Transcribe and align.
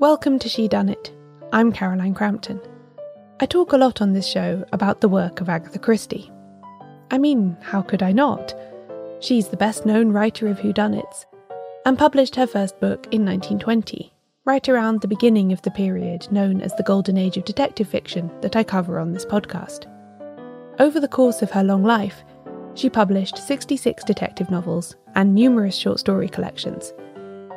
Welcome 0.00 0.38
to 0.38 0.48
She 0.48 0.68
Done 0.68 0.88
It. 0.88 1.12
I'm 1.52 1.72
Caroline 1.72 2.14
Crampton. 2.14 2.60
I 3.40 3.46
talk 3.46 3.72
a 3.72 3.76
lot 3.76 4.00
on 4.00 4.12
this 4.12 4.28
show 4.28 4.64
about 4.70 5.00
the 5.00 5.08
work 5.08 5.40
of 5.40 5.48
Agatha 5.48 5.80
Christie. 5.80 6.30
I 7.10 7.18
mean, 7.18 7.56
how 7.62 7.82
could 7.82 8.00
I 8.00 8.12
not? 8.12 8.54
She's 9.18 9.48
the 9.48 9.56
best 9.56 9.86
known 9.86 10.12
writer 10.12 10.46
of 10.46 10.60
whodunits, 10.60 11.24
and 11.84 11.98
published 11.98 12.36
her 12.36 12.46
first 12.46 12.78
book 12.78 13.08
in 13.10 13.24
1920, 13.24 14.14
right 14.44 14.68
around 14.68 15.00
the 15.00 15.08
beginning 15.08 15.52
of 15.52 15.62
the 15.62 15.72
period 15.72 16.30
known 16.30 16.60
as 16.60 16.76
the 16.76 16.84
Golden 16.84 17.18
Age 17.18 17.36
of 17.36 17.44
detective 17.44 17.88
fiction 17.88 18.30
that 18.40 18.54
I 18.54 18.62
cover 18.62 19.00
on 19.00 19.12
this 19.12 19.26
podcast. 19.26 19.86
Over 20.78 21.00
the 21.00 21.08
course 21.08 21.42
of 21.42 21.50
her 21.50 21.64
long 21.64 21.82
life, 21.82 22.22
she 22.74 22.88
published 22.88 23.36
66 23.36 24.04
detective 24.04 24.48
novels 24.48 24.94
and 25.16 25.34
numerous 25.34 25.74
short 25.74 25.98
story 25.98 26.28
collections 26.28 26.92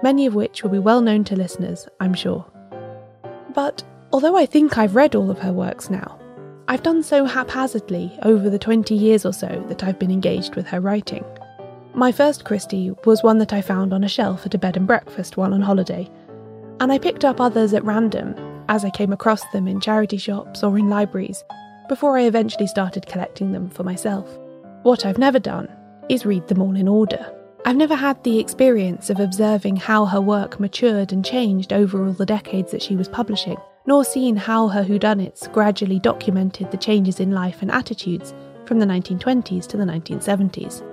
many 0.03 0.25
of 0.25 0.35
which 0.35 0.63
will 0.63 0.69
be 0.69 0.79
well 0.79 1.01
known 1.01 1.23
to 1.25 1.35
listeners, 1.35 1.87
I'm 1.99 2.13
sure. 2.13 2.45
But 3.53 3.83
although 4.11 4.37
I 4.37 4.45
think 4.45 4.77
I've 4.77 4.95
read 4.95 5.15
all 5.15 5.29
of 5.29 5.39
her 5.39 5.53
works 5.53 5.89
now, 5.89 6.19
I've 6.67 6.83
done 6.83 7.03
so 7.03 7.25
haphazardly 7.25 8.17
over 8.23 8.49
the 8.49 8.59
20 8.59 8.95
years 8.95 9.25
or 9.25 9.33
so 9.33 9.63
that 9.67 9.83
I've 9.83 9.99
been 9.99 10.11
engaged 10.11 10.55
with 10.55 10.67
her 10.67 10.79
writing. 10.79 11.25
My 11.93 12.11
first 12.11 12.45
Christie 12.45 12.95
was 13.03 13.23
one 13.23 13.39
that 13.39 13.51
I 13.51 13.61
found 13.61 13.93
on 13.93 14.03
a 14.03 14.09
shelf 14.09 14.45
at 14.45 14.53
a 14.53 14.57
bed 14.57 14.77
and 14.77 14.87
breakfast 14.87 15.35
while 15.35 15.53
on 15.53 15.61
holiday, 15.61 16.09
and 16.79 16.91
I 16.91 16.97
picked 16.97 17.25
up 17.25 17.41
others 17.41 17.73
at 17.73 17.83
random 17.83 18.33
as 18.69 18.85
I 18.85 18.89
came 18.89 19.11
across 19.11 19.43
them 19.51 19.67
in 19.67 19.81
charity 19.81 20.17
shops 20.17 20.63
or 20.63 20.77
in 20.77 20.89
libraries 20.89 21.43
before 21.89 22.17
I 22.17 22.21
eventually 22.21 22.67
started 22.67 23.05
collecting 23.05 23.51
them 23.51 23.69
for 23.69 23.83
myself. 23.83 24.25
What 24.83 25.05
I've 25.05 25.17
never 25.17 25.39
done 25.39 25.67
is 26.07 26.25
read 26.25 26.47
them 26.47 26.61
all 26.61 26.77
in 26.77 26.87
order. 26.87 27.29
I've 27.63 27.77
never 27.77 27.95
had 27.95 28.23
the 28.23 28.39
experience 28.39 29.11
of 29.11 29.19
observing 29.19 29.75
how 29.75 30.05
her 30.05 30.19
work 30.19 30.59
matured 30.59 31.11
and 31.11 31.23
changed 31.23 31.71
over 31.71 32.03
all 32.03 32.13
the 32.13 32.25
decades 32.25 32.71
that 32.71 32.81
she 32.81 32.95
was 32.95 33.07
publishing, 33.07 33.57
nor 33.85 34.03
seen 34.03 34.35
how 34.35 34.67
her 34.67 34.83
whodunits 34.83 35.51
gradually 35.53 35.99
documented 35.99 36.71
the 36.71 36.77
changes 36.77 37.19
in 37.19 37.31
life 37.31 37.61
and 37.61 37.69
attitudes 37.69 38.33
from 38.65 38.79
the 38.79 38.85
1920s 38.85 39.67
to 39.67 39.77
the 39.77 39.83
1970s. 39.83 40.83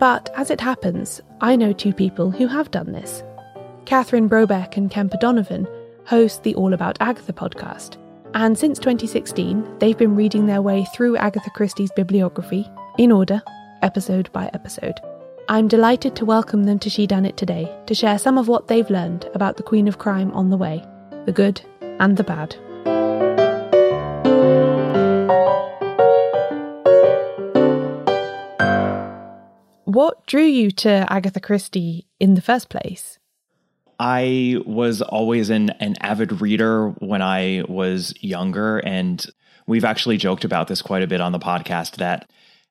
But 0.00 0.30
as 0.36 0.50
it 0.50 0.60
happens, 0.60 1.20
I 1.40 1.54
know 1.54 1.72
two 1.72 1.92
people 1.92 2.32
who 2.32 2.48
have 2.48 2.72
done 2.72 2.90
this. 2.90 3.22
Catherine 3.84 4.28
Brobeck 4.28 4.76
and 4.76 4.90
Kemper 4.90 5.18
Donovan 5.18 5.68
host 6.04 6.42
the 6.42 6.54
All 6.56 6.74
About 6.74 6.98
Agatha 7.00 7.32
podcast, 7.32 7.96
and 8.34 8.58
since 8.58 8.80
2016, 8.80 9.78
they've 9.78 9.96
been 9.96 10.16
reading 10.16 10.46
their 10.46 10.62
way 10.62 10.84
through 10.94 11.16
Agatha 11.16 11.50
Christie's 11.50 11.92
bibliography 11.92 12.68
in 12.98 13.12
order, 13.12 13.40
episode 13.82 14.30
by 14.32 14.50
episode. 14.52 14.98
I'm 15.50 15.66
delighted 15.66 16.14
to 16.16 16.26
welcome 16.26 16.64
them 16.64 16.78
to 16.80 16.90
She 16.90 17.06
Done 17.06 17.24
It 17.24 17.38
today 17.38 17.74
to 17.86 17.94
share 17.94 18.18
some 18.18 18.36
of 18.36 18.48
what 18.48 18.68
they've 18.68 18.90
learned 18.90 19.30
about 19.32 19.56
the 19.56 19.62
Queen 19.62 19.88
of 19.88 19.96
Crime 19.96 20.30
on 20.32 20.50
the 20.50 20.58
way, 20.58 20.84
the 21.24 21.32
good 21.32 21.62
and 21.80 22.18
the 22.18 22.22
bad. 22.22 22.54
What 29.86 30.26
drew 30.26 30.44
you 30.44 30.70
to 30.72 31.10
Agatha 31.10 31.40
Christie 31.40 32.06
in 32.20 32.34
the 32.34 32.42
first 32.42 32.68
place? 32.68 33.18
I 33.98 34.58
was 34.66 35.00
always 35.00 35.48
an, 35.48 35.70
an 35.80 35.94
avid 36.02 36.42
reader 36.42 36.90
when 36.98 37.22
I 37.22 37.64
was 37.66 38.12
younger, 38.20 38.80
and 38.80 39.24
we've 39.66 39.86
actually 39.86 40.18
joked 40.18 40.44
about 40.44 40.68
this 40.68 40.82
quite 40.82 41.02
a 41.02 41.06
bit 41.06 41.22
on 41.22 41.32
the 41.32 41.38
podcast 41.38 41.96
that 41.96 42.28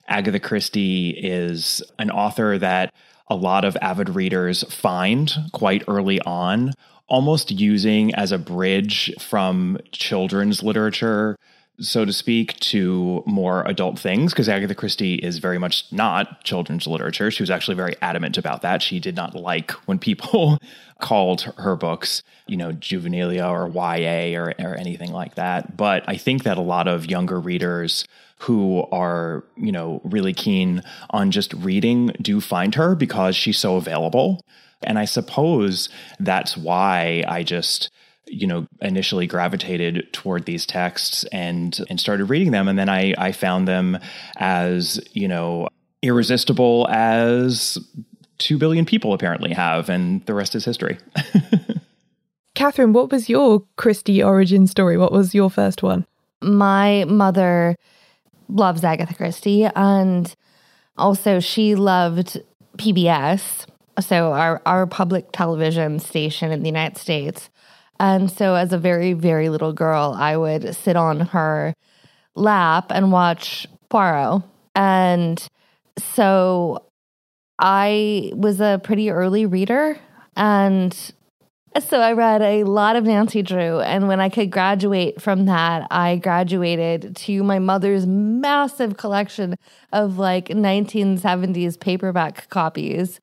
Agatha 0.07 0.39
Christie 0.39 1.09
is 1.09 1.81
an 1.99 2.09
author 2.11 2.57
that 2.57 2.93
a 3.27 3.35
lot 3.35 3.65
of 3.65 3.77
avid 3.81 4.09
readers 4.09 4.63
find 4.73 5.33
quite 5.51 5.83
early 5.87 6.21
on, 6.21 6.73
almost 7.07 7.51
using 7.51 8.13
as 8.15 8.31
a 8.31 8.37
bridge 8.37 9.13
from 9.19 9.77
children's 9.91 10.63
literature 10.63 11.37
so 11.79 12.05
to 12.05 12.13
speak, 12.13 12.59
to 12.59 13.23
more 13.25 13.63
adult 13.67 13.99
things 13.99 14.33
because 14.33 14.49
Agatha 14.49 14.73
Christie 14.73 15.15
is 15.15 15.37
very 15.37 15.59
much 15.59 15.85
not 15.91 16.43
children's 16.43 16.87
literature. 16.87 17.29
She 17.29 17.43
was 17.43 17.51
actually 17.51 17.75
very 17.75 17.95
adamant 18.01 18.37
about 18.37 18.63
that. 18.63 18.81
She 18.81 18.99
did 18.99 19.15
not 19.15 19.35
like 19.35 19.71
when 19.85 19.99
people 19.99 20.57
called 20.99 21.41
her 21.57 21.75
books, 21.75 22.23
you 22.47 22.57
know, 22.57 22.71
juvenilia 22.73 23.47
or 23.49 23.67
YA 23.69 24.39
or, 24.39 24.53
or 24.59 24.75
anything 24.75 25.11
like 25.11 25.35
that. 25.35 25.77
But 25.77 26.03
I 26.07 26.17
think 26.17 26.43
that 26.43 26.57
a 26.57 26.61
lot 26.61 26.87
of 26.87 27.05
younger 27.05 27.39
readers 27.39 28.05
who 28.39 28.85
are, 28.91 29.43
you 29.55 29.71
know, 29.71 30.01
really 30.03 30.33
keen 30.33 30.83
on 31.11 31.31
just 31.31 31.53
reading 31.53 32.11
do 32.21 32.41
find 32.41 32.75
her 32.75 32.95
because 32.95 33.35
she's 33.35 33.57
so 33.59 33.75
available. 33.75 34.41
And 34.83 34.99
I 34.99 35.05
suppose 35.05 35.89
that's 36.19 36.55
why 36.55 37.23
I 37.27 37.43
just 37.43 37.89
you 38.27 38.47
know 38.47 38.67
initially 38.81 39.27
gravitated 39.27 40.11
toward 40.13 40.45
these 40.45 40.65
texts 40.65 41.23
and 41.31 41.79
and 41.89 41.99
started 41.99 42.25
reading 42.25 42.51
them 42.51 42.67
and 42.67 42.77
then 42.77 42.89
I 42.89 43.13
I 43.17 43.31
found 43.31 43.67
them 43.67 43.97
as 44.37 44.99
you 45.13 45.27
know 45.27 45.69
irresistible 46.01 46.87
as 46.89 47.77
2 48.39 48.57
billion 48.57 48.85
people 48.85 49.13
apparently 49.13 49.53
have 49.53 49.89
and 49.89 50.25
the 50.25 50.33
rest 50.33 50.55
is 50.55 50.63
history. 50.63 50.97
Catherine, 52.55 52.93
what 52.93 53.11
was 53.11 53.29
your 53.29 53.63
Christie 53.75 54.23
origin 54.23 54.67
story? 54.67 54.97
What 54.97 55.11
was 55.11 55.35
your 55.35 55.49
first 55.49 55.83
one? 55.83 56.05
My 56.41 57.05
mother 57.05 57.75
loves 58.49 58.83
Agatha 58.83 59.13
Christie. 59.13 59.65
And 59.75 60.33
also, 60.97 61.39
she 61.39 61.75
loved 61.75 62.41
PBS, 62.77 63.67
so 63.99 64.33
our, 64.33 64.61
our 64.65 64.87
public 64.87 65.31
television 65.31 65.99
station 65.99 66.51
in 66.51 66.61
the 66.61 66.69
United 66.69 66.97
States. 66.97 67.49
And 67.99 68.31
so, 68.31 68.55
as 68.55 68.73
a 68.73 68.77
very, 68.77 69.13
very 69.13 69.49
little 69.49 69.73
girl, 69.73 70.15
I 70.17 70.37
would 70.37 70.75
sit 70.75 70.95
on 70.95 71.21
her 71.21 71.73
lap 72.35 72.91
and 72.91 73.11
watch 73.11 73.67
Poirot. 73.89 74.43
And 74.75 75.45
so, 75.97 76.83
I 77.59 78.31
was 78.35 78.61
a 78.61 78.79
pretty 78.83 79.09
early 79.09 79.45
reader. 79.45 79.97
And 80.35 80.95
so 81.79 81.99
I 81.99 82.13
read 82.13 82.41
a 82.41 82.63
lot 82.63 82.95
of 82.95 83.03
Nancy 83.03 83.41
Drew. 83.41 83.79
And 83.79 84.07
when 84.07 84.19
I 84.19 84.29
could 84.29 84.51
graduate 84.51 85.21
from 85.21 85.45
that, 85.45 85.87
I 85.91 86.17
graduated 86.17 87.15
to 87.17 87.43
my 87.43 87.59
mother's 87.59 88.05
massive 88.05 88.97
collection 88.97 89.55
of 89.91 90.17
like 90.17 90.47
1970s 90.47 91.79
paperback 91.79 92.49
copies 92.49 93.19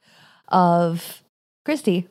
of 0.48 1.22
Christie. 1.64 2.08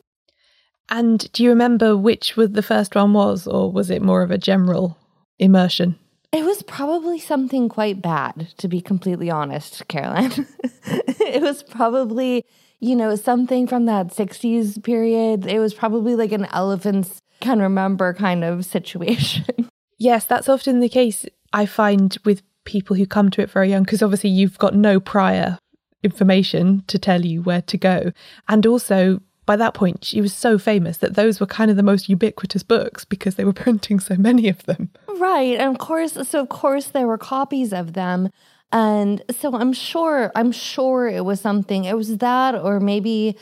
And 0.90 1.30
do 1.32 1.42
you 1.42 1.48
remember 1.48 1.96
which 1.96 2.36
was 2.36 2.50
the 2.50 2.62
first 2.62 2.94
one 2.94 3.12
was, 3.12 3.46
or 3.46 3.70
was 3.70 3.90
it 3.90 4.02
more 4.02 4.22
of 4.22 4.30
a 4.30 4.38
general 4.38 4.98
immersion? 5.38 5.98
It 6.32 6.44
was 6.44 6.62
probably 6.64 7.20
something 7.20 7.68
quite 7.68 8.02
bad, 8.02 8.48
to 8.58 8.68
be 8.68 8.80
completely 8.80 9.30
honest, 9.30 9.86
Caroline. 9.88 10.46
it 10.84 11.42
was 11.42 11.62
probably 11.62 12.44
you 12.84 12.94
know, 12.94 13.16
something 13.16 13.66
from 13.66 13.86
that 13.86 14.08
60s 14.08 14.82
period. 14.82 15.46
It 15.46 15.58
was 15.58 15.72
probably 15.72 16.16
like 16.16 16.32
an 16.32 16.46
elephants 16.52 17.22
can 17.40 17.58
remember 17.58 18.12
kind 18.14 18.44
of 18.44 18.64
situation. 18.64 19.46
Yes, 19.96 20.24
that's 20.26 20.48
often 20.48 20.80
the 20.80 20.88
case 20.88 21.24
I 21.52 21.66
find 21.66 22.18
with 22.24 22.42
people 22.64 22.96
who 22.96 23.06
come 23.06 23.30
to 23.30 23.40
it 23.40 23.48
very 23.48 23.70
young, 23.70 23.84
because 23.84 24.02
obviously 24.02 24.28
you've 24.28 24.58
got 24.58 24.74
no 24.74 24.98
prior 24.98 25.56
information 26.02 26.82
to 26.88 26.98
tell 26.98 27.24
you 27.24 27.42
where 27.42 27.62
to 27.62 27.78
go. 27.78 28.10
And 28.48 28.66
also, 28.66 29.20
by 29.46 29.56
that 29.56 29.74
point, 29.74 30.04
she 30.04 30.20
was 30.20 30.32
so 30.32 30.58
famous 30.58 30.98
that 30.98 31.14
those 31.14 31.40
were 31.40 31.46
kind 31.46 31.70
of 31.70 31.76
the 31.76 31.82
most 31.82 32.08
ubiquitous 32.08 32.62
books 32.62 33.04
because 33.04 33.34
they 33.34 33.44
were 33.44 33.52
printing 33.64 34.00
so 34.00 34.16
many 34.16 34.48
of 34.48 34.64
them. 34.64 34.90
Right. 35.18 35.58
And 35.58 35.74
of 35.74 35.78
course, 35.78 36.12
so 36.28 36.40
of 36.40 36.48
course, 36.48 36.86
there 36.86 37.06
were 37.06 37.18
copies 37.18 37.72
of 37.72 37.92
them. 37.92 38.30
And 38.72 39.22
so 39.30 39.54
I'm 39.54 39.72
sure, 39.72 40.32
I'm 40.34 40.50
sure 40.50 41.06
it 41.06 41.24
was 41.24 41.40
something, 41.40 41.84
it 41.84 41.96
was 41.96 42.18
that, 42.18 42.56
or 42.56 42.80
maybe, 42.80 43.36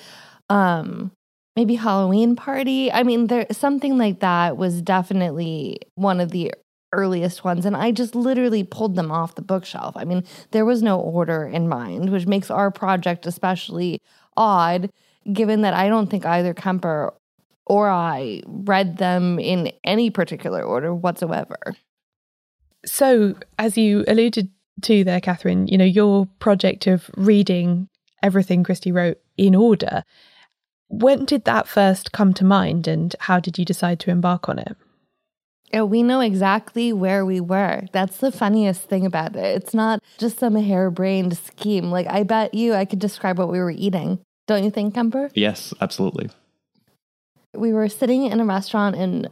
um, 0.51 1.13
maybe 1.57 1.75
Halloween 1.77 2.37
party. 2.37 2.93
I 2.93 3.03
mean, 3.03 3.29
there 3.29 3.47
something 3.51 3.97
like 3.97 4.21
that 4.21 4.57
was 4.57 4.83
definitely 4.83 5.79
one 5.95 6.21
of 6.21 6.31
the 6.31 6.53
earliest 6.93 7.45
ones. 7.45 7.65
And 7.65 7.77
I 7.77 7.91
just 7.91 8.15
literally 8.15 8.65
pulled 8.65 8.97
them 8.97 9.11
off 9.11 9.35
the 9.35 9.43
bookshelf. 9.43 9.97
I 9.97 10.05
mean, 10.05 10.25
there 10.51 10.65
was 10.65 10.83
no 10.83 11.01
order 11.01 11.47
in 11.47 11.69
mind, 11.69 12.11
which 12.11 12.27
makes 12.27 12.51
our 12.51 12.71
project 12.71 13.27
especially 13.27 14.01
odd, 14.37 14.91
given 15.31 15.63
that 15.63 15.75
I 15.75 15.89
don't 15.89 16.11
think 16.11 16.25
either 16.25 16.55
Kemper 16.55 17.13
or 17.67 17.89
I 17.89 18.43
read 18.47 18.99
them 18.99 19.39
in 19.39 19.73
any 19.85 20.11
particular 20.11 20.63
order 20.63 20.95
whatsoever. 20.95 21.59
So, 22.85 23.37
as 23.59 23.79
you 23.79 24.05
alluded 24.09 24.51
to 24.83 25.05
there, 25.05 25.21
Catherine, 25.21 25.69
you 25.69 25.79
know, 25.79 25.85
your 25.85 26.27
project 26.41 26.87
of 26.87 27.11
reading 27.17 27.89
everything 28.23 28.65
Christie 28.65 28.93
wrote 28.93 29.19
in 29.37 29.55
order. 29.55 30.05
When 30.89 31.25
did 31.25 31.45
that 31.45 31.69
first 31.69 32.13
come 32.13 32.35
to 32.35 32.45
mind 32.45 32.87
and 32.87 33.15
how 33.21 33.41
did 33.41 33.59
you 33.59 33.65
decide 33.65 33.99
to 34.01 34.11
embark 34.11 34.49
on 34.49 34.59
it? 34.59 34.77
Yeah, 35.73 35.85
we 35.85 36.03
know 36.03 36.21
exactly 36.21 36.93
where 36.93 37.25
we 37.25 37.41
were. 37.41 37.85
That's 37.93 38.19
the 38.19 38.31
funniest 38.31 38.83
thing 38.83 39.07
about 39.07 39.37
it. 39.37 39.57
It's 39.57 39.73
not 39.73 40.03
just 40.19 40.39
some 40.39 40.55
harebrained 40.55 41.39
scheme. 41.39 41.91
Like, 41.91 42.07
I 42.09 42.25
bet 42.25 42.53
you 42.53 42.75
I 42.75 42.85
could 42.85 42.99
describe 42.99 43.39
what 43.39 43.51
we 43.51 43.59
were 43.59 43.71
eating. 43.71 44.19
Don't 44.47 44.65
you 44.65 44.71
think, 44.71 44.95
Kemper? 44.95 45.31
Yes, 45.35 45.73
absolutely. 45.81 46.31
We 47.55 47.73
were 47.73 47.89
sitting 47.89 48.25
in 48.25 48.41
a 48.41 48.45
restaurant 48.45 48.97
in 48.97 49.29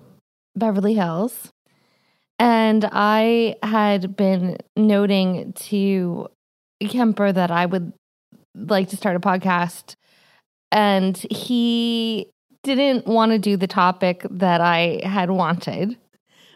Beverly 0.55 0.95
Hills. 0.95 1.51
And 2.39 2.89
I 2.91 3.57
had 3.63 4.17
been 4.17 4.57
noting 4.77 5.53
to 5.55 6.29
Kemper 6.83 7.33
that 7.33 7.51
I 7.51 7.67
would 7.67 7.93
like 8.55 8.89
to 8.91 8.97
start 8.97 9.17
a 9.17 9.21
podcast. 9.21 9.95
And 10.73 11.17
he 11.31 12.31
didn't 12.63 13.07
want 13.07 13.33
to 13.33 13.39
do 13.39 13.57
the 13.57 13.67
topic 13.67 14.25
that 14.31 14.61
I 14.61 15.01
had 15.03 15.31
wanted, 15.31 15.97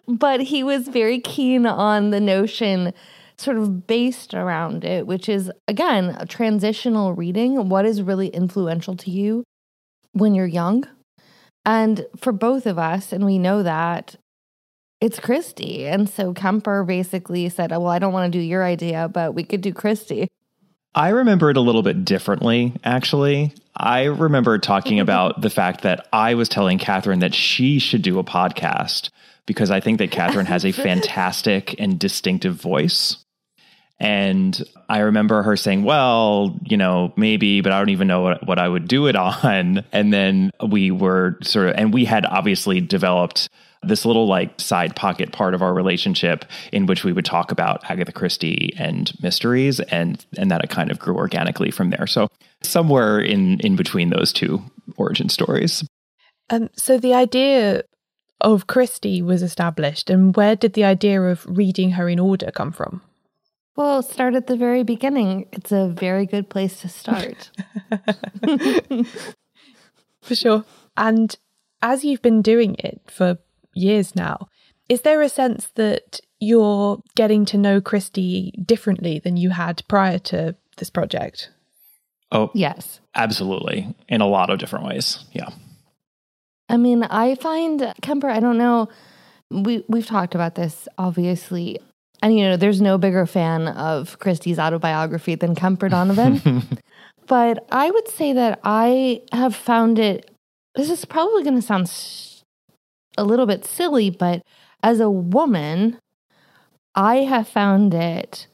but 0.07 0.41
he 0.41 0.63
was 0.63 0.89
very 0.89 1.21
keen 1.21 1.67
on 1.67 2.11
the 2.11 2.21
notion 2.21 2.93
sort 3.39 3.57
of 3.59 3.87
based 3.87 4.35
around 4.35 4.85
it, 4.85 5.07
which 5.07 5.29
is 5.29 5.51
again, 5.69 6.17
a 6.19 6.27
transitional 6.27 7.13
reading. 7.13 7.69
What 7.69 7.87
is 7.87 8.03
really 8.03 8.29
influential 8.29 8.97
to 8.97 9.11
you 9.11 9.45
when 10.13 10.35
you're 10.35 10.47
young? 10.47 10.85
And 11.65 12.07
for 12.17 12.33
both 12.33 12.67
of 12.67 12.79
us, 12.79 13.13
and 13.13 13.25
we 13.25 13.39
know 13.39 13.63
that 13.63 14.17
it's 15.01 15.21
Christie. 15.21 15.87
And 15.87 16.09
so 16.09 16.33
Kemper 16.33 16.85
basically 16.85 17.49
said, 17.49 17.73
oh, 17.73 17.81
Well, 17.81 17.91
I 17.91 17.99
don't 17.99 18.13
want 18.13 18.33
to 18.33 18.39
do 18.39 18.43
your 18.43 18.65
idea, 18.65 19.09
but 19.09 19.35
we 19.35 19.45
could 19.45 19.61
do 19.61 19.73
Christie. 19.73 20.29
I 20.95 21.09
remember 21.09 21.51
it 21.51 21.57
a 21.57 21.61
little 21.61 21.83
bit 21.83 22.05
differently, 22.05 22.73
actually. 22.85 23.53
I 23.77 24.05
remember 24.05 24.59
talking 24.59 25.01
about 25.01 25.41
the 25.41 25.51
fact 25.51 25.83
that 25.83 26.07
I 26.13 26.35
was 26.35 26.49
telling 26.49 26.79
Catherine 26.79 27.19
that 27.19 27.35
she 27.35 27.79
should 27.79 28.03
do 28.03 28.19
a 28.19 28.25
podcast 28.25 29.11
because 29.47 29.71
I 29.71 29.81
think 29.81 29.99
that 29.99 30.11
Catherine 30.11 30.47
has 30.47 30.65
a 30.65 30.73
fantastic 30.73 31.75
and 31.79 31.99
distinctive 31.99 32.55
voice. 32.55 33.24
And 34.01 34.61
I 34.89 34.99
remember 34.99 35.43
her 35.43 35.57
saying, 35.57 35.85
well, 35.85 36.59
you 36.65 36.77
know, 36.77 37.13
maybe, 37.17 37.61
but 37.61 37.73
I 37.73 37.79
don't 37.79 37.91
even 37.91 38.09
know 38.09 38.23
what, 38.23 38.47
what 38.47 38.59
I 38.59 38.69
would 38.69 38.89
do 38.89 39.07
it 39.07 39.17
on. 39.45 39.85
And 39.93 40.13
then 40.13 40.51
we 40.69 40.91
were 40.91 41.39
sort 41.43 41.69
of, 41.69 41.75
and 41.77 41.95
we 41.95 42.05
had 42.05 42.27
obviously 42.27 42.81
developed 42.81 43.49
this 43.87 44.05
little 44.05 44.27
like 44.27 44.59
side 44.61 44.97
pocket 44.97 45.33
part 45.33 45.55
of 45.55 45.63
our 45.63 45.75
relationship 45.75 46.45
in 46.73 46.87
which 46.87 47.05
we 47.05 47.13
would 47.13 47.25
talk 47.25 47.53
about 47.53 47.89
Agatha 47.91 48.13
Christie 48.13 48.73
and 48.79 49.13
mysteries 49.23 49.81
and 49.81 50.25
and 50.39 50.51
that 50.51 50.65
it 50.65 50.71
kind 50.71 50.91
of 50.91 50.99
grew 50.99 51.17
organically 51.17 51.71
from 51.71 51.91
there. 51.91 52.07
So 52.07 52.29
somewhere 52.63 53.21
in 53.21 53.61
in 53.61 53.77
between 53.77 54.11
those 54.11 54.33
two 54.33 54.63
origin 54.97 55.29
stories. 55.29 55.85
Um 56.51 56.71
so 56.77 56.99
the 56.99 57.15
idea 57.15 57.83
of 58.41 58.67
Christie 58.67 59.23
was 59.23 59.43
established 59.43 60.11
and 60.11 60.35
where 60.35 60.57
did 60.57 60.73
the 60.75 60.85
idea 60.85 61.21
of 61.23 61.47
reading 61.47 61.93
her 61.93 62.09
in 62.09 62.19
order 62.19 62.51
come 62.51 62.73
from? 62.73 63.03
Well, 63.77 64.03
start 64.03 64.35
at 64.35 64.47
the 64.47 64.57
very 64.57 64.85
beginning. 64.85 65.47
It's 65.53 65.73
a 65.73 65.89
very 65.89 66.27
good 66.27 66.49
place 66.49 66.81
to 66.83 66.89
start. 66.89 67.51
for 70.23 70.35
sure. 70.35 70.65
And 70.97 71.37
as 71.83 72.05
you've 72.05 72.23
been 72.23 72.41
doing 72.41 72.77
it 72.79 73.01
for 73.09 73.39
years 73.75 74.17
now. 74.17 74.49
Is 74.89 75.03
there 75.03 75.23
a 75.23 75.29
sense 75.29 75.69
that 75.75 76.21
you're 76.41 77.01
getting 77.15 77.45
to 77.47 77.59
know 77.59 77.81
Christie 77.81 78.53
differently 78.65 79.19
than 79.19 79.37
you 79.37 79.51
had 79.51 79.83
prior 79.89 80.19
to 80.21 80.57
this 80.77 80.91
project? 80.91 81.51
Oh, 82.31 82.51
yes. 82.55 83.01
Absolutely. 83.15 83.95
In 84.09 84.21
a 84.21 84.27
lot 84.27 84.51
of 84.51 84.59
different 84.59 84.87
ways. 84.87 85.25
Yeah. 85.33 85.51
I 86.69 86.77
mean, 86.77 87.05
I 87.05 87.35
find 87.37 87.95
Kemper, 88.03 88.29
I 88.29 88.41
don't 88.41 88.59
know, 88.59 88.89
we 89.51 89.85
we've 89.89 90.07
talked 90.07 90.35
about 90.35 90.55
this 90.55 90.89
obviously. 90.99 91.81
And 92.25 92.39
you 92.39 92.49
know, 92.49 92.57
there's 92.57 92.81
no 92.81 92.97
bigger 92.97 93.27
fan 93.27 93.69
of 93.69 94.19
Christie's 94.19 94.59
autobiography 94.59 95.35
than 95.35 95.55
Kemper 95.55 95.91
Donovan. 95.91 96.63
but 97.27 97.67
I 97.71 97.91
would 97.91 98.09
say 98.09 98.33
that 98.33 98.61
I 98.65 99.21
have 99.31 99.55
found 99.55 99.99
it 99.99 100.31
this 100.75 100.89
is 100.89 101.05
probably 101.05 101.43
going 101.43 101.57
to 101.57 101.61
sound 101.61 101.93
a 103.19 103.25
little 103.25 103.45
bit 103.45 103.67
silly, 103.67 104.09
but 104.09 104.41
as 104.83 105.01
a 105.01 105.11
woman, 105.11 105.99
I 106.95 107.17
have 107.17 107.47
found 107.47 107.93
it 107.93 108.47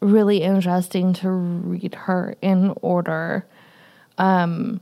really 0.00 0.42
interesting 0.42 1.12
to 1.14 1.30
read 1.30 1.94
her 1.94 2.34
in 2.42 2.74
order. 2.82 3.46
Um, 4.18 4.80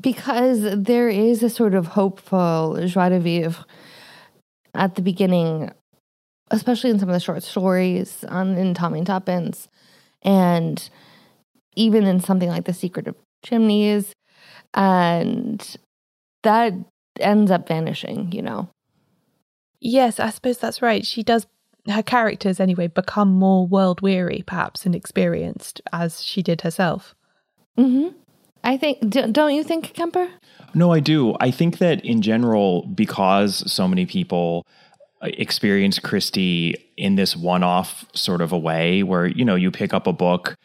because 0.00 0.62
there 0.74 1.10
is 1.10 1.42
a 1.42 1.50
sort 1.50 1.74
of 1.74 1.88
hopeful 1.88 2.80
joie 2.86 3.10
de 3.10 3.20
vivre 3.20 3.66
at 4.74 4.94
the 4.94 5.02
beginning, 5.02 5.70
especially 6.50 6.90
in 6.90 6.98
some 6.98 7.08
of 7.08 7.12
the 7.12 7.20
short 7.20 7.42
stories 7.42 8.24
on 8.28 8.56
in 8.56 8.74
Tommy 8.74 8.98
and 8.98 9.06
Tuppence, 9.06 9.68
and 10.22 10.88
even 11.76 12.04
in 12.04 12.20
something 12.20 12.48
like 12.48 12.64
The 12.64 12.74
Secret 12.74 13.06
of 13.06 13.16
Chimneys. 13.44 14.12
And 14.74 15.76
that 16.42 16.74
ends 17.18 17.50
up 17.50 17.68
vanishing, 17.68 18.32
you 18.32 18.42
know. 18.42 18.68
Yes, 19.80 20.20
I 20.20 20.30
suppose 20.30 20.58
that's 20.58 20.82
right. 20.82 21.04
She 21.04 21.22
does 21.22 21.46
her 21.88 22.02
characters 22.02 22.60
anyway 22.60 22.86
become 22.88 23.30
more 23.30 23.66
world 23.66 24.02
weary 24.02 24.44
perhaps 24.46 24.84
and 24.84 24.94
experienced 24.94 25.80
as 25.92 26.22
she 26.22 26.42
did 26.42 26.60
herself. 26.60 27.14
Mhm. 27.78 28.14
I 28.62 28.76
think 28.76 29.08
don't 29.08 29.54
you 29.54 29.64
think 29.64 29.94
Kemper? 29.94 30.28
No, 30.74 30.92
I 30.92 31.00
do. 31.00 31.34
I 31.40 31.50
think 31.50 31.78
that 31.78 32.04
in 32.04 32.20
general 32.20 32.86
because 32.94 33.70
so 33.72 33.88
many 33.88 34.04
people 34.06 34.66
Uh, 35.22 35.28
experience 35.34 35.98
Christie 35.98 36.92
in 36.96 37.14
this 37.14 37.36
one-off 37.36 38.04
sort 38.14 38.40
of 38.40 38.52
a 38.52 38.58
way 38.58 39.02
where 39.02 39.26
you 39.26 39.44
know 39.44 39.54
you 39.54 39.70
pick 39.70 39.92
up 39.92 40.06
a 40.06 40.12
book 40.12 40.56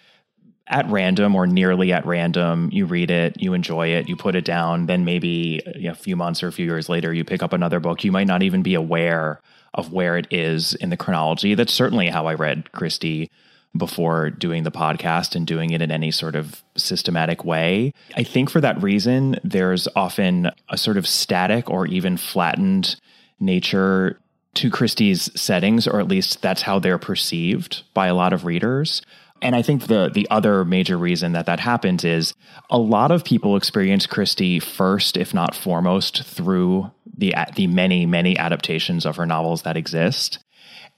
at 0.67 0.89
random 0.89 1.35
or 1.35 1.45
nearly 1.45 1.91
at 1.93 2.05
random. 2.05 2.69
You 2.71 2.85
read 2.85 3.11
it, 3.11 3.39
you 3.39 3.53
enjoy 3.53 3.89
it, 3.89 4.09
you 4.09 4.15
put 4.15 4.35
it 4.35 4.45
down. 4.45 4.87
Then 4.87 5.05
maybe 5.05 5.61
uh, 5.65 5.91
a 5.91 5.95
few 5.95 6.15
months 6.15 6.41
or 6.41 6.47
a 6.47 6.51
few 6.51 6.65
years 6.65 6.89
later, 6.89 7.13
you 7.13 7.23
pick 7.23 7.43
up 7.43 7.53
another 7.53 7.79
book. 7.79 8.03
You 8.03 8.11
might 8.11 8.27
not 8.27 8.43
even 8.43 8.63
be 8.63 8.75
aware 8.75 9.41
of 9.73 9.91
where 9.91 10.17
it 10.17 10.27
is 10.31 10.73
in 10.75 10.89
the 10.89 10.97
chronology. 10.97 11.53
That's 11.53 11.73
certainly 11.73 12.07
how 12.07 12.27
I 12.27 12.33
read 12.33 12.71
Christie 12.71 13.29
before 13.77 14.29
doing 14.29 14.63
the 14.63 14.71
podcast 14.71 15.35
and 15.35 15.45
doing 15.45 15.71
it 15.71 15.81
in 15.81 15.91
any 15.91 16.11
sort 16.11 16.35
of 16.35 16.63
systematic 16.77 17.43
way. 17.43 17.91
I 18.15 18.23
think 18.23 18.49
for 18.49 18.61
that 18.61 18.81
reason, 18.81 19.37
there's 19.43 19.89
often 19.97 20.49
a 20.69 20.77
sort 20.77 20.95
of 20.95 21.05
static 21.05 21.69
or 21.69 21.85
even 21.87 22.15
flattened 22.15 22.95
nature 23.37 24.17
to 24.55 24.69
Christie's 24.69 25.29
settings, 25.39 25.87
or 25.87 25.99
at 25.99 26.07
least 26.07 26.41
that's 26.41 26.63
how 26.63 26.79
they're 26.79 26.97
perceived 26.97 27.83
by 27.93 28.07
a 28.07 28.15
lot 28.15 28.33
of 28.33 28.45
readers. 28.45 29.01
And 29.41 29.55
I 29.55 29.61
think 29.61 29.87
the 29.87 30.09
the 30.13 30.27
other 30.31 30.65
major 30.65 30.97
reason 30.97 31.33
that 31.33 31.45
that 31.45 31.59
happens 31.59 32.03
is 32.03 32.33
a 32.69 32.79
lot 32.79 33.11
of 33.11 33.25
people 33.25 33.57
experience 33.57 34.07
Christie 34.07 34.59
first, 34.59 35.17
if 35.17 35.33
not 35.33 35.55
foremost, 35.55 36.23
through 36.23 36.89
the 37.17 37.35
the 37.55 37.67
many 37.67 38.05
many 38.05 38.37
adaptations 38.37 39.05
of 39.05 39.17
her 39.17 39.25
novels 39.25 39.63
that 39.63 39.77
exist. 39.77 40.39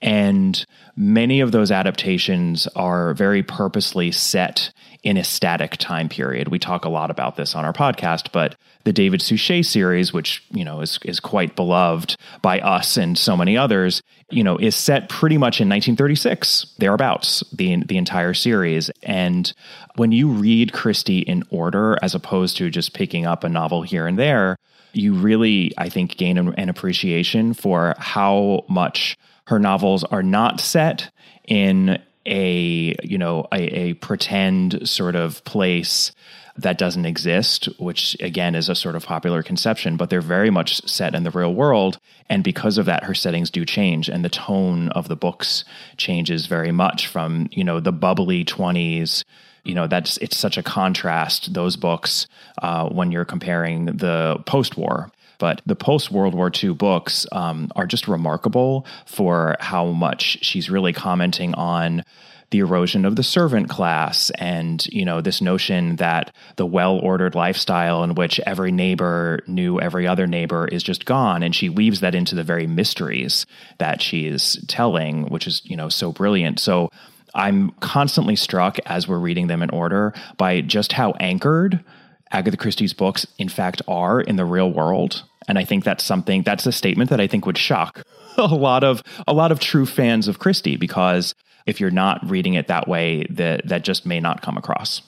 And 0.02 0.64
many 0.96 1.40
of 1.40 1.52
those 1.52 1.72
adaptations 1.72 2.68
are 2.76 3.16
very 3.16 3.42
purposely 3.42 4.12
set 4.12 4.72
in 5.04 5.18
a 5.18 5.24
static 5.24 5.77
time 5.77 6.10
period. 6.10 6.48
We 6.50 6.60
talk 6.60 6.86
a 6.86 6.89
lot 6.89 7.12
about 7.12 7.36
this 7.36 7.56
on 7.56 7.66
our 7.66 7.74
podcast, 7.74 8.32
but 8.32 8.56
the 8.84 8.94
David 8.94 9.22
Suchet 9.22 9.63
series, 9.63 10.13
which, 10.13 10.44
you 10.51 10.63
know, 10.63 10.82
is 10.82 11.00
is 11.04 11.20
quite 11.20 11.56
beloved 11.56 12.16
by 12.42 12.60
us 12.60 12.98
and 12.98 13.18
so 13.18 13.36
many 13.36 13.58
others, 13.58 14.01
you 14.30 14.44
know, 14.44 14.58
is 14.58 14.75
set 14.75 15.10
pretty 15.10 15.38
much 15.38 15.62
in 15.62 15.70
1936, 15.70 16.75
thereabouts, 16.80 17.44
the 17.51 17.84
the 17.84 17.98
entire 17.98 18.34
series. 18.34 18.89
And 19.04 19.51
when 19.96 20.12
you 20.12 20.30
read 20.30 20.74
Christie 20.74 21.20
in 21.20 21.44
order 21.50 21.98
as 22.01 22.16
opposed 22.16 22.58
to 22.58 22.70
just 22.70 22.94
picking 22.94 23.25
up 23.25 23.44
a 23.44 23.50
novel 23.50 23.82
here 23.82 24.08
and 24.08 24.18
there, 24.18 24.58
you 24.94 25.13
really, 25.13 25.74
I 25.77 25.89
think, 25.89 26.18
gain 26.18 26.38
an, 26.38 26.54
an 26.56 26.70
appreciation 26.70 27.54
for 27.54 27.94
how 27.98 28.66
much 28.70 29.18
her 29.48 29.60
novels 29.60 30.04
are 30.06 30.24
not 30.24 30.60
set 30.60 31.10
in 31.46 32.01
a 32.27 32.96
you 33.03 33.17
know 33.17 33.48
a, 33.51 33.62
a 33.89 33.93
pretend 33.96 34.88
sort 34.88 35.15
of 35.15 35.43
place 35.46 36.12
that 36.57 36.77
doesn't 36.77 37.05
exist, 37.05 37.65
which 37.79 38.17
again 38.19 38.55
is 38.55 38.67
a 38.67 38.75
sort 38.75 38.96
of 38.96 39.05
popular 39.05 39.43
conception, 39.43 39.96
but 39.96 40.10
they're 40.10 40.22
very 40.22 40.50
much 40.50 40.86
set 40.88 41.13
in 41.13 41.24
the 41.24 41.31
real 41.31 41.53
world. 41.53 42.00
And 42.29 42.43
because 42.43 42.77
of 42.77 42.88
that, 42.88 43.03
her 43.03 43.13
settings 43.13 43.50
do 43.50 43.63
change 43.63 44.10
and 44.10 44.25
the 44.25 44.29
tone 44.29 44.89
of 44.89 45.07
the 45.07 45.15
books 45.15 45.63
changes 45.98 46.48
very 46.48 46.72
much 46.72 47.07
from, 47.07 47.48
you 47.51 47.63
know, 47.63 47.79
the 47.79 47.91
bubbly 47.91 48.43
20s. 48.43 49.24
You 49.63 49.75
know, 49.75 49.88
that's 49.88 50.17
it's 50.17 50.38
such 50.38 50.57
a 50.57 50.63
contrast, 50.63 51.53
those 51.53 51.75
books, 51.75 52.27
uh, 52.62 52.89
when 52.89 53.12
you're 53.12 53.25
comparing 53.25 53.86
the 53.86 54.41
post 54.46 54.77
war 54.77 55.12
but 55.38 55.62
the 55.65 55.75
post 55.75 56.12
World 56.12 56.34
War 56.34 56.51
II 56.51 56.74
books 56.74 57.25
um, 57.32 57.72
are 57.75 57.86
just 57.86 58.08
remarkable 58.08 58.86
for 59.06 59.56
how 59.60 59.88
much 59.88 60.39
she's 60.41 60.70
really 60.70 60.94
commenting 60.94 61.53
on 61.56 62.03
the 62.50 62.60
erosion 62.60 63.03
of 63.06 63.15
the 63.15 63.24
servant 63.24 63.70
class 63.70 64.29
and 64.38 64.86
you 64.88 65.03
know 65.03 65.20
this 65.20 65.41
notion 65.41 65.98
that 65.98 66.34
the 66.56 66.65
well-ordered 66.65 67.36
lifestyle 67.36 68.03
in 68.03 68.15
which 68.15 68.39
every 68.46 68.72
neighbor 68.72 69.39
knew 69.48 69.82
every 69.82 70.08
other 70.08 70.25
neighbor 70.27 70.65
is 70.65 70.82
just 70.82 71.06
gone. 71.06 71.44
And 71.44 71.53
she 71.53 71.67
weaves 71.67 72.00
that 72.00 72.15
into 72.15 72.36
the 72.36 72.44
very 72.44 72.65
mysteries 72.65 73.46
that 73.79 74.01
she 74.01 74.27
is 74.27 74.63
telling 74.67 75.25
which 75.25 75.46
is 75.46 75.62
you 75.65 75.75
know 75.75 75.89
so 75.89 76.12
brilliant. 76.12 76.60
So 76.60 76.89
i'm 77.36 77.72
constantly 77.82 78.38
struck 78.38 78.77
as 78.86 79.08
we're 79.08 79.20
reading 79.20 79.48
them 79.48 79.62
in 79.62 79.70
order 79.72 80.13
by 80.38 80.62
just 80.62 80.94
how 80.94 81.12
anchored 81.20 81.84
Agatha 82.31 82.57
Christie's 82.57 82.93
books, 82.93 83.25
in 83.38 83.50
fact, 83.50 83.81
are 83.88 84.22
in 84.22 84.36
the 84.36 84.46
real 84.46 84.72
world. 84.72 85.24
And 85.48 85.57
I 85.57 85.63
think 85.63 85.84
that's 85.84 86.03
something 86.03 86.43
that's 86.43 86.65
a 86.65 86.72
statement 86.72 87.10
that 87.10 87.22
I 87.22 87.27
think 87.27 87.46
would 87.46 87.57
shock 87.57 88.03
a 88.38 88.48
lot 88.48 88.84
of 88.84 89.03
a 89.27 89.34
lot 89.34 89.51
of 89.51 89.60
true 89.60 89.86
fans 89.86 90.27
of 90.27 90.39
Christie 90.39 90.75
because 90.75 91.34
if 91.65 91.79
you're 91.79 91.91
not 91.91 92.19
reading 92.29 92.53
it 92.55 92.67
that 92.67 92.88
way, 92.88 93.25
that 93.29 93.67
that 93.67 93.84
just 93.84 94.05
may 94.05 94.19
not 94.19 94.41
come 94.41 94.57
across. 94.57 95.01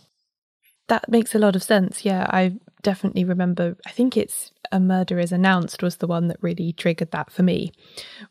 That 0.87 1.07
makes 1.07 1.35
a 1.35 1.39
lot 1.39 1.55
of 1.55 1.63
sense. 1.63 2.03
Yeah, 2.03 2.25
I 2.29 2.55
definitely 2.81 3.23
remember. 3.23 3.77
I 3.85 3.91
think 3.91 4.17
it's 4.17 4.51
a 4.71 4.79
murder 4.79 5.19
is 5.19 5.31
announced 5.31 5.83
was 5.83 5.97
the 5.97 6.07
one 6.07 6.27
that 6.27 6.41
really 6.41 6.73
triggered 6.73 7.11
that 7.11 7.31
for 7.31 7.43
me. 7.43 7.71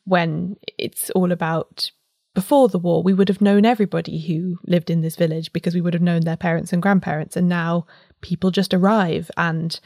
When 0.04 0.56
it's 0.76 1.10
all 1.10 1.30
about 1.32 1.90
before 2.34 2.68
the 2.68 2.78
war, 2.78 3.02
we 3.02 3.14
would 3.14 3.28
have 3.28 3.40
known 3.40 3.64
everybody 3.64 4.20
who 4.20 4.58
lived 4.66 4.90
in 4.90 5.00
this 5.00 5.16
village 5.16 5.52
because 5.52 5.74
we 5.74 5.80
would 5.80 5.94
have 5.94 6.02
known 6.02 6.20
their 6.20 6.36
parents 6.36 6.72
and 6.72 6.82
grandparents, 6.82 7.36
and 7.36 7.48
now 7.48 7.86
people 8.20 8.50
just 8.50 8.74
arrive 8.74 9.30
and 9.36 9.80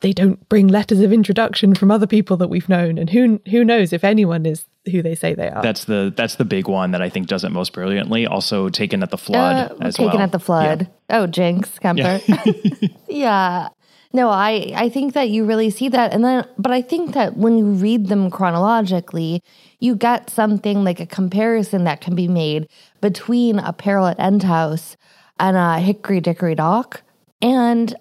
they 0.00 0.12
don't 0.12 0.48
bring 0.48 0.68
letters 0.68 1.00
of 1.00 1.12
introduction 1.12 1.74
from 1.74 1.90
other 1.90 2.06
people 2.06 2.36
that 2.36 2.48
we've 2.48 2.68
known 2.68 2.98
and 2.98 3.10
who 3.10 3.40
who 3.50 3.64
knows 3.64 3.92
if 3.92 4.04
anyone 4.04 4.46
is 4.46 4.64
who 4.90 5.02
they 5.02 5.14
say 5.14 5.34
they 5.34 5.48
are 5.48 5.62
that's 5.62 5.84
the 5.84 6.12
that's 6.16 6.36
the 6.36 6.44
big 6.44 6.68
one 6.68 6.92
that 6.92 7.02
i 7.02 7.08
think 7.08 7.26
does 7.26 7.44
it 7.44 7.50
most 7.50 7.72
brilliantly 7.72 8.26
also 8.26 8.68
taken 8.68 9.02
at 9.02 9.10
the 9.10 9.18
flood 9.18 9.70
uh, 9.70 9.74
as 9.80 9.96
taken 9.96 10.12
well. 10.14 10.22
at 10.22 10.32
the 10.32 10.38
flood 10.38 10.88
yeah. 11.10 11.18
oh 11.18 11.26
jinx 11.26 11.78
Kemper. 11.78 12.20
yeah. 12.26 12.88
yeah 13.08 13.68
no 14.12 14.28
i 14.30 14.72
i 14.76 14.88
think 14.88 15.14
that 15.14 15.28
you 15.28 15.44
really 15.44 15.70
see 15.70 15.88
that 15.88 16.12
and 16.12 16.24
then 16.24 16.46
but 16.56 16.72
i 16.72 16.80
think 16.80 17.14
that 17.14 17.36
when 17.36 17.58
you 17.58 17.66
read 17.66 18.06
them 18.06 18.30
chronologically 18.30 19.42
you 19.80 19.94
get 19.94 20.30
something 20.30 20.84
like 20.84 21.00
a 21.00 21.06
comparison 21.06 21.84
that 21.84 22.00
can 22.00 22.14
be 22.14 22.28
made 22.28 22.68
between 23.00 23.58
a 23.58 23.74
at 24.08 24.18
end 24.18 24.42
house 24.42 24.96
and 25.38 25.56
a 25.56 25.78
hickory 25.78 26.20
dickory 26.20 26.54
dock 26.54 27.02
and 27.40 27.94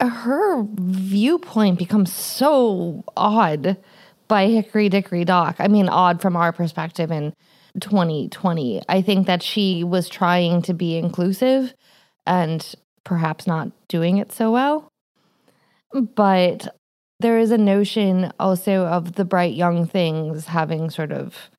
her 0.00 0.66
viewpoint 0.74 1.78
becomes 1.78 2.12
so 2.12 3.04
odd 3.16 3.76
by 4.28 4.48
Hickory 4.48 4.88
Dickory 4.88 5.24
Dock. 5.24 5.56
I 5.58 5.68
mean, 5.68 5.88
odd 5.88 6.20
from 6.20 6.36
our 6.36 6.52
perspective 6.52 7.10
in 7.10 7.34
2020. 7.80 8.82
I 8.88 9.02
think 9.02 9.26
that 9.26 9.42
she 9.42 9.84
was 9.84 10.08
trying 10.08 10.62
to 10.62 10.74
be 10.74 10.96
inclusive 10.96 11.74
and 12.26 12.74
perhaps 13.04 13.46
not 13.46 13.72
doing 13.88 14.18
it 14.18 14.32
so 14.32 14.50
well. 14.50 14.88
But 15.92 16.74
there 17.22 17.38
is 17.38 17.50
a 17.50 17.58
notion 17.58 18.32
also 18.38 18.86
of 18.86 19.14
the 19.14 19.24
bright 19.24 19.54
young 19.54 19.86
things 19.86 20.46
having 20.46 20.90
sort 20.90 21.12
of 21.12 21.50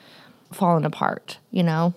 fallen 0.51 0.85
apart, 0.85 1.39
you 1.51 1.63
know? 1.63 1.93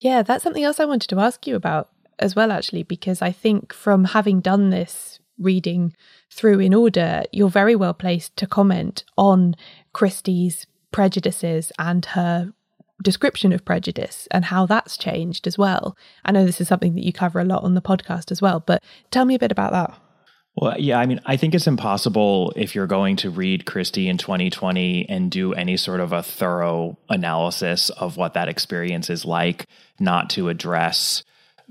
Yeah, 0.00 0.22
that's 0.22 0.44
something 0.44 0.64
else 0.64 0.80
I 0.80 0.84
wanted 0.84 1.08
to 1.10 1.20
ask 1.20 1.46
you 1.46 1.56
about 1.56 1.88
as 2.18 2.36
well, 2.36 2.52
actually, 2.52 2.82
because 2.82 3.22
I 3.22 3.32
think 3.32 3.72
from 3.72 4.04
having 4.04 4.40
done 4.40 4.70
this 4.70 5.18
reading 5.38 5.94
through 6.30 6.60
in 6.60 6.74
order, 6.74 7.22
you're 7.32 7.48
very 7.48 7.74
well 7.74 7.94
placed 7.94 8.36
to 8.36 8.46
comment 8.46 9.04
on 9.16 9.54
Christie's 9.92 10.66
prejudices 10.92 11.72
and 11.78 12.04
her 12.04 12.52
description 13.02 13.52
of 13.52 13.64
prejudice 13.64 14.28
and 14.30 14.46
how 14.46 14.66
that's 14.66 14.98
changed 14.98 15.46
as 15.46 15.56
well. 15.56 15.96
I 16.24 16.32
know 16.32 16.44
this 16.44 16.60
is 16.60 16.68
something 16.68 16.94
that 16.94 17.04
you 17.04 17.12
cover 17.12 17.40
a 17.40 17.44
lot 17.44 17.64
on 17.64 17.74
the 17.74 17.80
podcast 17.80 18.30
as 18.30 18.42
well, 18.42 18.60
but 18.60 18.82
tell 19.10 19.24
me 19.24 19.34
a 19.34 19.38
bit 19.38 19.52
about 19.52 19.72
that. 19.72 19.98
Well, 20.56 20.78
yeah, 20.78 20.98
I 20.98 21.06
mean, 21.06 21.20
I 21.24 21.36
think 21.36 21.54
it's 21.54 21.66
impossible 21.66 22.52
if 22.56 22.74
you're 22.74 22.86
going 22.86 23.16
to 23.16 23.30
read 23.30 23.66
Christie 23.66 24.08
in 24.08 24.18
2020 24.18 25.08
and 25.08 25.30
do 25.30 25.54
any 25.54 25.76
sort 25.76 26.00
of 26.00 26.12
a 26.12 26.22
thorough 26.22 26.98
analysis 27.08 27.88
of 27.90 28.16
what 28.16 28.34
that 28.34 28.48
experience 28.48 29.10
is 29.10 29.24
like, 29.24 29.66
not 29.98 30.28
to 30.30 30.48
address 30.48 31.22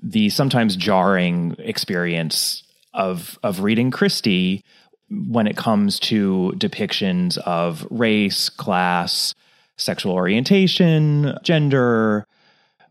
the 0.01 0.29
sometimes 0.29 0.75
jarring 0.75 1.55
experience 1.59 2.63
of 2.93 3.38
of 3.43 3.59
reading 3.62 3.91
Christie 3.91 4.63
when 5.09 5.48
it 5.48 5.57
comes 5.57 6.00
to 6.00 6.53
depictions 6.57 7.38
of 7.39 7.86
race, 7.89 8.50
class, 8.50 9.36
sexual 9.77 10.13
orientation, 10.13 11.38
gender, 11.43 12.25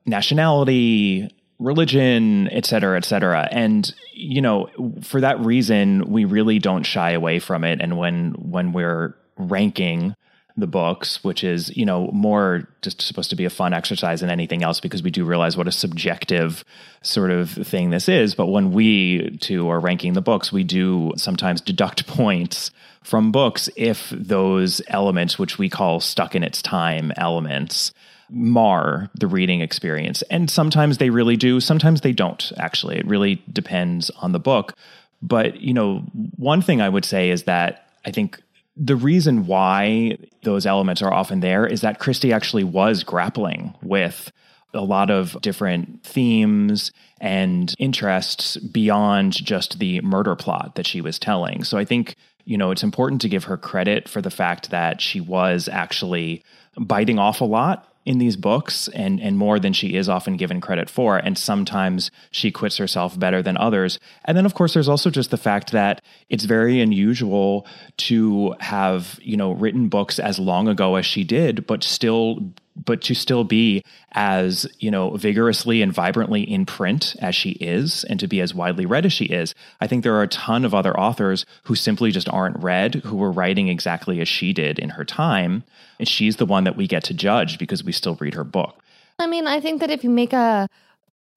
nationality, 0.05 1.31
religion, 1.59 2.49
et 2.49 2.67
cetera, 2.67 2.97
et 2.97 3.05
cetera. 3.05 3.49
And, 3.51 3.93
you 4.13 4.41
know, 4.41 4.69
for 5.03 5.21
that 5.21 5.41
reason, 5.41 6.11
we 6.11 6.25
really 6.25 6.59
don't 6.59 6.85
shy 6.85 7.13
away 7.13 7.39
from 7.39 7.65
it. 7.65 7.81
And 7.81 7.99
when 7.99 8.33
when 8.33 8.73
we're 8.73 9.15
ranking 9.37 10.15
the 10.59 10.67
books, 10.67 11.23
which 11.23 11.45
is, 11.45 11.75
you 11.77 11.87
know, 11.87 12.09
more 12.13 12.69
just 12.83 13.01
supposed 13.01 13.31
to 13.31 13.37
be 13.37 13.45
a 13.45 13.51
fun 13.51 13.73
exercise 13.73 14.21
than 14.21 14.31
anything 14.31 14.63
else 14.63 14.81
because 14.81 15.03
we 15.03 15.11
do 15.11 15.25
realize 15.25 15.57
what 15.57 15.69
a 15.69 15.73
subjective 15.73 16.65
sort 17.01 17.31
of 17.31 17.51
thing 17.51 17.91
this 17.91 18.09
is. 18.09 18.35
But 18.35 18.47
when 18.47 18.73
we 18.73 19.37
too 19.39 19.71
are 19.71 19.79
ranking 19.79 20.15
the 20.15 20.21
books, 20.21 20.53
we 20.53 20.65
do 20.65 21.13
sometimes 21.17 21.61
deduct 21.61 22.07
points 22.09 22.71
from 23.03 23.31
books 23.31 23.71
if 23.77 24.11
those 24.11 24.83
elements, 24.89 25.39
which 25.39 25.59
we 25.59 25.69
call 25.69 26.01
stuck 26.01 26.35
in 26.35 26.43
its 26.43 26.61
time 26.61 27.13
elements, 27.17 27.93
mar 28.31 29.11
the 29.15 29.27
reading 29.27 29.61
experience. 29.61 30.23
And 30.23 30.51
sometimes 30.51 30.99
they 30.99 31.11
really 31.11 31.37
do, 31.37 31.61
sometimes 31.61 32.01
they 32.01 32.13
don't, 32.13 32.53
actually. 32.57 32.99
It 32.99 33.07
really 33.07 33.43
depends 33.53 34.11
on 34.11 34.33
the 34.33 34.39
book. 34.39 34.75
But, 35.21 35.61
you 35.61 35.75
know, 35.75 35.99
one 36.37 36.63
thing 36.63 36.81
I 36.81 36.89
would 36.89 37.05
say 37.05 37.31
is 37.31 37.45
that 37.45 37.91
I 38.05 38.11
think 38.11 38.41
the 38.77 38.97
reason 38.97 39.47
why 39.47 40.19
those 40.45 40.65
elements 40.65 41.03
are 41.03 41.13
often 41.13 41.41
there 41.41 41.67
is 41.67 41.81
that 41.81 41.99
Christie 41.99 42.33
actually 42.33 42.65
was 42.65 43.03
grappling 43.03 43.75
with 43.83 44.31
a 44.75 44.81
lot 44.83 45.11
of 45.11 45.41
different 45.41 46.05
themes 46.05 46.93
and 47.21 47.75
interests 47.79 48.57
beyond 48.57 49.33
just 49.33 49.79
the 49.79 50.01
murder 50.03 50.37
plot 50.37 50.77
that 50.77 50.87
she 50.87 51.01
was 51.01 51.19
telling. 51.19 51.65
So 51.65 51.79
I 51.79 51.85
think, 51.85 52.15
you 52.45 52.57
know, 52.57 52.71
it's 52.71 52.85
important 52.85 53.21
to 53.23 53.29
give 53.29 53.45
her 53.45 53.57
credit 53.57 54.09
for 54.09 54.23
the 54.23 54.31
fact 54.31 54.71
that 54.71 55.01
she 55.01 55.21
was 55.21 55.69
actually 55.69 56.45
biting 56.77 57.19
off 57.19 57.41
a 57.41 57.45
lot 57.45 57.88
in 58.05 58.19
these 58.19 58.37
books 58.37 58.89
and 58.89 59.21
and 59.21 59.37
more 59.37 59.59
than 59.59 59.73
she 59.73 59.95
is 59.95 60.09
often 60.09 60.37
given 60.37 60.61
credit 60.61 60.89
for. 60.89 61.19
And 61.19 61.37
sometimes 61.37 62.11
she 62.31 62.51
quits 62.51 62.77
herself 62.77 63.19
better 63.19 63.43
than 63.43 63.57
others. 63.57 63.99
And 64.25 64.37
then 64.37 64.47
of 64.47 64.55
course 64.55 64.75
there's 64.75 64.89
also 64.89 65.11
just 65.11 65.31
the 65.31 65.37
fact 65.37 65.73
that 65.73 66.03
it's 66.29 66.45
very 66.45 66.81
unusual 66.81 67.67
to 67.99 68.55
have 68.61 69.19
you 69.23 69.37
know 69.37 69.53
written 69.53 69.89
books 69.89 70.19
as 70.19 70.39
long 70.39 70.69
ago 70.69 70.97
as 70.97 71.07
she 71.07 71.25
did 71.25 71.67
but 71.67 71.83
still 71.83 72.53
but 72.85 73.03
to 73.03 73.15
still 73.15 73.45
be 73.45 73.83
as 74.13 74.67
you 74.79 74.91
know 74.91 75.11
vigorously 75.11 75.83
and 75.83 75.93
vibrantly 75.93 76.43
in 76.43 76.65
print 76.65 77.17
as 77.21 77.35
she 77.35 77.51
is 77.53 78.05
and 78.05 78.21
to 78.21 78.27
be 78.27 78.41
as 78.41 78.55
widely 78.55 78.87
read 78.87 79.05
as 79.05 79.13
she 79.13 79.27
is 79.27 79.55
i 79.81 79.87
think 79.87 80.03
there 80.03 80.15
are 80.15 80.23
a 80.23 80.29
ton 80.29 80.65
of 80.65 80.75
other 80.75 80.99
authors 80.99 81.45
who 81.65 81.75
simply 81.75 82.11
just 82.11 82.29
aren't 82.29 82.63
read 82.63 82.97
who 82.97 83.17
were 83.17 83.33
writing 83.33 83.69
exactly 83.69 84.21
as 84.21 84.29
she 84.29 84.53
did 84.53 84.79
in 84.79 84.91
her 84.91 85.05
time 85.05 85.65
and 85.99 86.09
she's 86.09 86.37
the 86.37 86.47
one 86.47 86.65
that 86.65 86.77
we 86.77 86.87
get 86.87 87.05
to 87.05 87.15
judge 87.15 87.59
because 87.59 87.83
we 87.83 87.93
still 87.93 88.15
read 88.17 88.35
her 88.35 88.45
book. 88.45 88.81
I 89.19 89.27
mean 89.27 89.47
i 89.47 89.61
think 89.61 89.81
that 89.81 89.91
if 89.91 90.05
you 90.05 90.11
make 90.11 90.33
a 90.33 90.69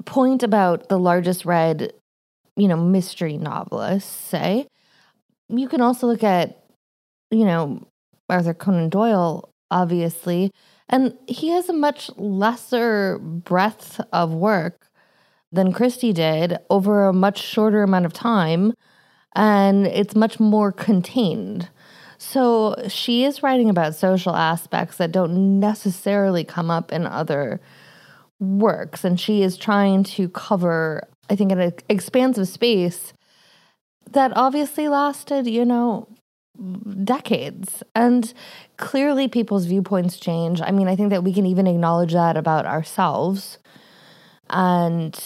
point 0.05 0.43
about 0.43 0.89
the 0.89 1.00
largest 1.00 1.45
read 1.45 1.93
you 2.55 2.67
know 2.67 2.77
mystery 2.77 3.38
novelists 3.38 4.10
say 4.10 4.67
you 5.50 5.67
can 5.67 5.81
also 5.81 6.07
look 6.07 6.24
at 6.24 6.63
you 7.29 7.45
know 7.45 7.86
arthur 8.29 8.53
conan 8.53 8.89
doyle 8.89 9.50
obviously 9.69 10.51
and 10.91 11.17
he 11.27 11.50
has 11.50 11.69
a 11.69 11.74
much 11.74 12.10
lesser 12.17 13.17
breadth 13.19 14.01
of 14.12 14.33
work 14.33 14.88
than 15.51 15.74
Christie 15.74 16.13
did 16.13 16.57
over 16.69 17.05
a 17.05 17.13
much 17.13 17.41
shorter 17.41 17.83
amount 17.83 18.05
of 18.05 18.13
time. 18.13 18.74
And 19.33 19.88
it's 19.88 20.15
much 20.15 20.39
more 20.39 20.71
contained. 20.71 21.69
So 22.17 22.75
she 22.88 23.24
is 23.24 23.41
writing 23.41 23.69
about 23.69 23.95
social 23.95 24.36
aspects 24.36 24.98
that 24.98 25.12
don't 25.12 25.60
necessarily 25.60 26.43
come 26.43 26.69
up 26.69 26.91
in 26.91 27.07
other 27.07 27.62
works. 28.39 29.03
And 29.03 29.19
she 29.19 29.41
is 29.41 29.57
trying 29.57 30.03
to 30.03 30.29
cover, 30.29 31.07
I 31.29 31.36
think, 31.36 31.51
an 31.51 31.74
expansive 31.89 32.48
space 32.48 33.13
that 34.12 34.36
obviously 34.36 34.88
lasted, 34.89 35.48
you 35.48 35.63
know, 35.65 36.07
decades. 37.03 37.81
And 37.95 38.33
clearly 38.81 39.29
people's 39.29 39.65
viewpoints 39.65 40.17
change. 40.17 40.61
I 40.61 40.71
mean, 40.71 40.89
I 40.89 40.97
think 40.97 41.11
that 41.11 41.23
we 41.23 41.31
can 41.33 41.45
even 41.45 41.67
acknowledge 41.67 42.11
that 42.11 42.35
about 42.35 42.65
ourselves. 42.65 43.59
And 44.50 45.17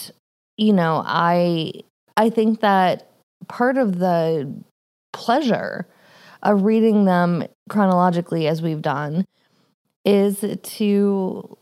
you 0.57 0.73
know, 0.73 1.01
I 1.03 1.71
I 2.15 2.29
think 2.29 2.59
that 2.59 3.09
part 3.47 3.77
of 3.77 3.97
the 3.97 4.53
pleasure 5.13 5.87
of 6.43 6.63
reading 6.63 7.05
them 7.05 7.45
chronologically 7.69 8.47
as 8.47 8.61
we've 8.61 8.81
done 8.81 9.25
is 10.03 10.45
to 10.61 11.57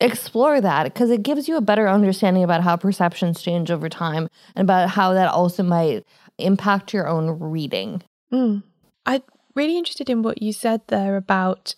explore 0.00 0.60
that 0.60 0.84
because 0.84 1.10
it 1.10 1.22
gives 1.22 1.48
you 1.48 1.56
a 1.56 1.60
better 1.60 1.88
understanding 1.88 2.44
about 2.44 2.62
how 2.62 2.76
perceptions 2.76 3.42
change 3.42 3.70
over 3.70 3.88
time 3.88 4.28
and 4.54 4.66
about 4.66 4.90
how 4.90 5.14
that 5.14 5.28
also 5.28 5.62
might 5.62 6.04
impact 6.38 6.92
your 6.92 7.08
own 7.08 7.38
reading. 7.40 8.02
Mm. 8.32 8.62
I'm 9.06 9.22
really 9.54 9.78
interested 9.78 10.10
in 10.10 10.22
what 10.22 10.42
you 10.42 10.52
said 10.52 10.82
there 10.88 11.16
about 11.16 11.74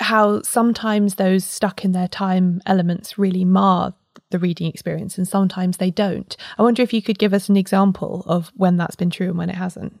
how 0.00 0.40
sometimes 0.42 1.16
those 1.16 1.44
stuck 1.44 1.84
in 1.84 1.92
their 1.92 2.08
time 2.08 2.60
elements 2.66 3.18
really 3.18 3.44
mar 3.44 3.94
the 4.30 4.38
reading 4.38 4.68
experience 4.68 5.18
and 5.18 5.26
sometimes 5.26 5.76
they 5.76 5.90
don't. 5.90 6.36
I 6.58 6.62
wonder 6.62 6.82
if 6.82 6.92
you 6.92 7.02
could 7.02 7.18
give 7.18 7.34
us 7.34 7.48
an 7.48 7.56
example 7.56 8.24
of 8.26 8.50
when 8.54 8.76
that's 8.76 8.96
been 8.96 9.10
true 9.10 9.28
and 9.28 9.38
when 9.38 9.50
it 9.50 9.56
hasn't. 9.56 10.00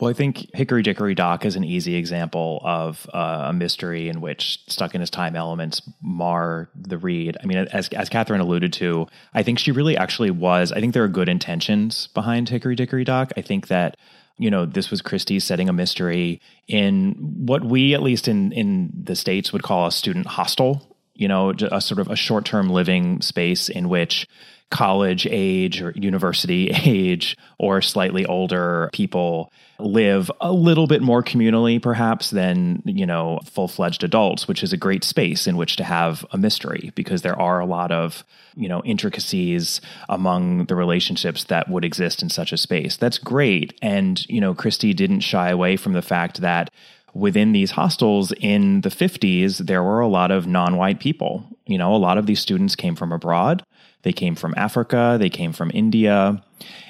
Well, 0.00 0.10
I 0.10 0.14
think 0.14 0.48
Hickory 0.54 0.82
Dickory 0.82 1.14
Dock 1.14 1.44
is 1.44 1.56
an 1.56 1.64
easy 1.64 1.94
example 1.94 2.62
of 2.64 3.06
uh, 3.12 3.48
a 3.48 3.52
mystery 3.52 4.08
in 4.08 4.22
which 4.22 4.60
stuck 4.66 4.94
in 4.94 5.02
his 5.02 5.10
time 5.10 5.36
elements 5.36 5.82
mar 6.02 6.70
the 6.74 6.96
read. 6.96 7.36
I 7.42 7.46
mean, 7.46 7.58
as 7.58 7.88
as 7.88 8.08
Catherine 8.08 8.40
alluded 8.40 8.72
to, 8.74 9.06
I 9.34 9.42
think 9.42 9.58
she 9.58 9.72
really 9.72 9.98
actually 9.98 10.30
was. 10.30 10.72
I 10.72 10.80
think 10.80 10.94
there 10.94 11.04
are 11.04 11.08
good 11.08 11.28
intentions 11.28 12.06
behind 12.08 12.48
Hickory 12.48 12.76
Dickory 12.76 13.04
Dock. 13.04 13.32
I 13.36 13.42
think 13.42 13.68
that 13.68 13.98
you 14.40 14.50
know 14.50 14.64
this 14.64 14.90
was 14.90 15.02
Christie 15.02 15.38
setting 15.38 15.68
a 15.68 15.72
mystery 15.72 16.40
in 16.66 17.12
what 17.46 17.62
we, 17.62 17.94
at 17.94 18.02
least 18.02 18.26
in 18.26 18.52
in 18.52 18.90
the 19.04 19.14
states, 19.14 19.52
would 19.52 19.62
call 19.62 19.86
a 19.86 19.92
student 19.92 20.26
hostel. 20.26 20.96
You 21.14 21.28
know, 21.28 21.50
a 21.50 21.82
sort 21.82 21.98
of 21.98 22.08
a 22.08 22.16
short 22.16 22.46
term 22.46 22.70
living 22.70 23.20
space 23.20 23.68
in 23.68 23.90
which 23.90 24.26
college 24.70 25.26
age 25.30 25.82
or 25.82 25.92
university 25.96 26.70
age 26.84 27.36
or 27.58 27.82
slightly 27.82 28.24
older 28.26 28.88
people 28.92 29.52
live 29.78 30.30
a 30.40 30.52
little 30.52 30.86
bit 30.86 31.02
more 31.02 31.22
communally 31.22 31.80
perhaps 31.80 32.30
than 32.30 32.82
you 32.84 33.06
know 33.06 33.40
full-fledged 33.44 34.04
adults 34.04 34.46
which 34.46 34.62
is 34.62 34.72
a 34.72 34.76
great 34.76 35.02
space 35.02 35.46
in 35.46 35.56
which 35.56 35.76
to 35.76 35.84
have 35.84 36.24
a 36.32 36.38
mystery 36.38 36.92
because 36.94 37.22
there 37.22 37.38
are 37.40 37.60
a 37.60 37.66
lot 37.66 37.90
of 37.90 38.24
you 38.56 38.68
know 38.68 38.82
intricacies 38.84 39.80
among 40.08 40.66
the 40.66 40.76
relationships 40.76 41.44
that 41.44 41.68
would 41.68 41.84
exist 41.84 42.22
in 42.22 42.28
such 42.28 42.52
a 42.52 42.56
space. 42.56 42.96
That's 42.96 43.18
great. 43.18 43.78
And 43.82 44.24
you 44.28 44.40
know 44.40 44.54
christie 44.54 44.94
didn't 44.94 45.20
shy 45.20 45.50
away 45.50 45.76
from 45.76 45.92
the 45.92 46.02
fact 46.02 46.40
that 46.40 46.70
within 47.12 47.52
these 47.52 47.72
hostels 47.72 48.32
in 48.38 48.82
the 48.82 48.88
50s 48.88 49.58
there 49.58 49.82
were 49.82 50.00
a 50.00 50.08
lot 50.08 50.30
of 50.30 50.46
non-white 50.46 51.00
people. 51.00 51.44
You 51.66 51.78
know 51.78 51.94
a 51.94 51.96
lot 51.96 52.18
of 52.18 52.26
these 52.26 52.40
students 52.40 52.76
came 52.76 52.96
from 52.96 53.12
abroad 53.12 53.64
they 54.02 54.12
came 54.12 54.34
from 54.34 54.54
Africa, 54.56 55.16
they 55.18 55.30
came 55.30 55.52
from 55.52 55.70
India, 55.74 56.42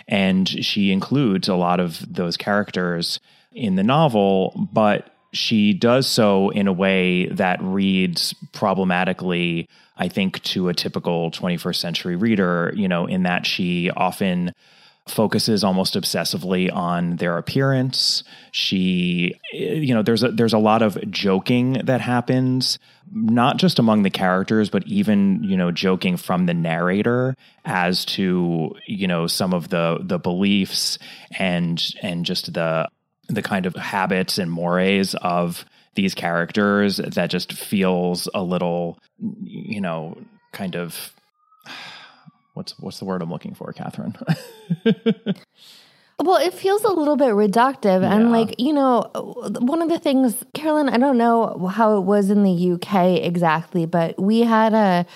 and 0.09 0.49
she 0.49 0.93
includes 0.93 1.49
a 1.49 1.55
lot 1.55 1.81
of 1.81 2.05
those 2.12 2.37
characters 2.37 3.21
in 3.52 3.76
the 3.76 3.83
novel, 3.83 4.69
but 4.73 5.14
she 5.33 5.73
does 5.73 6.07
so 6.07 6.50
in 6.50 6.67
a 6.67 6.73
way 6.73 7.26
that 7.26 7.62
reads 7.62 8.35
problematically, 8.52 9.69
I 9.97 10.09
think, 10.09 10.43
to 10.45 10.69
a 10.69 10.75
typical 10.75 11.31
21st 11.31 11.76
century 11.76 12.17
reader, 12.17 12.73
you 12.75 12.88
know, 12.88 13.07
in 13.07 13.23
that 13.25 13.47
she 13.47 13.90
often 13.90 14.52
focuses 15.11 15.64
almost 15.64 15.95
obsessively 15.95 16.73
on 16.73 17.17
their 17.17 17.37
appearance. 17.38 18.23
She, 18.52 19.38
you 19.52 19.95
know, 19.95 20.02
there's 20.02 20.23
a, 20.23 20.31
there's 20.31 20.52
a 20.52 20.59
lot 20.59 20.83
of 20.83 20.99
joking 21.11 21.75
that 21.85 22.00
happens, 22.00 22.79
not 23.12 23.57
just 23.57 23.79
among 23.79 24.02
the 24.02 24.11
characters, 24.11 24.71
but 24.71 24.87
even 24.87 25.43
you 25.45 25.57
know, 25.57 25.71
joking 25.71 26.17
from 26.17 26.47
the 26.47 26.55
narrator 26.55 27.37
as 27.64 28.05
to 28.07 28.75
you 28.87 29.07
know 29.07 29.26
some 29.26 29.52
of 29.52 29.69
the 29.69 29.99
the 30.00 30.19
beliefs 30.19 30.99
and 31.38 31.83
and 32.02 32.25
just 32.25 32.52
the 32.52 32.88
the 33.29 33.43
kind 33.43 33.67
of 33.67 33.75
habits 33.75 34.38
and 34.38 34.50
mores 34.50 35.14
of 35.17 35.64
these 35.95 36.14
characters 36.14 36.97
that 36.99 37.31
just 37.31 37.52
feels 37.52 38.29
a 38.35 38.43
little, 38.43 38.99
you 39.43 39.81
know, 39.81 40.17
kind 40.52 40.76
of 40.76 41.12
what's 42.61 42.79
what's 42.79 42.99
the 42.99 43.07
word 43.07 43.23
I'm 43.23 43.31
looking 43.31 43.55
for, 43.55 43.73
Catherine? 43.73 44.14
Well, 46.23 46.37
it 46.37 46.52
feels 46.52 46.85
a 46.85 46.93
little 46.93 47.17
bit 47.17 47.31
reductive. 47.31 48.02
Yeah. 48.02 48.14
And, 48.14 48.31
like, 48.31 48.55
you 48.59 48.75
know, 48.75 49.11
one 49.14 49.81
of 49.81 49.88
the 49.88 49.99
things, 49.99 50.45
Carolyn, 50.52 50.90
I 50.90 50.99
don't 50.99 51.17
know 51.17 51.67
how 51.69 51.97
it 51.97 52.02
was 52.02 52.29
in 52.29 52.43
the 52.43 52.73
UK 52.73 53.25
exactly, 53.25 53.87
but 53.87 54.21
we 54.21 54.40
had 54.40 54.75
a 54.75 55.07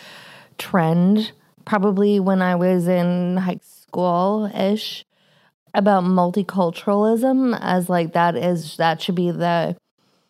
trend 0.57 1.33
probably 1.67 2.21
when 2.21 2.41
I 2.41 2.55
was 2.55 2.89
in 2.89 3.37
high 3.37 3.61
school 3.63 4.51
ish 4.55 5.05
about 5.75 6.05
multiculturalism 6.05 7.59
as 7.61 7.91
like 7.91 8.15
that 8.15 8.35
is, 8.35 8.79
that 8.79 9.03
should 9.03 9.15
be 9.15 9.31
the 9.31 9.77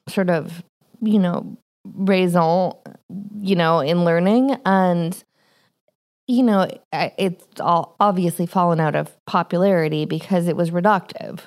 sort 0.08 0.28
of, 0.28 0.64
you 1.00 1.20
know, 1.20 1.56
raison, 1.84 2.72
you 3.38 3.54
know, 3.54 3.78
in 3.78 4.04
learning. 4.04 4.56
And, 4.66 5.23
you 6.26 6.42
know, 6.42 6.68
it's 6.92 7.60
all 7.60 7.96
obviously 8.00 8.46
fallen 8.46 8.80
out 8.80 8.94
of 8.94 9.14
popularity 9.26 10.06
because 10.06 10.48
it 10.48 10.56
was 10.56 10.70
reductive. 10.70 11.40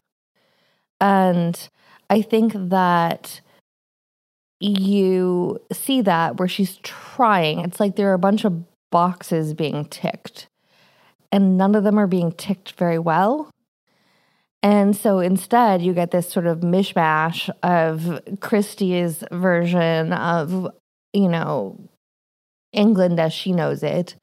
And 1.01 1.69
I 2.09 2.21
think 2.21 2.53
that 2.55 3.41
you 4.59 5.59
see 5.71 6.01
that 6.01 6.37
where 6.37 6.47
she's 6.47 6.77
trying. 6.77 7.59
It's 7.59 7.79
like 7.79 7.95
there 7.95 8.09
are 8.09 8.15
a 8.15 8.19
bunch 8.19 8.45
of 8.45 8.63
boxes 8.91 9.53
being 9.53 9.85
ticked, 9.85 10.47
and 11.31 11.57
none 11.57 11.75
of 11.75 11.83
them 11.83 11.99
are 11.99 12.07
being 12.07 12.31
ticked 12.31 12.71
very 12.73 12.99
well. 12.99 13.49
And 14.63 14.95
so 14.95 15.19
instead, 15.19 15.81
you 15.81 15.93
get 15.93 16.11
this 16.11 16.29
sort 16.29 16.47
of 16.47 16.61
mishmash 16.61 17.49
of 17.61 18.19
Christie's 18.39 19.23
version 19.31 20.13
of, 20.13 20.67
you 21.13 21.29
know, 21.29 21.79
England 22.73 23.19
as 23.19 23.33
she 23.33 23.51
knows 23.51 23.83
it 23.83 24.15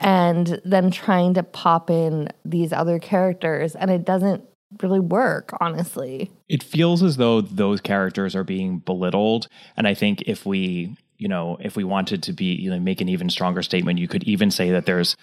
and 0.00 0.60
then 0.64 0.90
trying 0.90 1.34
to 1.34 1.42
pop 1.42 1.90
in 1.90 2.28
these 2.44 2.72
other 2.72 2.98
characters 2.98 3.74
and 3.74 3.90
it 3.90 4.04
doesn't 4.04 4.44
really 4.82 5.00
work 5.00 5.56
honestly. 5.60 6.30
It 6.48 6.62
feels 6.62 7.02
as 7.02 7.16
though 7.16 7.40
those 7.40 7.80
characters 7.80 8.34
are 8.36 8.44
being 8.44 8.78
belittled 8.78 9.48
and 9.76 9.86
i 9.86 9.94
think 9.94 10.22
if 10.26 10.44
we 10.44 10.96
you 11.16 11.28
know 11.28 11.56
if 11.60 11.76
we 11.76 11.84
wanted 11.84 12.22
to 12.24 12.32
be 12.32 12.54
you 12.54 12.70
know 12.70 12.78
make 12.78 13.00
an 13.00 13.08
even 13.08 13.28
stronger 13.28 13.62
statement 13.62 13.98
you 13.98 14.08
could 14.08 14.24
even 14.24 14.50
say 14.50 14.70
that 14.70 14.86
there's 14.86 15.16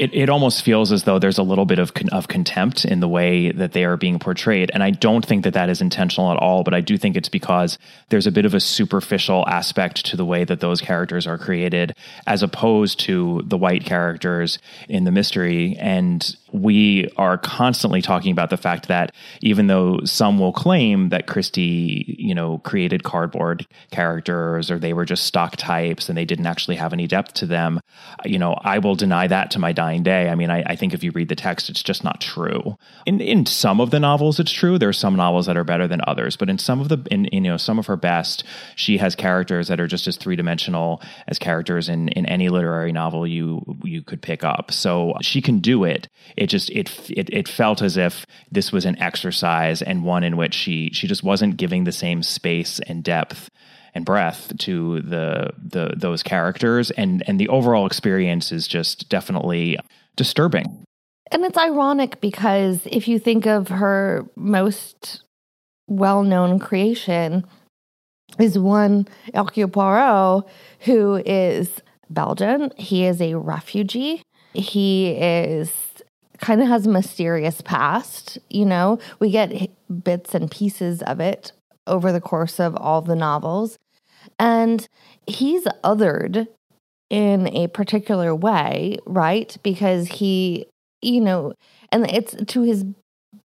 it, 0.00 0.14
it 0.14 0.30
almost 0.30 0.62
feels 0.62 0.92
as 0.92 1.04
though 1.04 1.18
there's 1.18 1.36
a 1.36 1.42
little 1.42 1.66
bit 1.66 1.78
of 1.78 1.92
con- 1.92 2.08
of 2.08 2.26
contempt 2.26 2.86
in 2.86 3.00
the 3.00 3.08
way 3.08 3.52
that 3.52 3.72
they 3.72 3.84
are 3.84 3.98
being 3.98 4.18
portrayed, 4.18 4.70
and 4.72 4.82
I 4.82 4.90
don't 4.90 5.24
think 5.24 5.44
that 5.44 5.52
that 5.52 5.68
is 5.68 5.82
intentional 5.82 6.32
at 6.32 6.38
all. 6.38 6.64
But 6.64 6.72
I 6.72 6.80
do 6.80 6.96
think 6.96 7.16
it's 7.16 7.28
because 7.28 7.78
there's 8.08 8.26
a 8.26 8.32
bit 8.32 8.46
of 8.46 8.54
a 8.54 8.60
superficial 8.60 9.46
aspect 9.46 10.06
to 10.06 10.16
the 10.16 10.24
way 10.24 10.44
that 10.44 10.60
those 10.60 10.80
characters 10.80 11.26
are 11.26 11.36
created, 11.36 11.94
as 12.26 12.42
opposed 12.42 12.98
to 13.00 13.42
the 13.44 13.58
white 13.58 13.84
characters 13.84 14.58
in 14.88 15.04
the 15.04 15.10
mystery. 15.10 15.76
And 15.78 16.34
we 16.52 17.08
are 17.16 17.38
constantly 17.38 18.02
talking 18.02 18.32
about 18.32 18.50
the 18.50 18.56
fact 18.56 18.88
that 18.88 19.12
even 19.40 19.66
though 19.66 20.00
some 20.04 20.38
will 20.38 20.52
claim 20.52 21.10
that 21.10 21.26
Christie, 21.26 22.16
you 22.18 22.34
know, 22.34 22.58
created 22.58 23.04
cardboard 23.04 23.66
characters 23.90 24.70
or 24.70 24.78
they 24.78 24.92
were 24.92 25.04
just 25.04 25.24
stock 25.24 25.56
types 25.56 26.08
and 26.08 26.16
they 26.16 26.24
didn't 26.24 26.46
actually 26.46 26.76
have 26.76 26.92
any 26.92 27.06
depth 27.06 27.34
to 27.34 27.46
them, 27.46 27.80
you 28.24 28.38
know, 28.38 28.54
I 28.62 28.78
will 28.78 28.94
deny 28.94 29.26
that 29.26 29.50
to 29.52 29.58
my 29.58 29.72
dying 29.72 30.02
day. 30.02 30.28
I 30.28 30.34
mean, 30.34 30.50
I, 30.50 30.62
I 30.66 30.76
think 30.76 30.94
if 30.94 31.04
you 31.04 31.10
read 31.12 31.28
the 31.28 31.36
text, 31.36 31.70
it's 31.70 31.82
just 31.82 32.04
not 32.04 32.20
true. 32.20 32.76
In 33.06 33.20
in 33.20 33.46
some 33.46 33.80
of 33.80 33.90
the 33.90 34.00
novels, 34.00 34.40
it's 34.40 34.52
true. 34.52 34.78
There 34.78 34.88
are 34.88 34.92
some 34.92 35.16
novels 35.16 35.46
that 35.46 35.56
are 35.56 35.64
better 35.64 35.86
than 35.86 36.00
others, 36.06 36.36
but 36.36 36.48
in 36.50 36.58
some 36.58 36.80
of 36.80 36.88
the, 36.88 37.06
in, 37.10 37.26
in 37.26 37.44
you 37.44 37.50
know, 37.50 37.56
some 37.56 37.78
of 37.78 37.86
her 37.86 37.96
best, 37.96 38.44
she 38.76 38.98
has 38.98 39.14
characters 39.14 39.68
that 39.68 39.80
are 39.80 39.86
just 39.86 40.06
as 40.06 40.16
three 40.16 40.36
dimensional 40.36 41.02
as 41.28 41.38
characters 41.38 41.88
in 41.88 42.08
in 42.08 42.26
any 42.26 42.48
literary 42.48 42.92
novel 42.92 43.26
you 43.26 43.62
you 43.82 44.02
could 44.02 44.22
pick 44.22 44.44
up. 44.44 44.72
So 44.72 45.14
she 45.20 45.40
can 45.40 45.60
do 45.60 45.84
it 45.84 46.08
it 46.40 46.46
just 46.46 46.70
it, 46.70 47.10
it 47.10 47.28
it 47.30 47.46
felt 47.46 47.82
as 47.82 47.96
if 47.96 48.26
this 48.50 48.72
was 48.72 48.86
an 48.86 48.98
exercise 48.98 49.82
and 49.82 50.02
one 50.02 50.24
in 50.24 50.36
which 50.36 50.54
she 50.54 50.90
she 50.92 51.06
just 51.06 51.22
wasn't 51.22 51.58
giving 51.58 51.84
the 51.84 51.92
same 51.92 52.22
space 52.22 52.80
and 52.86 53.04
depth 53.04 53.50
and 53.94 54.06
breadth 54.06 54.56
to 54.58 55.02
the 55.02 55.52
the 55.62 55.92
those 55.96 56.22
characters 56.22 56.90
and 56.92 57.22
and 57.26 57.38
the 57.38 57.48
overall 57.48 57.86
experience 57.86 58.50
is 58.52 58.66
just 58.66 59.08
definitely 59.10 59.78
disturbing. 60.16 60.84
And 61.30 61.44
it's 61.44 61.58
ironic 61.58 62.20
because 62.20 62.80
if 62.86 63.06
you 63.06 63.18
think 63.18 63.46
of 63.46 63.68
her 63.68 64.26
most 64.34 65.22
well-known 65.86 66.58
creation 66.58 67.44
is 68.38 68.58
one 68.58 69.06
Hercule 69.34 69.68
Poirot 69.68 70.44
who 70.80 71.16
is 71.26 71.82
Belgian. 72.08 72.72
He 72.76 73.04
is 73.04 73.20
a 73.20 73.34
refugee. 73.34 74.22
He 74.54 75.10
is 75.10 75.70
kind 76.40 76.60
of 76.62 76.68
has 76.68 76.86
a 76.86 76.90
mysterious 76.90 77.60
past. 77.60 78.38
You 78.48 78.64
know, 78.64 78.98
we 79.18 79.30
get 79.30 79.70
bits 80.02 80.34
and 80.34 80.50
pieces 80.50 81.02
of 81.02 81.20
it 81.20 81.52
over 81.86 82.12
the 82.12 82.20
course 82.20 82.58
of 82.58 82.76
all 82.76 83.02
the 83.02 83.16
novels. 83.16 83.78
And 84.38 84.86
he's 85.26 85.64
othered 85.84 86.46
in 87.08 87.48
a 87.48 87.66
particular 87.68 88.34
way, 88.34 88.98
right? 89.06 89.56
Because 89.62 90.08
he, 90.08 90.66
you 91.02 91.20
know, 91.20 91.54
and 91.90 92.10
it's 92.10 92.34
to 92.34 92.62
his 92.62 92.84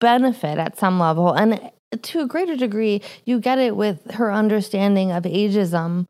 benefit 0.00 0.58
at 0.58 0.78
some 0.78 0.98
level. 0.98 1.32
And 1.32 1.70
to 2.02 2.20
a 2.20 2.26
greater 2.26 2.56
degree, 2.56 3.00
you 3.24 3.40
get 3.40 3.58
it 3.58 3.76
with 3.76 4.10
her 4.12 4.32
understanding 4.32 5.12
of 5.12 5.22
ageism, 5.24 6.06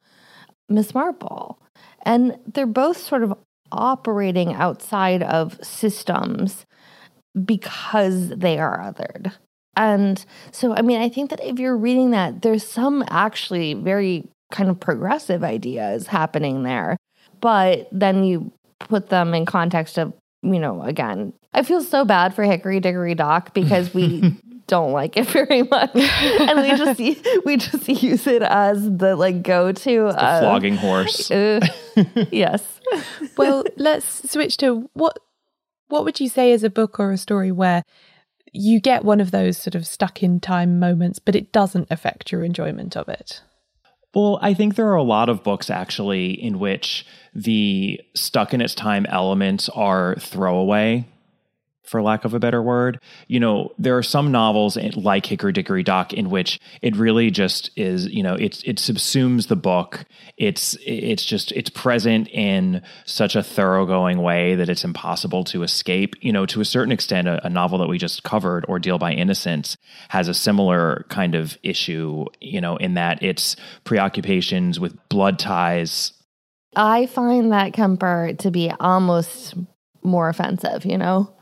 Miss 0.68 0.94
Marple. 0.94 1.58
And 2.06 2.38
they're 2.52 2.66
both 2.66 2.96
sort 2.96 3.22
of 3.22 3.34
operating 3.74 4.54
outside 4.54 5.22
of 5.22 5.58
systems 5.62 6.66
because 7.44 8.30
they 8.30 8.58
are 8.58 8.78
othered. 8.78 9.32
And 9.76 10.24
so, 10.52 10.74
I 10.74 10.82
mean, 10.82 11.00
I 11.00 11.08
think 11.08 11.30
that 11.30 11.44
if 11.44 11.58
you're 11.58 11.76
reading 11.76 12.10
that, 12.12 12.42
there's 12.42 12.66
some 12.66 13.04
actually 13.08 13.74
very 13.74 14.28
kind 14.52 14.70
of 14.70 14.78
progressive 14.78 15.42
ideas 15.42 16.06
happening 16.06 16.62
there. 16.62 16.96
But 17.40 17.88
then 17.90 18.24
you 18.24 18.52
put 18.78 19.08
them 19.08 19.34
in 19.34 19.46
context 19.46 19.98
of, 19.98 20.12
you 20.42 20.60
know, 20.60 20.82
again, 20.82 21.32
I 21.52 21.62
feel 21.62 21.80
so 21.80 22.04
bad 22.04 22.34
for 22.34 22.44
Hickory 22.44 22.80
Dickory 22.80 23.14
Dock 23.14 23.52
because 23.54 23.92
we 23.92 24.36
don't 24.66 24.92
like 24.92 25.16
it 25.16 25.26
very 25.28 25.62
much, 25.62 25.94
and 25.94 26.60
we 26.60 26.76
just 26.76 27.44
we 27.44 27.56
just 27.56 27.88
use 27.88 28.26
it 28.26 28.42
as 28.42 28.82
the 28.82 29.16
like 29.16 29.42
go 29.42 29.72
to 29.72 30.06
uh, 30.06 30.40
flogging 30.40 30.76
horse. 30.76 31.30
Uh, 31.96 32.06
yes. 32.32 32.80
well, 33.36 33.64
let's 33.76 34.28
switch 34.28 34.56
to 34.56 34.90
what 34.94 35.16
what 35.88 36.04
would 36.04 36.18
you 36.18 36.28
say 36.28 36.50
is 36.50 36.64
a 36.64 36.70
book 36.70 36.98
or 36.98 37.12
a 37.12 37.16
story 37.16 37.52
where 37.52 37.84
you 38.52 38.80
get 38.80 39.04
one 39.04 39.20
of 39.20 39.30
those 39.30 39.58
sort 39.58 39.74
of 39.74 39.86
stuck 39.86 40.22
in 40.22 40.40
time 40.40 40.78
moments, 40.78 41.18
but 41.18 41.36
it 41.36 41.52
doesn't 41.52 41.88
affect 41.90 42.32
your 42.32 42.42
enjoyment 42.42 42.96
of 42.96 43.08
it? 43.08 43.42
Well, 44.14 44.38
I 44.42 44.54
think 44.54 44.76
there 44.76 44.88
are 44.88 44.96
a 44.96 45.02
lot 45.02 45.28
of 45.28 45.42
books 45.42 45.70
actually 45.70 46.30
in 46.30 46.58
which 46.58 47.04
the 47.34 48.00
stuck 48.14 48.54
in 48.54 48.60
its 48.60 48.74
time 48.74 49.06
elements 49.06 49.68
are 49.70 50.16
throwaway 50.20 51.06
for 51.84 52.02
lack 52.02 52.24
of 52.24 52.34
a 52.34 52.38
better 52.38 52.62
word. 52.62 52.98
You 53.28 53.40
know, 53.40 53.72
there 53.78 53.96
are 53.96 54.02
some 54.02 54.32
novels 54.32 54.76
like 54.96 55.26
Hickory 55.26 55.52
Dickory 55.52 55.82
Dock 55.82 56.12
in 56.12 56.30
which 56.30 56.58
it 56.82 56.96
really 56.96 57.30
just 57.30 57.70
is, 57.76 58.06
you 58.06 58.22
know, 58.22 58.34
it 58.34 58.62
it 58.64 58.76
subsumes 58.76 59.48
the 59.48 59.56
book. 59.56 60.04
It's 60.36 60.76
it's 60.84 61.24
just 61.24 61.52
it's 61.52 61.70
present 61.70 62.28
in 62.28 62.82
such 63.04 63.36
a 63.36 63.42
thoroughgoing 63.42 64.22
way 64.22 64.54
that 64.54 64.68
it's 64.68 64.84
impossible 64.84 65.44
to 65.44 65.62
escape. 65.62 66.16
You 66.20 66.32
know, 66.32 66.46
to 66.46 66.60
a 66.60 66.64
certain 66.64 66.92
extent, 66.92 67.28
a, 67.28 67.46
a 67.46 67.50
novel 67.50 67.78
that 67.78 67.88
we 67.88 67.98
just 67.98 68.22
covered, 68.22 68.64
Ordeal 68.66 68.98
by 68.98 69.12
Innocence, 69.12 69.76
has 70.08 70.28
a 70.28 70.34
similar 70.34 71.04
kind 71.08 71.34
of 71.34 71.58
issue. 71.62 72.24
You 72.40 72.60
know, 72.60 72.76
in 72.76 72.94
that 72.94 73.22
its 73.22 73.56
preoccupations 73.84 74.80
with 74.80 74.96
blood 75.08 75.38
ties. 75.38 76.12
I 76.76 77.06
find 77.06 77.52
that 77.52 77.72
Kemper 77.72 78.32
to 78.38 78.50
be 78.50 78.70
almost 78.80 79.54
more 80.02 80.28
offensive. 80.30 80.86
You 80.86 80.98
know. 80.98 81.33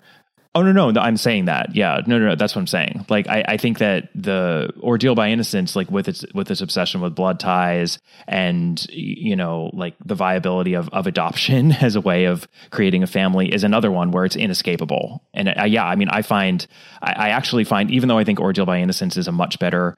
Oh 0.54 0.60
no, 0.60 0.70
no, 0.70 0.90
no, 0.90 1.00
I'm 1.00 1.16
saying 1.16 1.46
that. 1.46 1.74
Yeah, 1.74 2.02
no, 2.06 2.18
no, 2.18 2.28
no. 2.28 2.34
That's 2.34 2.54
what 2.54 2.60
I'm 2.60 2.66
saying. 2.66 3.06
Like, 3.08 3.26
I, 3.26 3.42
I 3.48 3.56
think 3.56 3.78
that 3.78 4.10
the 4.14 4.70
ordeal 4.80 5.14
by 5.14 5.30
innocence, 5.30 5.74
like 5.74 5.90
with 5.90 6.08
its 6.08 6.26
with 6.34 6.50
its 6.50 6.60
obsession 6.60 7.00
with 7.00 7.14
blood 7.14 7.40
ties 7.40 7.98
and 8.28 8.84
you 8.90 9.34
know, 9.34 9.70
like 9.72 9.94
the 10.04 10.14
viability 10.14 10.74
of 10.74 10.90
of 10.90 11.06
adoption 11.06 11.72
as 11.80 11.96
a 11.96 12.02
way 12.02 12.26
of 12.26 12.46
creating 12.70 13.02
a 13.02 13.06
family, 13.06 13.52
is 13.52 13.64
another 13.64 13.90
one 13.90 14.10
where 14.10 14.26
it's 14.26 14.36
inescapable. 14.36 15.24
And 15.32 15.48
uh, 15.48 15.64
yeah, 15.64 15.86
I 15.86 15.96
mean, 15.96 16.10
I 16.10 16.20
find 16.20 16.66
I, 17.00 17.12
I, 17.12 17.28
actually 17.30 17.64
find 17.64 17.90
even 17.90 18.10
though 18.10 18.18
I 18.18 18.24
think 18.24 18.38
ordeal 18.38 18.66
by 18.66 18.78
innocence 18.78 19.16
is 19.16 19.28
a 19.28 19.32
much 19.32 19.58
better 19.58 19.96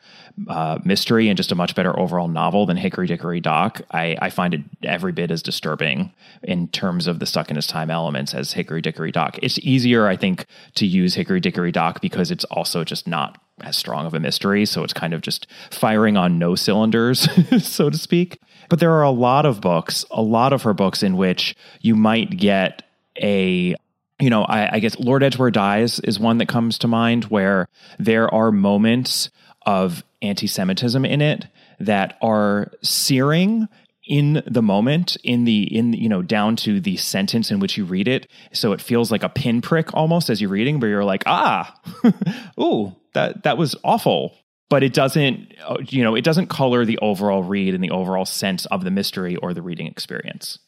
uh, 0.49 0.79
mystery 0.85 1.29
and 1.29 1.37
just 1.37 1.51
a 1.51 1.57
much 1.57 1.75
better 1.75 1.99
overall 1.99 2.29
novel 2.29 2.65
than 2.65 2.77
Hickory 2.77 3.09
Dickory 3.09 3.41
Dock, 3.41 3.81
I, 3.91 4.17
I 4.23 4.31
find 4.31 4.55
it 4.55 4.61
every 4.85 5.11
bit 5.11 5.33
as 5.33 5.43
disturbing 5.43 6.13
in 6.45 6.69
terms 6.69 7.09
of 7.09 7.19
the 7.19 7.27
stuck 7.27 7.51
in 7.51 7.57
his 7.57 7.67
time 7.67 7.91
elements 7.91 8.35
as 8.35 8.53
Hickory 8.53 8.83
Dickory 8.83 9.11
Dock. 9.11 9.37
It's 9.43 9.59
easier, 9.59 10.07
I 10.07 10.17
think 10.17 10.44
to 10.75 10.87
use 10.87 11.15
Hickory 11.15 11.41
Dickory 11.41 11.73
Dock 11.73 12.01
because 12.01 12.31
it's 12.31 12.45
also 12.47 12.85
just 12.85 13.07
not 13.07 13.41
as 13.63 13.77
strong 13.77 14.07
of 14.07 14.15
a 14.15 14.21
mystery. 14.21 14.67
So 14.67 14.83
it's 14.83 14.93
kind 14.93 15.15
of 15.15 15.21
just 15.21 15.47
firing 15.71 16.17
on 16.17 16.39
no 16.39 16.55
cylinders, 16.55 17.29
so 17.65 17.91
to 17.91 17.99
speak. 17.99 18.41
But 18.69 18.81
there 18.81 18.93
are 18.93 19.03
a 19.03 19.11
lot 19.11 19.47
of 19.47 19.61
books, 19.61 20.05
a 20.11 20.23
lot 20.23 20.53
of 20.53 20.63
her 20.63 20.75
books 20.75 21.03
in 21.03 21.17
which 21.17 21.55
you 21.81 21.95
might 21.95 22.37
get 22.37 22.83
a 23.21 23.77
you 24.21 24.31
know, 24.31 24.45
I, 24.45 24.77
I, 24.77 24.79
guess 24.79 24.97
Lord 25.01 25.25
Edgware 25.25 25.51
Dies 25.51 25.99
is 25.99 26.21
one 26.21 26.39
that 26.39 26.47
comes 26.47 26.79
to 26.79 26.89
mind 26.89 27.25
where 27.25 27.67
there 27.99 28.33
are 28.33 28.53
moments 28.53 29.29
of 29.67 30.05
anti 30.23 30.47
Semitism 30.47 31.05
in 31.05 31.21
it 31.21 31.47
that 31.81 32.17
are 32.23 32.71
searing 32.81 33.69
in 34.07 34.43
the 34.47 34.63
moment 34.63 35.17
in 35.25 35.45
the 35.45 35.63
in 35.75 35.93
you 35.93 36.09
know 36.09 36.23
down 36.23 36.57
to 36.57 36.81
the 36.81 36.97
sentence 36.97 37.51
in 37.51 37.59
which 37.59 37.77
you 37.77 37.85
read 37.85 38.09
it. 38.09 38.31
So 38.53 38.73
it 38.73 38.81
feels 38.81 39.11
like 39.11 39.23
a 39.23 39.29
pinprick 39.29 39.95
almost 39.95 40.31
as 40.31 40.41
you're 40.41 40.51
reading 40.51 40.81
where 40.81 40.91
you're 40.91 41.05
like 41.05 41.23
ah 41.27 41.75
ooh 42.61 42.95
that 43.15 43.45
that 43.45 43.57
was 43.57 43.75
awful. 43.85 44.37
But 44.71 44.83
it 44.83 44.93
doesn't 44.93 45.55
you 45.89 46.03
know 46.03 46.15
it 46.15 46.25
doesn't 46.25 46.49
color 46.49 46.85
the 46.85 46.99
overall 46.99 47.43
read 47.43 47.75
and 47.75 47.83
the 47.83 47.91
overall 47.91 48.25
sense 48.25 48.67
of 48.67 48.85
the 48.85 48.91
mystery 48.91 49.37
or 49.37 49.55
the 49.55 49.63
reading 49.63 49.87
experience. 49.87 50.59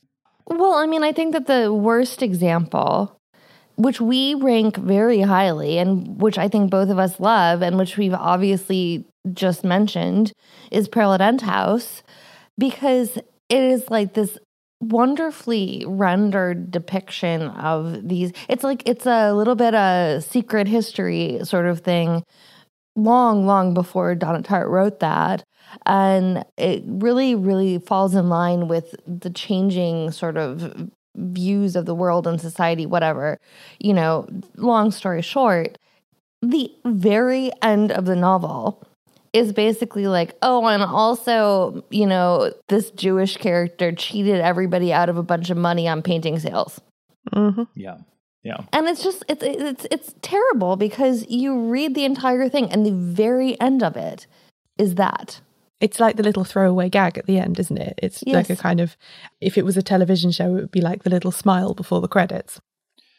Well 0.46 0.74
i 0.74 0.86
mean 0.86 1.02
i 1.02 1.12
think 1.12 1.32
that 1.32 1.46
the 1.46 1.74
worst 1.74 2.22
example 2.22 3.18
which 3.74 4.00
we 4.00 4.34
rank 4.34 4.76
very 4.76 5.20
highly 5.20 5.78
and 5.78 6.20
which 6.22 6.38
i 6.38 6.46
think 6.46 6.70
both 6.70 6.88
of 6.88 7.00
us 7.00 7.18
love 7.18 7.62
and 7.62 7.76
which 7.76 7.96
we've 7.96 8.14
obviously 8.14 9.04
just 9.32 9.64
mentioned 9.64 10.32
is 10.70 10.88
at 10.94 11.20
End 11.20 11.42
House 11.42 12.02
because 12.58 13.16
it 13.16 13.62
is 13.62 13.90
like 13.90 14.14
this 14.14 14.38
wonderfully 14.80 15.84
rendered 15.86 16.70
depiction 16.70 17.42
of 17.42 18.06
these 18.06 18.30
it's 18.48 18.62
like 18.62 18.82
it's 18.86 19.06
a 19.06 19.32
little 19.32 19.54
bit 19.54 19.72
a 19.72 20.20
secret 20.20 20.68
history 20.68 21.38
sort 21.42 21.66
of 21.66 21.80
thing 21.80 22.22
long 22.96 23.46
long 23.46 23.74
before 23.74 24.14
Donna 24.14 24.42
Tartt 24.42 24.68
wrote 24.68 25.00
that. 25.00 25.44
And 25.84 26.44
it 26.56 26.82
really 26.86 27.34
really 27.34 27.78
falls 27.78 28.14
in 28.14 28.28
line 28.28 28.68
with 28.68 28.94
the 29.06 29.30
changing 29.30 30.10
sort 30.10 30.36
of 30.36 30.90
views 31.16 31.76
of 31.76 31.86
the 31.86 31.94
world 31.94 32.26
and 32.26 32.40
society 32.40 32.86
whatever. 32.86 33.38
You 33.78 33.94
know 33.94 34.28
long 34.56 34.90
story 34.90 35.22
short 35.22 35.78
the 36.42 36.70
very 36.84 37.50
end 37.62 37.92
of 37.92 38.04
the 38.04 38.16
novel 38.16 38.85
is 39.36 39.52
basically 39.52 40.06
like, 40.06 40.34
oh, 40.40 40.66
and 40.66 40.82
also, 40.82 41.84
you 41.90 42.06
know, 42.06 42.52
this 42.68 42.90
Jewish 42.92 43.36
character 43.36 43.92
cheated 43.92 44.40
everybody 44.40 44.94
out 44.94 45.10
of 45.10 45.18
a 45.18 45.22
bunch 45.22 45.50
of 45.50 45.58
money 45.58 45.86
on 45.86 46.00
painting 46.00 46.38
sales. 46.38 46.80
Mm-hmm. 47.34 47.64
Yeah. 47.74 47.98
Yeah. 48.42 48.58
And 48.72 48.86
it's 48.86 49.02
just 49.02 49.24
it's 49.28 49.42
it's 49.42 49.86
it's 49.90 50.14
terrible 50.22 50.76
because 50.76 51.26
you 51.28 51.68
read 51.68 51.94
the 51.94 52.04
entire 52.04 52.48
thing 52.48 52.70
and 52.70 52.86
the 52.86 52.92
very 52.92 53.60
end 53.60 53.82
of 53.82 53.96
it 53.96 54.26
is 54.78 54.94
that. 54.94 55.40
It's 55.80 56.00
like 56.00 56.16
the 56.16 56.22
little 56.22 56.44
throwaway 56.44 56.88
gag 56.88 57.18
at 57.18 57.26
the 57.26 57.38
end, 57.38 57.60
isn't 57.60 57.76
it? 57.76 57.98
It's 58.02 58.24
yes. 58.26 58.34
like 58.34 58.48
a 58.48 58.56
kind 58.56 58.80
of 58.80 58.96
if 59.40 59.58
it 59.58 59.64
was 59.66 59.76
a 59.76 59.82
television 59.82 60.30
show, 60.30 60.56
it 60.56 60.60
would 60.60 60.70
be 60.70 60.80
like 60.80 61.02
the 61.02 61.10
little 61.10 61.32
smile 61.32 61.74
before 61.74 62.00
the 62.00 62.08
credits. 62.08 62.58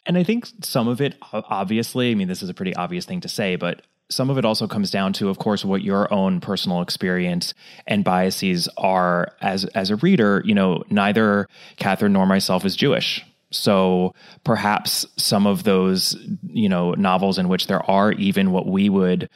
And 0.04 0.18
I 0.18 0.24
think 0.24 0.48
some 0.62 0.88
of 0.88 1.00
it 1.00 1.14
obviously, 1.32 2.10
I 2.10 2.14
mean 2.14 2.28
this 2.28 2.42
is 2.42 2.48
a 2.48 2.54
pretty 2.54 2.74
obvious 2.74 3.04
thing 3.04 3.20
to 3.20 3.28
say, 3.28 3.54
but 3.54 3.82
some 4.10 4.30
of 4.30 4.38
it 4.38 4.44
also 4.44 4.66
comes 4.66 4.90
down 4.90 5.12
to 5.14 5.28
of 5.28 5.38
course 5.38 5.64
what 5.64 5.82
your 5.82 6.12
own 6.12 6.40
personal 6.40 6.80
experience 6.82 7.54
and 7.86 8.04
biases 8.04 8.68
are 8.76 9.32
as 9.40 9.64
as 9.66 9.90
a 9.90 9.96
reader. 9.96 10.42
You 10.44 10.54
know 10.54 10.82
neither 10.90 11.48
catherine 11.76 12.12
nor 12.12 12.26
myself 12.26 12.64
is 12.64 12.76
jewish 12.76 13.24
so 13.50 14.14
perhaps 14.44 15.06
some 15.16 15.46
of 15.46 15.64
those, 15.64 16.16
you 16.42 16.68
know, 16.68 16.92
novels 16.92 17.38
in 17.38 17.48
which 17.48 17.66
there 17.66 17.82
are 17.90 18.12
even 18.12 18.50
what 18.50 18.66
we 18.66 18.90
would 18.90 19.30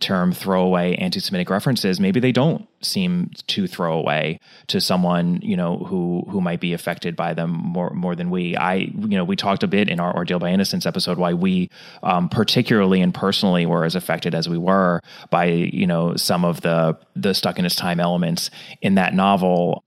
term 0.00 0.32
throwaway 0.32 0.94
anti-Semitic 0.96 1.48
references, 1.48 1.98
maybe 1.98 2.20
they 2.20 2.32
don't 2.32 2.68
seem 2.82 3.30
too 3.46 3.66
throwaway 3.66 4.38
to 4.66 4.80
someone, 4.80 5.40
you 5.42 5.56
know, 5.56 5.78
who 5.78 6.24
who 6.28 6.40
might 6.40 6.60
be 6.60 6.74
affected 6.74 7.16
by 7.16 7.32
them 7.32 7.50
more 7.50 7.90
more 7.90 8.14
than 8.14 8.28
we. 8.28 8.54
I, 8.56 8.74
you 8.74 9.16
know, 9.16 9.24
we 9.24 9.36
talked 9.36 9.62
a 9.62 9.66
bit 9.66 9.88
in 9.88 9.98
our 9.98 10.14
Ordeal 10.14 10.38
by 10.38 10.50
Innocence 10.50 10.84
episode 10.84 11.16
why 11.16 11.32
we, 11.32 11.70
um, 12.02 12.28
particularly 12.28 13.00
and 13.00 13.14
personally, 13.14 13.64
were 13.64 13.84
as 13.84 13.94
affected 13.94 14.34
as 14.34 14.48
we 14.48 14.58
were 14.58 15.00
by, 15.30 15.46
you 15.46 15.86
know, 15.86 16.16
some 16.16 16.44
of 16.44 16.60
the 16.60 16.98
the 17.16 17.32
stuck 17.32 17.58
in 17.58 17.64
its 17.64 17.76
time 17.76 18.00
elements 18.00 18.50
in 18.82 18.96
that 18.96 19.14
novel. 19.14 19.84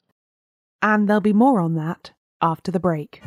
And 0.81 1.07
there'll 1.07 1.21
be 1.21 1.33
more 1.33 1.59
on 1.59 1.75
that 1.75 2.11
after 2.41 2.71
the 2.71 2.79
break. 2.79 3.21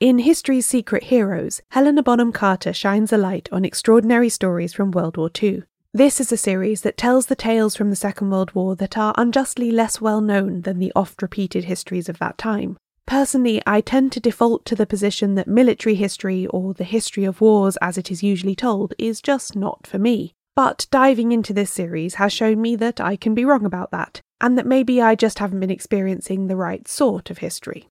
In 0.00 0.20
History's 0.20 0.64
Secret 0.64 1.04
Heroes, 1.04 1.60
Helena 1.72 2.02
Bonham 2.02 2.32
Carter 2.32 2.72
shines 2.72 3.12
a 3.12 3.18
light 3.18 3.50
on 3.52 3.66
extraordinary 3.66 4.30
stories 4.30 4.72
from 4.72 4.92
World 4.92 5.18
War 5.18 5.30
II. 5.42 5.64
This 5.92 6.22
is 6.22 6.32
a 6.32 6.38
series 6.38 6.80
that 6.80 6.96
tells 6.96 7.26
the 7.26 7.36
tales 7.36 7.76
from 7.76 7.90
the 7.90 7.96
Second 7.96 8.30
World 8.30 8.54
War 8.54 8.74
that 8.76 8.96
are 8.96 9.12
unjustly 9.18 9.70
less 9.70 10.00
well 10.00 10.22
known 10.22 10.62
than 10.62 10.78
the 10.78 10.90
oft 10.96 11.20
repeated 11.20 11.64
histories 11.64 12.08
of 12.08 12.18
that 12.18 12.38
time. 12.38 12.78
Personally, 13.04 13.60
I 13.66 13.82
tend 13.82 14.12
to 14.12 14.20
default 14.20 14.64
to 14.64 14.74
the 14.74 14.86
position 14.86 15.34
that 15.34 15.46
military 15.46 15.96
history, 15.96 16.46
or 16.46 16.72
the 16.72 16.84
history 16.84 17.24
of 17.24 17.42
wars 17.42 17.76
as 17.82 17.98
it 17.98 18.10
is 18.10 18.22
usually 18.22 18.56
told, 18.56 18.94
is 18.98 19.20
just 19.20 19.54
not 19.54 19.86
for 19.86 19.98
me. 19.98 20.32
But 20.56 20.86
diving 20.90 21.30
into 21.30 21.52
this 21.52 21.70
series 21.70 22.14
has 22.14 22.32
shown 22.32 22.62
me 22.62 22.74
that 22.76 23.02
I 23.02 23.16
can 23.16 23.34
be 23.34 23.44
wrong 23.44 23.66
about 23.66 23.90
that, 23.90 24.22
and 24.40 24.56
that 24.56 24.64
maybe 24.64 25.02
I 25.02 25.14
just 25.14 25.40
haven't 25.40 25.60
been 25.60 25.70
experiencing 25.70 26.46
the 26.46 26.56
right 26.56 26.88
sort 26.88 27.28
of 27.28 27.36
history. 27.36 27.90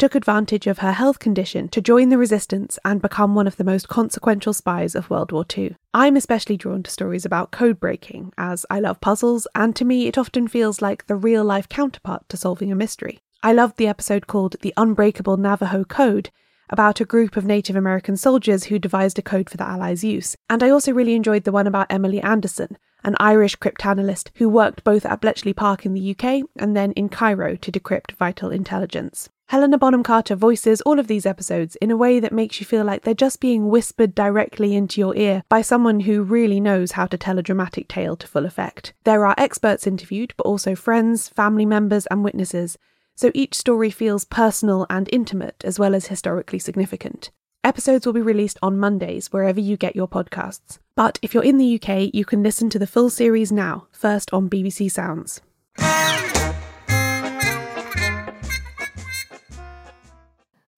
took 0.00 0.14
advantage 0.14 0.66
of 0.66 0.78
her 0.78 0.92
health 0.92 1.18
condition 1.18 1.68
to 1.68 1.80
join 1.82 2.08
the 2.08 2.16
resistance 2.16 2.78
and 2.86 3.02
become 3.02 3.34
one 3.34 3.46
of 3.46 3.56
the 3.56 3.64
most 3.64 3.86
consequential 3.86 4.54
spies 4.54 4.94
of 4.94 5.10
World 5.10 5.30
War 5.30 5.44
II. 5.54 5.76
I'm 5.92 6.16
especially 6.16 6.56
drawn 6.56 6.82
to 6.82 6.90
stories 6.90 7.26
about 7.26 7.50
code 7.50 7.78
breaking, 7.78 8.32
as 8.38 8.64
I 8.70 8.80
love 8.80 9.02
puzzles, 9.02 9.46
and 9.54 9.76
to 9.76 9.84
me, 9.84 10.06
it 10.06 10.16
often 10.16 10.48
feels 10.48 10.80
like 10.80 11.06
the 11.06 11.16
real 11.16 11.44
life 11.44 11.68
counterpart 11.68 12.26
to 12.30 12.38
solving 12.38 12.72
a 12.72 12.74
mystery. 12.74 13.20
I 13.42 13.52
loved 13.52 13.76
the 13.76 13.88
episode 13.88 14.26
called 14.26 14.56
The 14.62 14.72
Unbreakable 14.78 15.36
Navajo 15.36 15.84
Code, 15.84 16.30
about 16.70 17.02
a 17.02 17.04
group 17.04 17.36
of 17.36 17.44
Native 17.44 17.76
American 17.76 18.16
soldiers 18.16 18.64
who 18.64 18.78
devised 18.78 19.18
a 19.18 19.22
code 19.22 19.50
for 19.50 19.58
the 19.58 19.68
Allies' 19.68 20.02
use. 20.02 20.34
And 20.48 20.62
I 20.62 20.70
also 20.70 20.94
really 20.94 21.14
enjoyed 21.14 21.44
the 21.44 21.52
one 21.52 21.66
about 21.66 21.88
Emily 21.90 22.22
Anderson, 22.22 22.78
an 23.04 23.16
Irish 23.20 23.56
cryptanalyst 23.56 24.30
who 24.36 24.48
worked 24.48 24.82
both 24.82 25.04
at 25.04 25.20
Bletchley 25.20 25.52
Park 25.52 25.84
in 25.84 25.92
the 25.92 26.16
UK 26.16 26.48
and 26.56 26.74
then 26.74 26.92
in 26.92 27.10
Cairo 27.10 27.56
to 27.56 27.70
decrypt 27.70 28.12
vital 28.12 28.50
intelligence. 28.50 29.28
Helena 29.50 29.78
Bonham 29.78 30.04
Carter 30.04 30.36
voices 30.36 30.80
all 30.82 31.00
of 31.00 31.08
these 31.08 31.26
episodes 31.26 31.74
in 31.82 31.90
a 31.90 31.96
way 31.96 32.20
that 32.20 32.30
makes 32.30 32.60
you 32.60 32.64
feel 32.64 32.84
like 32.84 33.02
they're 33.02 33.14
just 33.14 33.40
being 33.40 33.68
whispered 33.68 34.14
directly 34.14 34.76
into 34.76 35.00
your 35.00 35.16
ear 35.16 35.42
by 35.48 35.60
someone 35.60 35.98
who 35.98 36.22
really 36.22 36.60
knows 36.60 36.92
how 36.92 37.04
to 37.04 37.18
tell 37.18 37.36
a 37.36 37.42
dramatic 37.42 37.88
tale 37.88 38.14
to 38.14 38.28
full 38.28 38.46
effect. 38.46 38.92
There 39.02 39.26
are 39.26 39.34
experts 39.36 39.88
interviewed, 39.88 40.34
but 40.36 40.46
also 40.46 40.76
friends, 40.76 41.28
family 41.30 41.66
members, 41.66 42.06
and 42.12 42.22
witnesses, 42.22 42.78
so 43.16 43.32
each 43.34 43.56
story 43.56 43.90
feels 43.90 44.24
personal 44.24 44.86
and 44.88 45.08
intimate 45.12 45.64
as 45.64 45.80
well 45.80 45.96
as 45.96 46.06
historically 46.06 46.60
significant. 46.60 47.32
Episodes 47.64 48.06
will 48.06 48.12
be 48.12 48.20
released 48.20 48.60
on 48.62 48.78
Mondays 48.78 49.32
wherever 49.32 49.58
you 49.58 49.76
get 49.76 49.96
your 49.96 50.06
podcasts. 50.06 50.78
But 50.94 51.18
if 51.22 51.34
you're 51.34 51.42
in 51.42 51.58
the 51.58 51.74
UK, 51.74 52.14
you 52.14 52.24
can 52.24 52.44
listen 52.44 52.70
to 52.70 52.78
the 52.78 52.86
full 52.86 53.10
series 53.10 53.50
now, 53.50 53.88
first 53.90 54.32
on 54.32 54.48
BBC 54.48 54.92
Sounds. 54.92 55.40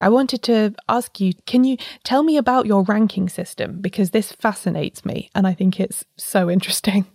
I 0.03 0.09
wanted 0.09 0.43
to 0.43 0.75
ask 0.89 1.21
you 1.21 1.31
can 1.45 1.63
you 1.63 1.77
tell 2.03 2.23
me 2.23 2.35
about 2.35 2.65
your 2.65 2.83
ranking 2.83 3.29
system? 3.29 3.79
Because 3.79 4.09
this 4.09 4.33
fascinates 4.33 5.05
me 5.05 5.29
and 5.33 5.47
I 5.47 5.53
think 5.53 5.79
it's 5.79 6.03
so 6.17 6.49
interesting. 6.49 7.05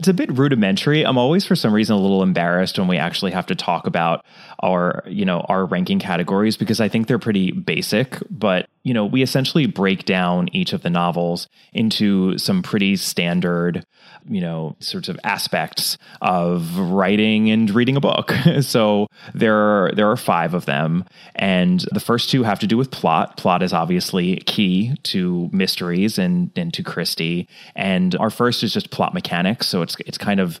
It's 0.00 0.08
a 0.08 0.12
bit 0.12 0.36
rudimentary. 0.36 1.06
I'm 1.06 1.16
always 1.16 1.46
for 1.46 1.54
some 1.54 1.72
reason 1.72 1.94
a 1.94 2.00
little 2.00 2.24
embarrassed 2.24 2.80
when 2.80 2.88
we 2.88 2.96
actually 2.96 3.30
have 3.30 3.46
to 3.46 3.54
talk 3.54 3.86
about 3.86 4.24
our, 4.60 5.04
you 5.06 5.24
know, 5.24 5.46
our 5.48 5.66
ranking 5.66 6.00
categories 6.00 6.56
because 6.56 6.80
I 6.80 6.88
think 6.88 7.06
they're 7.06 7.20
pretty 7.20 7.52
basic, 7.52 8.18
but 8.28 8.68
you 8.84 8.92
know, 8.92 9.06
we 9.06 9.22
essentially 9.22 9.66
break 9.66 10.04
down 10.04 10.48
each 10.52 10.74
of 10.74 10.82
the 10.82 10.90
novels 10.90 11.48
into 11.72 12.36
some 12.36 12.62
pretty 12.62 12.96
standard, 12.96 13.86
you 14.28 14.42
know, 14.42 14.76
sorts 14.78 15.08
of 15.08 15.18
aspects 15.24 15.96
of 16.20 16.78
writing 16.78 17.50
and 17.50 17.70
reading 17.70 17.96
a 17.96 18.00
book. 18.00 18.32
so 18.60 19.06
there 19.34 19.56
are, 19.56 19.92
there 19.92 20.10
are 20.10 20.18
five 20.18 20.52
of 20.52 20.66
them, 20.66 21.06
and 21.34 21.86
the 21.92 22.00
first 22.00 22.28
two 22.28 22.42
have 22.42 22.58
to 22.58 22.66
do 22.66 22.76
with 22.76 22.90
plot. 22.90 23.38
Plot 23.38 23.62
is 23.62 23.72
obviously 23.72 24.36
key 24.40 24.94
to 25.04 25.48
mysteries 25.50 26.18
and 26.18 26.50
and 26.54 26.72
to 26.74 26.82
Christie. 26.82 27.48
And 27.74 28.14
our 28.16 28.30
first 28.30 28.62
is 28.62 28.72
just 28.74 28.90
plot 28.90 29.14
mechanics. 29.14 29.66
So 29.66 29.80
it's 29.80 29.96
it's 30.00 30.18
kind 30.18 30.40
of 30.40 30.60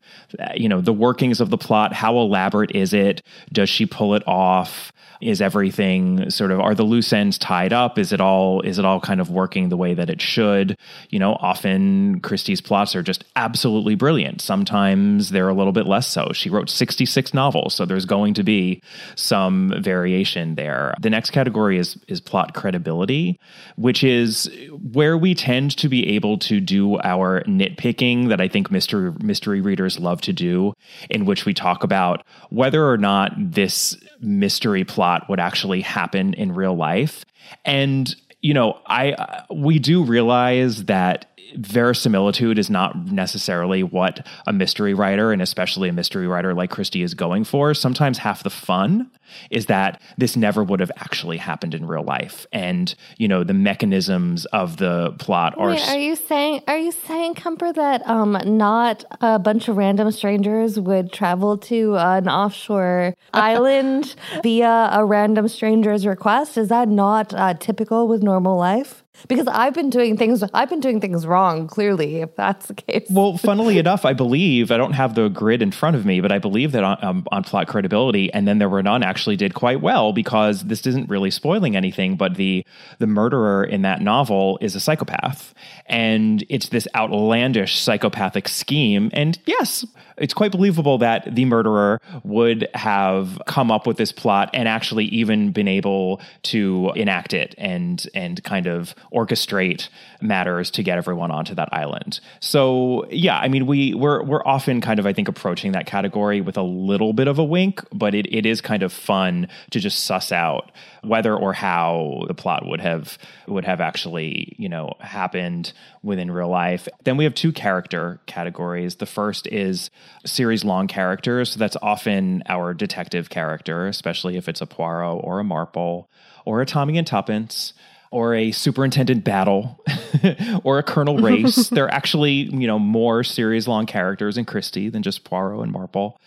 you 0.54 0.68
know 0.70 0.80
the 0.80 0.94
workings 0.94 1.42
of 1.42 1.50
the 1.50 1.58
plot. 1.58 1.92
How 1.92 2.16
elaborate 2.18 2.74
is 2.74 2.94
it? 2.94 3.22
Does 3.52 3.68
she 3.68 3.84
pull 3.84 4.14
it 4.14 4.26
off? 4.26 4.92
Is 5.20 5.40
everything 5.40 6.28
sort 6.30 6.50
of 6.50 6.60
are 6.60 6.74
the 6.74 6.82
loose 6.82 7.12
ends 7.12 7.38
tied 7.38 7.72
up? 7.72 7.98
Is 7.98 8.12
it 8.14 8.20
all 8.20 8.60
is 8.62 8.78
it 8.78 8.84
all 8.84 9.00
kind 9.00 9.20
of 9.20 9.30
working 9.30 9.68
the 9.68 9.76
way 9.76 9.94
that 9.94 10.08
it 10.08 10.22
should? 10.22 10.78
You 11.10 11.18
know, 11.18 11.34
often 11.34 12.20
Christie's 12.20 12.60
plots 12.60 12.96
are 12.96 13.02
just 13.02 13.24
absolutely 13.36 13.94
brilliant. 13.94 14.40
Sometimes 14.40 15.30
they're 15.30 15.48
a 15.48 15.54
little 15.54 15.72
bit 15.72 15.86
less 15.86 16.06
so. 16.06 16.30
She 16.32 16.48
wrote 16.48 16.70
66 16.70 17.34
novels, 17.34 17.74
so 17.74 17.84
there's 17.84 18.06
going 18.06 18.34
to 18.34 18.42
be 18.42 18.80
some 19.16 19.74
variation 19.80 20.54
there. 20.54 20.94
The 21.00 21.10
next 21.10 21.30
category 21.30 21.78
is 21.78 21.98
is 22.08 22.20
plot 22.20 22.54
credibility, 22.54 23.38
which 23.76 24.02
is 24.02 24.50
where 24.92 25.18
we 25.18 25.34
tend 25.34 25.76
to 25.78 25.88
be 25.88 26.14
able 26.14 26.38
to 26.38 26.60
do 26.60 26.98
our 27.00 27.42
nitpicking 27.42 28.28
that 28.28 28.40
I 28.40 28.48
think 28.48 28.70
mystery 28.70 29.12
mystery 29.20 29.60
readers 29.60 29.98
love 29.98 30.20
to 30.22 30.32
do, 30.32 30.72
in 31.10 31.26
which 31.26 31.44
we 31.44 31.52
talk 31.52 31.84
about 31.84 32.24
whether 32.50 32.88
or 32.88 32.96
not 32.96 33.32
this 33.36 33.96
mystery 34.20 34.84
plot 34.84 35.28
would 35.28 35.40
actually 35.40 35.80
happen 35.80 36.34
in 36.34 36.54
real 36.54 36.74
life. 36.74 37.24
And 37.64 38.14
you 38.40 38.52
know, 38.52 38.78
I 38.86 39.44
we 39.50 39.78
do 39.78 40.04
realize 40.04 40.84
that 40.84 41.33
verisimilitude 41.56 42.58
is 42.58 42.70
not 42.70 43.06
necessarily 43.06 43.82
what 43.82 44.26
a 44.46 44.52
mystery 44.52 44.94
writer 44.94 45.32
and 45.32 45.40
especially 45.42 45.88
a 45.88 45.92
mystery 45.92 46.26
writer 46.26 46.54
like 46.54 46.70
Christie 46.70 47.02
is 47.02 47.14
going 47.14 47.44
for. 47.44 47.74
Sometimes 47.74 48.18
half 48.18 48.42
the 48.42 48.50
fun 48.50 49.10
is 49.50 49.66
that 49.66 50.00
this 50.18 50.36
never 50.36 50.62
would 50.62 50.80
have 50.80 50.90
actually 50.96 51.38
happened 51.38 51.74
in 51.74 51.86
real 51.86 52.02
life. 52.02 52.46
And 52.52 52.94
you 53.18 53.28
know 53.28 53.44
the 53.44 53.54
mechanisms 53.54 54.44
of 54.46 54.76
the 54.76 55.12
plot 55.18 55.54
are 55.56 55.68
Wait, 55.68 55.88
are 55.88 55.98
you 55.98 56.16
saying 56.16 56.62
are 56.66 56.78
you 56.78 56.92
saying 56.92 57.34
Kemper 57.34 57.72
that 57.72 58.06
um 58.08 58.38
not 58.44 59.04
a 59.20 59.38
bunch 59.38 59.68
of 59.68 59.76
random 59.76 60.10
strangers 60.10 60.78
would 60.78 61.12
travel 61.12 61.58
to 61.58 61.96
an 61.96 62.28
offshore 62.28 63.14
island 63.32 64.14
via 64.42 64.90
a 64.92 65.04
random 65.04 65.48
stranger's 65.48 66.06
request? 66.06 66.56
Is 66.56 66.68
that 66.68 66.88
not 66.88 67.34
uh, 67.34 67.54
typical 67.54 68.08
with 68.08 68.22
normal 68.22 68.56
life 68.56 69.03
because 69.28 69.46
I've 69.46 69.74
been 69.74 69.90
doing 69.90 70.16
things 70.16 70.42
I've 70.52 70.68
been 70.68 70.80
doing 70.80 71.00
things 71.00 71.26
wrong 71.26 71.66
clearly 71.66 72.16
if 72.22 72.34
that's 72.36 72.66
the 72.66 72.74
case. 72.74 73.06
Well, 73.10 73.36
funnily 73.38 73.78
enough, 73.78 74.04
I 74.04 74.12
believe 74.12 74.70
I 74.70 74.76
don't 74.76 74.92
have 74.92 75.14
the 75.14 75.28
grid 75.28 75.62
in 75.62 75.72
front 75.72 75.96
of 75.96 76.04
me, 76.04 76.20
but 76.20 76.32
I 76.32 76.38
believe 76.38 76.72
that 76.72 76.84
on, 76.84 76.98
um, 77.02 77.26
on 77.30 77.44
plot 77.44 77.68
credibility 77.68 78.32
and 78.32 78.46
then 78.46 78.58
there 78.58 78.68
were 78.68 78.82
none 78.82 79.02
actually 79.02 79.36
did 79.36 79.54
quite 79.54 79.80
well 79.80 80.12
because 80.12 80.64
this 80.64 80.86
isn't 80.86 81.08
really 81.08 81.30
spoiling 81.30 81.76
anything, 81.76 82.16
but 82.16 82.34
the 82.36 82.64
the 82.98 83.06
murderer 83.06 83.64
in 83.64 83.82
that 83.82 84.00
novel 84.00 84.58
is 84.60 84.74
a 84.74 84.80
psychopath 84.80 85.54
and 85.86 86.44
it's 86.48 86.68
this 86.68 86.88
outlandish 86.94 87.78
psychopathic 87.78 88.48
scheme 88.48 89.10
and 89.12 89.38
yes, 89.46 89.84
it's 90.16 90.34
quite 90.34 90.52
believable 90.52 90.98
that 90.98 91.34
the 91.34 91.44
murderer 91.44 92.00
would 92.22 92.68
have 92.74 93.40
come 93.46 93.70
up 93.70 93.86
with 93.86 93.96
this 93.96 94.12
plot 94.12 94.50
and 94.52 94.68
actually 94.68 95.06
even 95.06 95.50
been 95.52 95.68
able 95.68 96.20
to 96.42 96.92
enact 96.94 97.32
it 97.32 97.54
and 97.58 98.06
and 98.14 98.42
kind 98.44 98.66
of 98.66 98.94
orchestrate 99.12 99.88
matters 100.20 100.70
to 100.70 100.82
get 100.82 100.98
everyone 100.98 101.30
onto 101.30 101.54
that 101.54 101.68
island. 101.72 102.20
So 102.40 103.06
yeah, 103.10 103.38
I 103.38 103.48
mean 103.48 103.66
we 103.66 103.94
we're 103.94 104.22
we're 104.22 104.44
often 104.44 104.80
kind 104.80 104.98
of 104.98 105.06
I 105.06 105.12
think 105.12 105.28
approaching 105.28 105.72
that 105.72 105.86
category 105.86 106.40
with 106.40 106.56
a 106.56 106.62
little 106.62 107.12
bit 107.12 107.28
of 107.28 107.38
a 107.38 107.44
wink, 107.44 107.82
but 107.92 108.14
it, 108.14 108.32
it 108.32 108.46
is 108.46 108.60
kind 108.60 108.82
of 108.82 108.92
fun 108.92 109.48
to 109.70 109.80
just 109.80 110.04
suss 110.04 110.32
out 110.32 110.70
whether 111.06 111.34
or 111.34 111.52
how 111.52 112.24
the 112.28 112.34
plot 112.34 112.66
would 112.66 112.80
have 112.80 113.18
would 113.46 113.64
have 113.64 113.80
actually, 113.80 114.54
you 114.58 114.68
know, 114.68 114.94
happened 115.00 115.72
within 116.02 116.30
real 116.30 116.48
life. 116.48 116.88
Then 117.04 117.16
we 117.16 117.24
have 117.24 117.34
two 117.34 117.52
character 117.52 118.20
categories. 118.26 118.96
The 118.96 119.06
first 119.06 119.46
is 119.46 119.90
series 120.24 120.64
long 120.64 120.86
characters. 120.86 121.52
So 121.52 121.58
that's 121.58 121.76
often 121.82 122.42
our 122.48 122.74
detective 122.74 123.30
character, 123.30 123.86
especially 123.86 124.36
if 124.36 124.48
it's 124.48 124.60
a 124.60 124.66
Poirot 124.66 125.20
or 125.22 125.40
a 125.40 125.44
Marple 125.44 126.10
or 126.44 126.60
a 126.60 126.66
Tommy 126.66 126.98
and 126.98 127.06
Tuppence 127.06 127.74
or 128.14 128.32
a 128.32 128.52
superintendent 128.52 129.24
battle 129.24 129.82
or 130.62 130.78
a 130.78 130.84
colonel 130.84 131.18
race 131.18 131.68
they're 131.70 131.92
actually 131.92 132.32
you 132.32 132.66
know 132.66 132.78
more 132.78 133.24
series 133.24 133.66
long 133.66 133.86
characters 133.86 134.38
in 134.38 134.44
christie 134.44 134.88
than 134.88 135.02
just 135.02 135.24
poirot 135.24 135.64
and 135.64 135.72
marple 135.72 136.20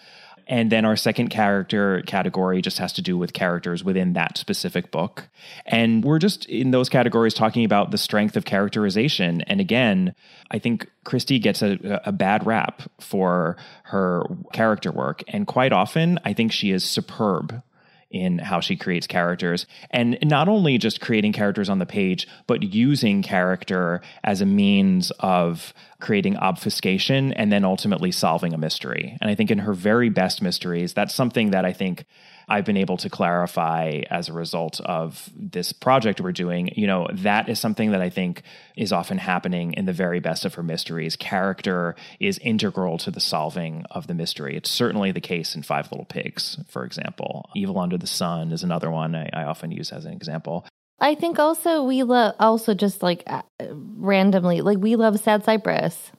and 0.48 0.72
then 0.72 0.86
our 0.86 0.96
second 0.96 1.30
character 1.30 2.02
category 2.08 2.62
just 2.62 2.78
has 2.80 2.94
to 2.94 3.02
do 3.02 3.18
with 3.18 3.34
characters 3.34 3.84
within 3.84 4.14
that 4.14 4.38
specific 4.38 4.92
book. 4.92 5.28
And 5.66 6.04
we're 6.04 6.20
just 6.20 6.46
in 6.46 6.72
those 6.72 6.90
categories 6.90 7.34
talking 7.34 7.66
about 7.66 7.92
the 7.92 7.98
strength 7.98 8.38
of 8.38 8.46
characterization. 8.46 9.42
And 9.42 9.60
again, 9.60 10.16
I 10.50 10.60
think 10.60 10.90
Christie 11.04 11.40
gets 11.40 11.62
a, 11.62 12.02
a 12.06 12.12
bad 12.12 12.46
rap 12.46 12.82
for 13.00 13.58
her 13.84 14.24
character 14.54 14.92
work. 14.92 15.24
And 15.28 15.46
quite 15.46 15.74
often, 15.74 16.20
I 16.24 16.34
think 16.34 16.52
she 16.52 16.72
is 16.72 16.84
superb 16.84 17.62
in 18.10 18.38
how 18.38 18.62
she 18.62 18.78
creates 18.78 19.06
characters 19.06 19.66
and 19.92 20.18
not 20.24 20.48
only 20.48 20.78
just 20.78 21.02
creating 21.02 21.34
characters 21.34 21.68
on 21.68 21.80
the 21.80 21.86
page 21.86 22.26
but 22.48 22.64
using 22.64 23.22
character 23.22 24.02
as 24.24 24.40
a 24.40 24.46
means 24.46 25.12
of 25.20 25.74
creating 26.00 26.38
obfuscation 26.38 27.34
and 27.34 27.52
then 27.52 27.66
ultimately 27.66 28.12
solving 28.12 28.54
a 28.54 28.58
mystery 28.58 29.18
and 29.22 29.30
i 29.30 29.36
think 29.36 29.52
in 29.52 29.60
her 29.60 29.74
very 29.74 30.10
best 30.10 30.42
mysteries 30.42 30.94
that's 30.94 31.14
something 31.14 31.52
that 31.52 31.66
i 31.66 31.74
think 31.74 32.06
I've 32.50 32.66
been 32.66 32.78
able 32.78 32.98
to 32.98 33.10
clarify 33.10 34.04
as 34.10 34.30
a 34.30 34.34
result 34.34 34.80
of 34.82 35.30
this 35.36 35.74
project 35.74 36.22
we're 36.22 36.32
doing, 36.32 36.70
you 36.78 36.88
know, 36.88 37.08
that 37.12 37.50
is 37.50 37.60
something 37.60 37.92
that 37.92 38.02
I 38.02 38.10
think 38.10 38.42
is 38.78 38.94
often 38.94 39.18
happening 39.18 39.74
in 39.74 39.86
the 39.86 39.94
very 39.94 40.22
best 40.22 40.46
of 40.46 40.54
her 40.54 40.64
mysteries. 40.64 41.18
Character 41.18 41.96
is 42.22 42.38
integral 42.38 42.98
to 43.00 43.12
the 43.12 43.20
solving 43.20 43.84
of 43.92 44.08
the 44.08 44.14
mystery. 44.14 44.56
It's 44.56 44.72
certainly 44.72 45.12
the 45.12 45.20
case 45.20 45.56
in 45.56 45.64
Five 45.64 45.92
Little 45.92 46.06
Pigs, 46.06 46.58
for 46.70 46.86
example. 46.86 47.50
Evil 47.54 47.80
Under 47.80 47.98
the 47.98 48.08
Sun 48.08 48.54
is 48.54 48.64
another 48.64 48.90
one 48.90 49.14
I, 49.14 49.30
I 49.34 49.44
often 49.44 49.72
use 49.72 49.92
as 49.92 50.06
an 50.06 50.14
example. 50.14 50.66
I 51.00 51.16
think 51.16 51.40
also 51.40 51.84
we 51.84 52.04
love 52.04 52.36
also 52.40 52.74
just 52.74 53.04
like 53.04 53.24
uh, 53.28 53.44
randomly 53.70 54.62
like 54.62 54.80
we 54.80 54.96
love 54.96 55.20
Sad 55.20 55.44
Cypress, 55.44 56.12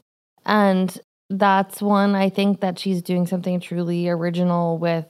and 0.46 0.96
that's 1.30 1.82
one 1.82 2.14
I 2.14 2.30
think 2.30 2.60
that 2.60 2.78
she's 2.78 3.02
doing 3.02 3.26
something 3.26 3.60
truly 3.60 4.08
original 4.08 4.78
with 4.78 5.06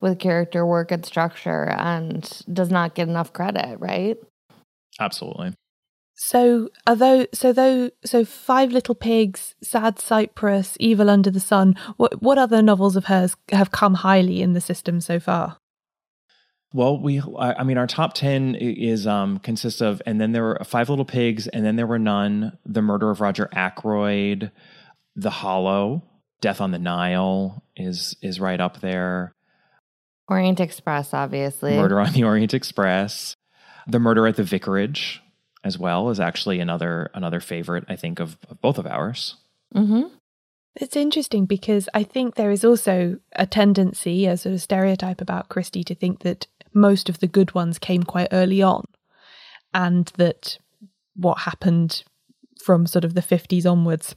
with 0.00 0.18
character 0.18 0.66
work 0.66 0.90
and 0.90 1.04
structure 1.06 1.70
and 1.70 2.42
does 2.52 2.70
not 2.70 2.94
get 2.94 3.08
enough 3.08 3.32
credit, 3.32 3.78
right? 3.80 4.16
Absolutely. 5.00 5.54
So, 6.16 6.68
although, 6.86 7.26
so 7.32 7.52
though, 7.52 7.90
so 8.04 8.24
Five 8.24 8.70
Little 8.70 8.94
Pigs, 8.94 9.54
Sad 9.62 9.98
Cypress, 9.98 10.76
Evil 10.78 11.10
Under 11.10 11.30
the 11.30 11.40
Sun. 11.40 11.76
What 11.96 12.22
what 12.22 12.38
other 12.38 12.62
novels 12.62 12.96
of 12.96 13.06
hers 13.06 13.36
have 13.50 13.70
come 13.70 13.94
highly 13.94 14.42
in 14.42 14.52
the 14.52 14.60
system 14.60 15.00
so 15.00 15.18
far? 15.18 15.58
Well, 16.74 16.98
we, 16.98 17.22
I 17.38 17.62
mean, 17.62 17.78
our 17.78 17.86
top 17.86 18.14
10 18.14 18.56
is, 18.56 19.06
um, 19.06 19.38
consists 19.38 19.80
of, 19.80 20.02
and 20.06 20.20
then 20.20 20.32
there 20.32 20.42
were 20.42 20.58
Five 20.64 20.88
Little 20.88 21.04
Pigs, 21.04 21.46
and 21.46 21.64
then 21.64 21.76
there 21.76 21.86
were 21.86 22.00
none, 22.00 22.58
The 22.66 22.82
Murder 22.82 23.10
of 23.10 23.20
Roger 23.20 23.48
Ackroyd, 23.52 24.50
The 25.14 25.30
Hollow, 25.30 26.02
Death 26.40 26.60
on 26.60 26.72
the 26.72 26.80
Nile 26.80 27.62
is, 27.76 28.16
is 28.22 28.40
right 28.40 28.60
up 28.60 28.80
there. 28.80 29.32
Orient 30.26 30.58
Express, 30.58 31.14
obviously. 31.14 31.76
Murder 31.76 32.00
on 32.00 32.12
the 32.12 32.24
Orient 32.24 32.52
Express. 32.52 33.36
The 33.86 34.00
Murder 34.00 34.26
at 34.26 34.34
the 34.34 34.42
Vicarage 34.42 35.22
as 35.62 35.78
well 35.78 36.10
is 36.10 36.18
actually 36.18 36.58
another, 36.58 37.08
another 37.14 37.38
favorite, 37.38 37.84
I 37.88 37.94
think, 37.94 38.18
of, 38.18 38.36
of 38.50 38.60
both 38.60 38.78
of 38.78 38.86
ours. 38.88 39.36
Mm-hmm. 39.76 40.12
It's 40.76 40.96
interesting 40.96 41.46
because 41.46 41.88
I 41.94 42.02
think 42.02 42.34
there 42.34 42.50
is 42.50 42.64
also 42.64 43.18
a 43.36 43.46
tendency, 43.46 44.26
a 44.26 44.36
sort 44.36 44.54
of 44.54 44.60
stereotype 44.60 45.20
about 45.20 45.48
Christie 45.48 45.84
to 45.84 45.94
think 45.94 46.22
that 46.22 46.48
most 46.74 47.08
of 47.08 47.20
the 47.20 47.26
good 47.26 47.54
ones 47.54 47.78
came 47.78 48.02
quite 48.02 48.28
early 48.32 48.62
on, 48.62 48.84
and 49.72 50.10
that 50.16 50.58
what 51.14 51.40
happened 51.40 52.04
from 52.62 52.86
sort 52.86 53.04
of 53.04 53.14
the 53.14 53.20
50s 53.20 53.70
onwards 53.70 54.14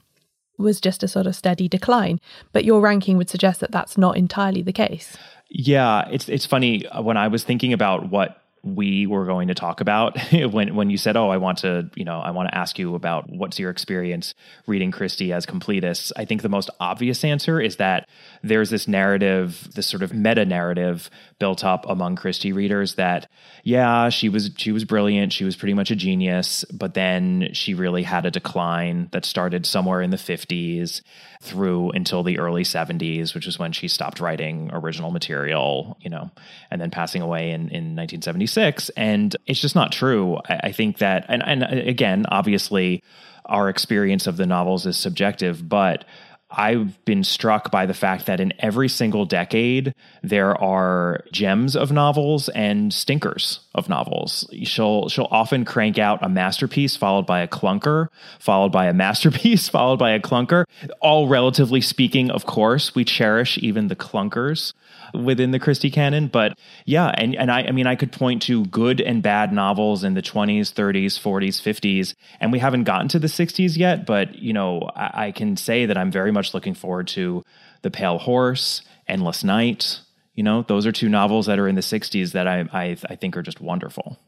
was 0.58 0.82
just 0.82 1.04
a 1.04 1.08
sort 1.08 1.28
of 1.28 1.36
steady 1.36 1.68
decline. 1.68 2.20
But 2.52 2.66
your 2.66 2.82
ranking 2.82 3.18
would 3.18 3.30
suggest 3.30 3.60
that 3.60 3.72
that's 3.72 3.98
not 3.98 4.18
entirely 4.18 4.62
the 4.62 4.74
case. 4.74 5.18
Yeah, 5.50 6.08
it's 6.10 6.28
it's 6.28 6.46
funny 6.46 6.86
uh, 6.88 7.02
when 7.02 7.18
I 7.18 7.28
was 7.28 7.44
thinking 7.44 7.74
about 7.74 8.10
what 8.10 8.42
we 8.64 9.08
were 9.08 9.26
going 9.26 9.48
to 9.48 9.56
talk 9.56 9.82
about 9.82 10.18
when 10.32 10.76
when 10.76 10.90
you 10.90 10.98
said, 10.98 11.18
"Oh, 11.18 11.30
I 11.30 11.38
want 11.38 11.60
to, 11.60 11.90
you 11.96 12.06
know, 12.06 12.20
I 12.20 12.32
want 12.32 12.50
to 12.50 12.58
ask 12.58 12.78
you 12.78 12.96
about 12.96 13.30
what's 13.30 13.60
your 13.60 13.70
experience 13.70 14.34
reading 14.66 14.92
Christie 14.92 15.34
as 15.34 15.46
completists." 15.46 16.12
I 16.18 16.26
think 16.26 16.42
the 16.42 16.50
most 16.50 16.70
obvious 16.80 17.24
answer 17.24 17.60
is 17.62 17.78
that 17.78 18.08
there's 18.44 18.70
this 18.70 18.88
narrative, 18.88 19.70
this 19.76 19.88
sort 19.88 20.04
of 20.04 20.14
meta 20.14 20.46
narrative 20.46 21.10
built 21.40 21.64
up 21.64 21.86
among 21.88 22.16
Christie 22.16 22.54
readers 22.54 22.96
that 22.96 23.28
yeah, 23.64 24.10
she 24.10 24.30
was 24.30 24.52
she 24.58 24.72
was 24.72 24.86
brilliant, 24.86 25.34
she 25.34 25.44
was 25.44 25.56
pretty 25.56 25.74
much 25.74 25.92
a 25.92 25.96
genius, 25.96 26.66
but 26.72 26.94
then 26.94 27.50
she 27.54 27.74
really 27.74 28.04
had 28.04 28.26
a 28.26 28.32
decline 28.32 29.10
that 29.12 29.26
started 29.26 29.66
somewhere 29.66 30.02
in 30.02 30.10
the 30.10 30.18
50s 30.18 31.02
through 31.42 31.92
until 31.92 32.24
the 32.24 32.40
early 32.40 32.64
70s, 32.64 33.36
which 33.36 33.48
is 33.48 33.60
when 33.60 33.72
she 33.72 33.88
stopped 33.88 34.20
writing 34.20 34.70
original 34.74 35.12
material, 35.12 35.98
you 36.02 36.10
know, 36.10 36.32
and 36.72 36.82
then 36.82 36.90
passing 36.90 37.22
away 37.22 37.52
in, 37.52 37.62
in 37.70 37.96
1976. 37.96 38.47
And 38.98 39.36
it's 39.46 39.60
just 39.60 39.76
not 39.76 39.92
true. 39.92 40.38
I, 40.50 40.60
I 40.66 40.72
think 40.72 41.00
that, 41.00 41.26
and, 41.28 41.44
and 41.46 41.64
uh, 41.64 41.68
again, 41.70 42.26
obviously, 42.30 43.04
our 43.46 43.70
experience 43.70 44.28
of 44.28 44.38
the 44.38 44.46
novels 44.46 44.86
is 44.86 44.98
subjective, 44.98 45.68
but 45.68 46.06
I've 46.50 47.04
been 47.04 47.26
struck 47.26 47.72
by 47.72 47.86
the 47.86 47.94
fact 47.94 48.26
that 48.28 48.40
in 48.40 48.54
every 48.60 48.88
single 48.88 49.26
decade, 49.26 49.94
there 50.24 50.56
are 50.62 51.24
gems 51.32 51.76
of 51.76 51.92
novels 51.92 52.48
and 52.50 52.94
stinkers 52.94 53.60
of 53.76 53.90
novels. 53.90 54.50
She'll 54.64 55.10
she'll 55.10 55.28
often 55.30 55.66
crank 55.66 55.98
out 55.98 56.24
a 56.24 56.30
masterpiece 56.30 56.96
followed 56.96 57.26
by 57.26 57.42
a 57.42 57.48
clunker, 57.48 58.08
followed 58.40 58.72
by 58.72 58.86
a 58.86 58.94
masterpiece, 58.94 59.68
followed 59.78 60.00
by 60.00 60.12
a 60.12 60.22
clunker. 60.22 60.64
All 61.02 61.28
relatively 61.28 61.82
speaking, 61.82 62.32
of 62.32 62.46
course, 62.46 62.96
we 62.96 63.04
cherish 63.04 63.58
even 63.58 63.90
the 63.90 63.96
clunkers 63.96 64.74
within 65.14 65.52
the 65.52 65.60
Christie 65.60 65.92
canon. 65.92 66.28
But 66.28 66.58
yeah, 66.86 67.12
and, 67.16 67.36
and 67.36 67.52
I, 67.52 67.64
I 67.64 67.72
mean, 67.72 67.88
I 67.88 67.96
could 67.96 68.12
point 68.12 68.42
to 68.44 68.66
good 68.66 69.02
and 69.02 69.22
bad 69.24 69.54
novels 69.54 70.04
in 70.04 70.14
the 70.14 70.22
20s, 70.22 70.74
30s, 70.74 71.20
40s, 71.20 71.62
50s, 71.62 72.16
and 72.40 72.52
we 72.52 72.60
haven't 72.60 72.84
gotten 72.84 73.08
to 73.10 73.20
the 73.20 73.28
60s 73.28 73.78
yet. 73.78 74.06
But, 74.06 74.36
you 74.36 74.54
know, 74.54 74.90
I, 74.96 75.28
I 75.28 75.32
can 75.32 75.58
say 75.58 75.86
that 75.86 75.98
I'm 75.98 76.12
very 76.12 76.32
much 76.32 76.54
looking 76.54 76.74
forward 76.74 77.08
to 77.10 77.44
The 77.82 77.92
Pale 77.92 78.20
Horse, 78.20 78.82
Endless 79.08 79.44
Night. 79.44 80.02
You 80.36 80.44
know, 80.44 80.62
those 80.62 80.86
are 80.86 80.92
two 80.92 81.10
novels 81.10 81.48
that 81.48 81.60
are 81.60 81.68
in 81.68 81.76
the 81.76 81.82
60s 81.82 82.34
that 82.34 82.48
I, 82.48 82.66
I, 82.72 82.98
I 83.10 83.16
think 83.16 83.36
are 83.36 83.42
just 83.42 83.60
wonderful. 83.60 84.20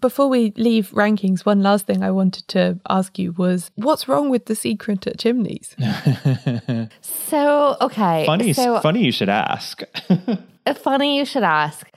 Before 0.00 0.28
we 0.28 0.52
leave 0.56 0.90
rankings, 0.90 1.46
one 1.46 1.62
last 1.62 1.86
thing 1.86 2.02
I 2.02 2.10
wanted 2.10 2.46
to 2.48 2.78
ask 2.88 3.18
you 3.18 3.32
was 3.32 3.70
what's 3.76 4.08
wrong 4.08 4.28
with 4.28 4.46
the 4.46 4.54
secret 4.54 5.06
at 5.06 5.18
Chimneys? 5.18 5.74
so, 7.26 7.76
okay. 7.80 8.24
Funny, 8.26 8.52
so, 8.52 8.80
funny 8.80 9.04
you 9.04 9.12
should 9.12 9.28
ask. 9.28 9.82
Uh, 10.68 10.74
funny 10.74 11.16
you 11.16 11.24
should 11.24 11.44
ask. 11.44 11.88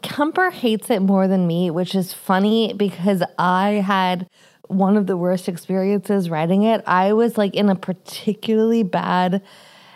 Kemper 0.00 0.48
hates 0.50 0.88
it 0.88 1.00
more 1.00 1.28
than 1.28 1.46
me, 1.46 1.70
which 1.70 1.94
is 1.94 2.14
funny 2.14 2.72
because 2.72 3.22
I 3.38 3.82
had 3.86 4.26
one 4.68 4.96
of 4.96 5.06
the 5.06 5.16
worst 5.18 5.46
experiences 5.46 6.30
writing 6.30 6.62
it. 6.62 6.82
I 6.86 7.12
was 7.12 7.36
like 7.36 7.54
in 7.54 7.68
a 7.68 7.76
particularly 7.76 8.82
bad 8.82 9.42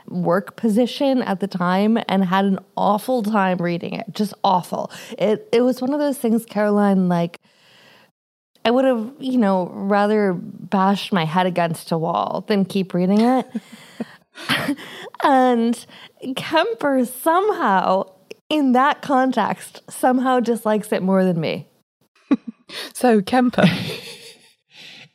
work 0.08 0.56
position 0.56 1.22
at 1.22 1.40
the 1.40 1.46
time 1.46 1.98
and 2.08 2.24
had 2.24 2.44
an 2.44 2.58
awful 2.76 3.22
time 3.22 3.56
reading 3.58 3.94
it. 3.94 4.06
Just 4.12 4.34
awful. 4.44 4.90
It 5.18 5.48
it 5.52 5.62
was 5.62 5.80
one 5.80 5.92
of 5.94 6.00
those 6.00 6.18
things, 6.18 6.44
Caroline, 6.44 7.08
like 7.08 7.40
I 8.64 8.70
would 8.70 8.84
have, 8.84 9.12
you 9.18 9.38
know, 9.38 9.70
rather 9.72 10.34
bashed 10.34 11.12
my 11.12 11.24
head 11.24 11.46
against 11.46 11.90
a 11.90 11.98
wall 11.98 12.44
than 12.48 12.64
keep 12.64 12.92
reading 12.92 13.22
it. 13.22 13.46
and 15.24 15.86
Kemper 16.36 17.04
somehow, 17.04 18.04
in 18.48 18.72
that 18.72 19.02
context, 19.02 19.82
somehow 19.90 20.40
dislikes 20.40 20.92
it 20.92 21.02
more 21.02 21.24
than 21.24 21.40
me. 21.40 21.68
so 22.94 23.20
Kemper. 23.22 23.64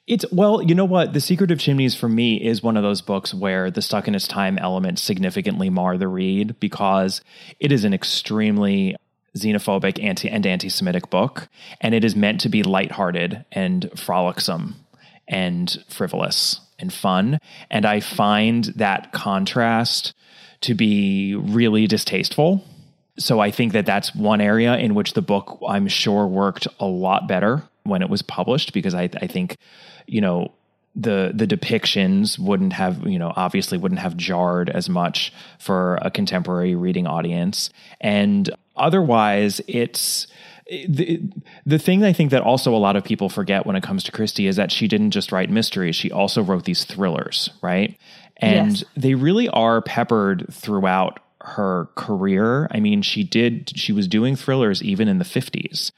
It's 0.05 0.29
well, 0.33 0.62
you 0.62 0.75
know 0.75 0.83
what? 0.83 1.13
The 1.13 1.21
Secret 1.21 1.49
of 1.49 1.59
Chimneys 1.59 1.95
for 1.95 2.09
me 2.09 2.36
is 2.36 2.62
one 2.62 2.75
of 2.75 2.83
those 2.83 3.01
books 3.01 3.33
where 3.33 3.71
the 3.71 3.81
stuck 3.81 4.05
in 4.05 4.15
its 4.15 4.27
time 4.27 4.57
elements 4.57 5.01
significantly 5.01 5.69
mar 5.69 5.97
the 5.97 6.09
read 6.09 6.59
because 6.59 7.21
it 7.62 7.71
is 7.71 7.86
an 7.86 7.93
extremely 7.93 8.97
xenophobic 9.38 10.03
anti 10.03 10.29
and 10.29 10.45
anti-Semitic 10.45 11.09
book, 11.09 11.47
and 11.79 11.95
it 11.95 12.03
is 12.03 12.17
meant 12.17 12.41
to 12.41 12.49
be 12.49 12.63
lighthearted 12.63 13.45
and 13.53 13.89
frolicsome 13.95 14.75
and 15.25 15.83
frivolous 15.88 16.59
and 16.79 16.91
fun. 16.91 17.39
And 17.69 17.86
I 17.86 17.99
find 17.99 18.65
that 18.75 19.12
contrast 19.12 20.13
to 20.62 20.73
be 20.73 21.36
really 21.36 21.88
distasteful. 21.88 22.63
So 23.17 23.39
I 23.39 23.51
think 23.51 23.73
that 23.73 23.86
that's 23.86 24.15
one 24.15 24.41
area 24.41 24.77
in 24.77 24.95
which 24.95 25.13
the 25.13 25.21
book 25.21 25.59
I'm 25.67 25.88
sure 25.88 26.25
worked 26.25 26.67
a 26.79 26.86
lot 26.86 27.27
better 27.27 27.63
when 27.83 28.01
it 28.01 28.09
was 28.09 28.21
published 28.21 28.73
because 28.73 28.95
I, 28.95 29.09
I 29.21 29.27
think 29.27 29.57
you 30.07 30.21
know 30.21 30.51
the 30.95 31.31
the 31.33 31.47
depictions 31.47 32.39
wouldn't 32.39 32.73
have 32.73 33.05
you 33.07 33.19
know 33.19 33.33
obviously 33.36 33.77
wouldn't 33.77 33.99
have 33.99 34.15
jarred 34.15 34.69
as 34.69 34.89
much 34.89 35.33
for 35.59 35.97
a 36.01 36.12
contemporary 36.12 36.75
reading 36.75 37.07
audience 37.07 37.69
and 37.99 38.49
otherwise 38.75 39.59
it's 39.67 40.27
the, 40.88 41.21
the 41.65 41.79
thing 41.79 42.03
I 42.03 42.13
think 42.13 42.31
that 42.31 42.41
also 42.41 42.75
a 42.75 42.77
lot 42.77 42.95
of 42.95 43.03
people 43.03 43.29
forget 43.29 43.65
when 43.65 43.75
it 43.75 43.83
comes 43.83 44.03
to 44.05 44.12
Christie 44.12 44.47
is 44.47 44.55
that 44.55 44.71
she 44.71 44.88
didn't 44.88 45.12
just 45.12 45.31
write 45.31 45.49
mysteries, 45.49 45.95
she 45.95 46.12
also 46.12 46.41
wrote 46.41 46.65
these 46.65 46.83
thrillers, 46.86 47.49
right? 47.62 47.97
And 48.38 48.71
yes. 48.71 48.83
they 48.95 49.15
really 49.15 49.49
are 49.49 49.81
peppered 49.81 50.47
throughout 50.51 51.19
her 51.41 51.89
career. 51.95 52.67
I 52.71 52.79
mean, 52.79 53.01
she 53.01 53.23
did, 53.23 53.71
she 53.75 53.91
was 53.91 54.07
doing 54.07 54.36
thrillers 54.36 54.81
even 54.81 55.07
in 55.07 55.19
the 55.19 55.25
50s 55.25 55.91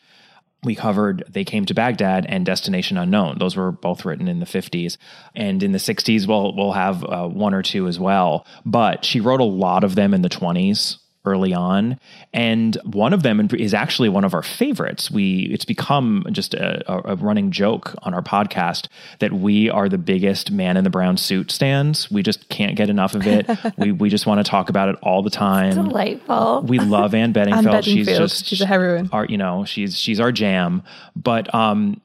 we 0.65 0.75
covered 0.75 1.23
They 1.29 1.45
Came 1.45 1.65
to 1.67 1.73
Baghdad 1.73 2.25
and 2.27 2.45
Destination 2.45 2.97
Unknown. 2.97 3.38
Those 3.38 3.55
were 3.55 3.71
both 3.71 4.03
written 4.03 4.27
in 4.27 4.39
the 4.39 4.45
50s. 4.45 4.97
And 5.35 5.61
in 5.63 5.71
the 5.71 5.77
60s, 5.77 6.27
we'll, 6.27 6.55
we'll 6.55 6.73
have 6.73 7.03
uh, 7.03 7.27
one 7.27 7.53
or 7.53 7.61
two 7.61 7.88
as 7.88 7.99
well. 7.99 8.45
But 8.65 9.05
she 9.05 9.21
wrote 9.21 9.39
a 9.39 9.45
lot 9.45 9.83
of 9.83 9.95
them 9.95 10.13
in 10.13 10.23
the 10.23 10.29
20s 10.29 10.97
early 11.25 11.53
on. 11.53 11.99
And 12.34 12.78
one 12.84 13.13
of 13.13 13.23
them 13.23 13.47
is 13.53 13.73
actually 13.73 14.09
one 14.09 14.23
of 14.23 14.34
our 14.34 14.43
favorites. 14.43 15.09
We 15.09 15.49
it's 15.51 15.65
become 15.65 16.26
just 16.32 16.53
a, 16.53 17.11
a, 17.11 17.15
running 17.15 17.51
joke 17.51 17.95
on 18.03 18.13
our 18.13 18.21
podcast 18.21 18.88
that 19.19 19.34
we 19.34 19.69
are 19.69 19.89
the 19.89 19.97
biggest 19.97 20.51
man 20.51 20.78
in 20.78 20.84
the 20.84 20.89
brown 20.89 21.17
suit 21.17 21.51
stands. 21.51 22.09
We 22.11 22.23
just 22.23 22.49
can't 22.49 22.76
get 22.76 22.89
enough 22.89 23.15
of 23.15 23.26
it. 23.26 23.49
We 23.78 23.91
we 23.91 24.09
just 24.09 24.26
want 24.26 24.45
to 24.45 24.49
talk 24.49 24.69
about 24.69 24.89
it 24.89 24.95
all 25.01 25.21
the 25.21 25.30
time. 25.30 25.67
It's 25.67 25.76
delightful. 25.76 26.63
We 26.67 26.80
love 26.80 27.13
anne 27.13 27.34
Beddingfeld, 27.36 27.63
Beddingfeld. 27.63 27.84
she's 27.84 28.07
just 28.07 28.45
she's 28.45 28.61
a 28.61 28.65
heroine. 28.65 29.09
our 29.11 29.26
you 29.26 29.38
know 29.38 29.65
she's 29.65 29.97
she's 29.97 30.19
our 30.19 30.32
jam. 30.32 30.84
But 31.15 31.53
um 31.53 32.01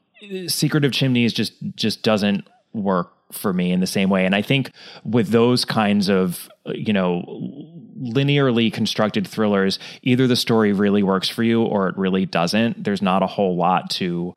secret 0.47 0.85
of 0.85 0.91
chimneys 0.91 1.33
just 1.33 1.53
just 1.75 2.03
doesn't 2.03 2.47
work 2.73 3.13
for 3.31 3.53
me 3.53 3.71
in 3.71 3.79
the 3.79 3.87
same 3.87 4.09
way. 4.09 4.25
And 4.25 4.35
i 4.35 4.41
think 4.41 4.71
with 5.03 5.29
those 5.29 5.65
kinds 5.65 6.09
of 6.09 6.49
you 6.65 6.93
know 6.93 7.80
linearly 8.01 8.73
constructed 8.73 9.27
thrillers, 9.27 9.79
either 10.01 10.27
the 10.27 10.35
story 10.35 10.73
really 10.73 11.03
works 11.03 11.29
for 11.29 11.43
you 11.43 11.63
or 11.63 11.87
it 11.89 11.97
really 11.97 12.25
doesn't. 12.25 12.83
There's 12.83 13.01
not 13.01 13.23
a 13.23 13.27
whole 13.27 13.55
lot 13.55 13.89
to, 13.91 14.35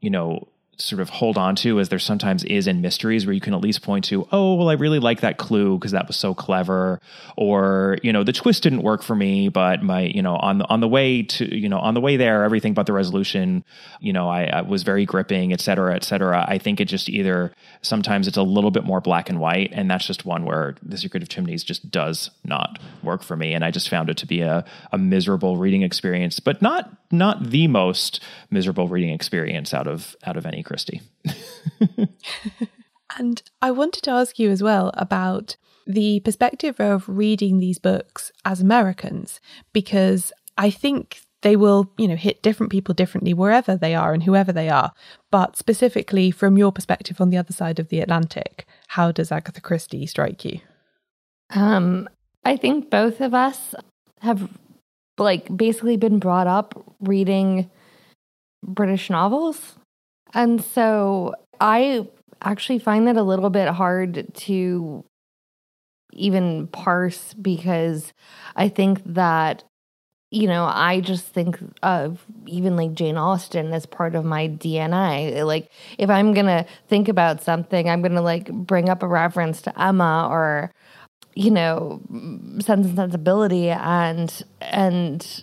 you 0.00 0.10
know, 0.10 0.48
sort 0.78 1.00
of 1.00 1.08
hold 1.08 1.38
on 1.38 1.56
to 1.56 1.80
as 1.80 1.88
there 1.88 1.98
sometimes 1.98 2.44
is 2.44 2.66
in 2.66 2.82
mysteries 2.82 3.24
where 3.24 3.32
you 3.32 3.40
can 3.40 3.54
at 3.54 3.62
least 3.62 3.80
point 3.80 4.04
to 4.04 4.28
oh 4.30 4.54
well 4.54 4.68
i 4.68 4.74
really 4.74 4.98
like 4.98 5.20
that 5.20 5.38
clue 5.38 5.78
because 5.78 5.92
that 5.92 6.06
was 6.06 6.16
so 6.16 6.34
clever 6.34 7.00
or 7.36 7.96
you 8.02 8.12
know 8.12 8.22
the 8.22 8.32
twist 8.32 8.62
didn't 8.62 8.82
work 8.82 9.02
for 9.02 9.16
me 9.16 9.48
but 9.48 9.82
my 9.82 10.02
you 10.02 10.20
know 10.20 10.36
on 10.36 10.58
the 10.58 10.68
on 10.68 10.80
the 10.80 10.88
way 10.88 11.22
to 11.22 11.56
you 11.56 11.68
know 11.68 11.78
on 11.78 11.94
the 11.94 12.00
way 12.00 12.18
there 12.18 12.44
everything 12.44 12.74
but 12.74 12.84
the 12.84 12.92
resolution 12.92 13.64
you 14.00 14.12
know 14.12 14.28
i, 14.28 14.44
I 14.44 14.60
was 14.60 14.82
very 14.82 15.06
gripping 15.06 15.52
et 15.52 15.60
cetera 15.60 15.94
et 15.94 16.04
cetera. 16.04 16.44
I 16.46 16.58
think 16.58 16.80
it 16.80 16.86
just 16.86 17.08
either 17.08 17.52
sometimes 17.80 18.28
it's 18.28 18.36
a 18.36 18.42
little 18.42 18.70
bit 18.70 18.84
more 18.84 19.00
black 19.00 19.30
and 19.30 19.40
white 19.40 19.70
and 19.72 19.90
that's 19.90 20.06
just 20.06 20.26
one 20.26 20.44
where 20.44 20.76
the 20.82 20.98
secret 20.98 21.22
of 21.22 21.30
chimneys 21.30 21.64
just 21.64 21.90
does 21.90 22.30
not 22.44 22.78
work 23.02 23.22
for 23.22 23.36
me 23.36 23.54
and 23.54 23.64
i 23.64 23.70
just 23.70 23.88
found 23.88 24.10
it 24.10 24.18
to 24.18 24.26
be 24.26 24.42
a, 24.42 24.64
a 24.92 24.98
miserable 24.98 25.56
reading 25.56 25.82
experience 25.82 26.38
but 26.38 26.60
not 26.60 26.90
not 27.10 27.50
the 27.50 27.66
most 27.66 28.20
miserable 28.50 28.88
reading 28.88 29.10
experience 29.10 29.72
out 29.72 29.86
of 29.86 30.16
out 30.24 30.36
of 30.36 30.44
any 30.44 30.62
Christie. 30.66 31.00
and 33.18 33.42
I 33.62 33.70
wanted 33.70 34.02
to 34.04 34.10
ask 34.10 34.38
you 34.38 34.50
as 34.50 34.62
well 34.62 34.90
about 34.94 35.56
the 35.86 36.20
perspective 36.20 36.80
of 36.80 37.08
reading 37.08 37.58
these 37.58 37.78
books 37.78 38.32
as 38.44 38.60
Americans, 38.60 39.40
because 39.72 40.32
I 40.58 40.70
think 40.70 41.20
they 41.42 41.54
will, 41.54 41.92
you 41.96 42.08
know, 42.08 42.16
hit 42.16 42.42
different 42.42 42.72
people 42.72 42.92
differently 42.94 43.32
wherever 43.32 43.76
they 43.76 43.94
are 43.94 44.12
and 44.12 44.24
whoever 44.24 44.52
they 44.52 44.68
are. 44.68 44.92
But 45.30 45.56
specifically 45.56 46.30
from 46.30 46.58
your 46.58 46.72
perspective 46.72 47.20
on 47.20 47.30
the 47.30 47.36
other 47.36 47.52
side 47.52 47.78
of 47.78 47.88
the 47.88 48.00
Atlantic, 48.00 48.66
how 48.88 49.12
does 49.12 49.30
Agatha 49.30 49.60
Christie 49.60 50.06
strike 50.06 50.44
you? 50.44 50.60
Um, 51.50 52.08
I 52.44 52.56
think 52.56 52.90
both 52.90 53.20
of 53.20 53.32
us 53.32 53.74
have 54.22 54.50
like 55.18 55.56
basically 55.56 55.96
been 55.96 56.18
brought 56.18 56.46
up 56.46 56.96
reading 57.00 57.70
British 58.64 59.10
novels. 59.10 59.76
And 60.34 60.62
so 60.62 61.34
I 61.60 62.06
actually 62.42 62.78
find 62.78 63.06
that 63.06 63.16
a 63.16 63.22
little 63.22 63.50
bit 63.50 63.68
hard 63.68 64.26
to 64.34 65.04
even 66.12 66.66
parse 66.68 67.34
because 67.34 68.12
I 68.54 68.68
think 68.68 69.02
that, 69.04 69.64
you 70.30 70.48
know, 70.48 70.64
I 70.64 71.00
just 71.00 71.26
think 71.26 71.58
of 71.82 72.24
even 72.46 72.76
like 72.76 72.94
Jane 72.94 73.16
Austen 73.16 73.72
as 73.72 73.86
part 73.86 74.14
of 74.14 74.24
my 74.24 74.48
DNA. 74.48 75.44
Like, 75.44 75.70
if 75.98 76.10
I'm 76.10 76.32
going 76.32 76.46
to 76.46 76.66
think 76.88 77.08
about 77.08 77.42
something, 77.42 77.88
I'm 77.88 78.02
going 78.02 78.14
to 78.14 78.20
like 78.20 78.50
bring 78.50 78.88
up 78.88 79.02
a 79.02 79.08
reference 79.08 79.62
to 79.62 79.80
Emma 79.80 80.28
or, 80.30 80.72
you 81.34 81.50
know, 81.50 82.00
Sense 82.60 82.86
and 82.86 82.96
Sensibility 82.96 83.70
and, 83.70 84.42
and, 84.60 85.42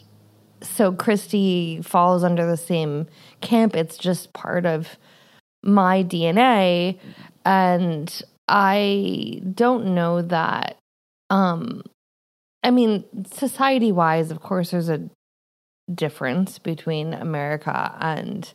so 0.63 0.91
Christie 0.91 1.81
falls 1.83 2.23
under 2.23 2.45
the 2.45 2.57
same 2.57 3.07
camp. 3.41 3.75
It's 3.75 3.97
just 3.97 4.33
part 4.33 4.65
of 4.65 4.97
my 5.63 6.03
DNA. 6.03 6.99
And 7.45 8.21
I 8.47 9.41
don't 9.53 9.93
know 9.93 10.21
that 10.21 10.77
um 11.29 11.83
I 12.63 12.71
mean, 12.71 13.03
society 13.29 13.91
wise, 13.91 14.31
of 14.31 14.41
course 14.41 14.71
there's 14.71 14.89
a 14.89 15.09
difference 15.93 16.59
between 16.59 17.13
America 17.13 17.93
and 17.99 18.51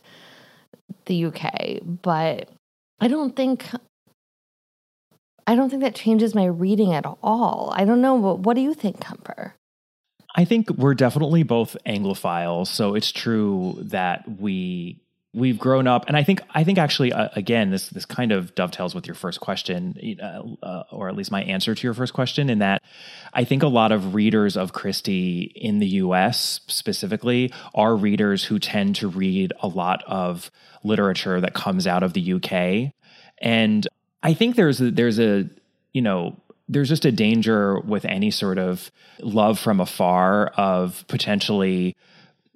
the 1.05 1.25
UK, 1.25 1.79
but 1.83 2.49
I 2.99 3.07
don't 3.07 3.35
think 3.35 3.65
I 5.45 5.55
don't 5.55 5.69
think 5.69 5.81
that 5.81 5.95
changes 5.95 6.35
my 6.35 6.45
reading 6.45 6.93
at 6.93 7.05
all. 7.23 7.73
I 7.75 7.85
don't 7.85 8.01
know 8.01 8.15
what 8.15 8.39
what 8.39 8.55
do 8.55 8.61
you 8.61 8.73
think, 8.73 8.99
Kemper? 8.99 9.53
I 10.35 10.45
think 10.45 10.69
we're 10.69 10.93
definitely 10.93 11.43
both 11.43 11.75
Anglophiles, 11.85 12.67
so 12.67 12.95
it's 12.95 13.11
true 13.11 13.77
that 13.81 14.39
we 14.39 15.01
we've 15.33 15.59
grown 15.59 15.87
up, 15.87 16.05
and 16.07 16.17
I 16.17 16.23
think 16.23 16.41
I 16.51 16.63
think 16.63 16.77
actually 16.77 17.13
uh, 17.13 17.29
again 17.35 17.71
this 17.71 17.89
this 17.89 18.05
kind 18.05 18.31
of 18.31 18.53
dovetails 18.55 18.95
with 18.95 19.07
your 19.07 19.15
first 19.15 19.39
question, 19.39 20.17
uh, 20.21 20.65
uh, 20.65 20.83
or 20.91 21.09
at 21.09 21.15
least 21.15 21.31
my 21.31 21.43
answer 21.43 21.75
to 21.75 21.87
your 21.87 21.93
first 21.93 22.13
question, 22.13 22.49
in 22.49 22.59
that 22.59 22.81
I 23.33 23.43
think 23.43 23.63
a 23.63 23.67
lot 23.67 23.91
of 23.91 24.13
readers 24.13 24.55
of 24.55 24.73
Christie 24.73 25.51
in 25.55 25.79
the 25.79 25.87
U.S. 25.87 26.61
specifically 26.67 27.51
are 27.73 27.95
readers 27.95 28.43
who 28.43 28.59
tend 28.59 28.95
to 28.97 29.07
read 29.07 29.53
a 29.59 29.67
lot 29.67 30.03
of 30.07 30.51
literature 30.83 31.41
that 31.41 31.53
comes 31.53 31.87
out 31.87 32.03
of 32.03 32.13
the 32.13 32.21
U.K. 32.21 32.93
and 33.39 33.87
I 34.21 34.33
think 34.33 34.55
there's 34.55 34.81
a, 34.81 34.91
there's 34.91 35.19
a 35.19 35.49
you 35.93 36.01
know 36.01 36.37
there's 36.69 36.87
just 36.87 37.03
a 37.03 37.11
danger 37.11 37.79
with 37.79 38.05
any 38.05 38.31
sort 38.31 38.59
of 38.59 38.91
love 39.19 39.59
from 39.59 39.81
afar 39.81 40.47
of 40.55 41.03
potentially 41.07 41.97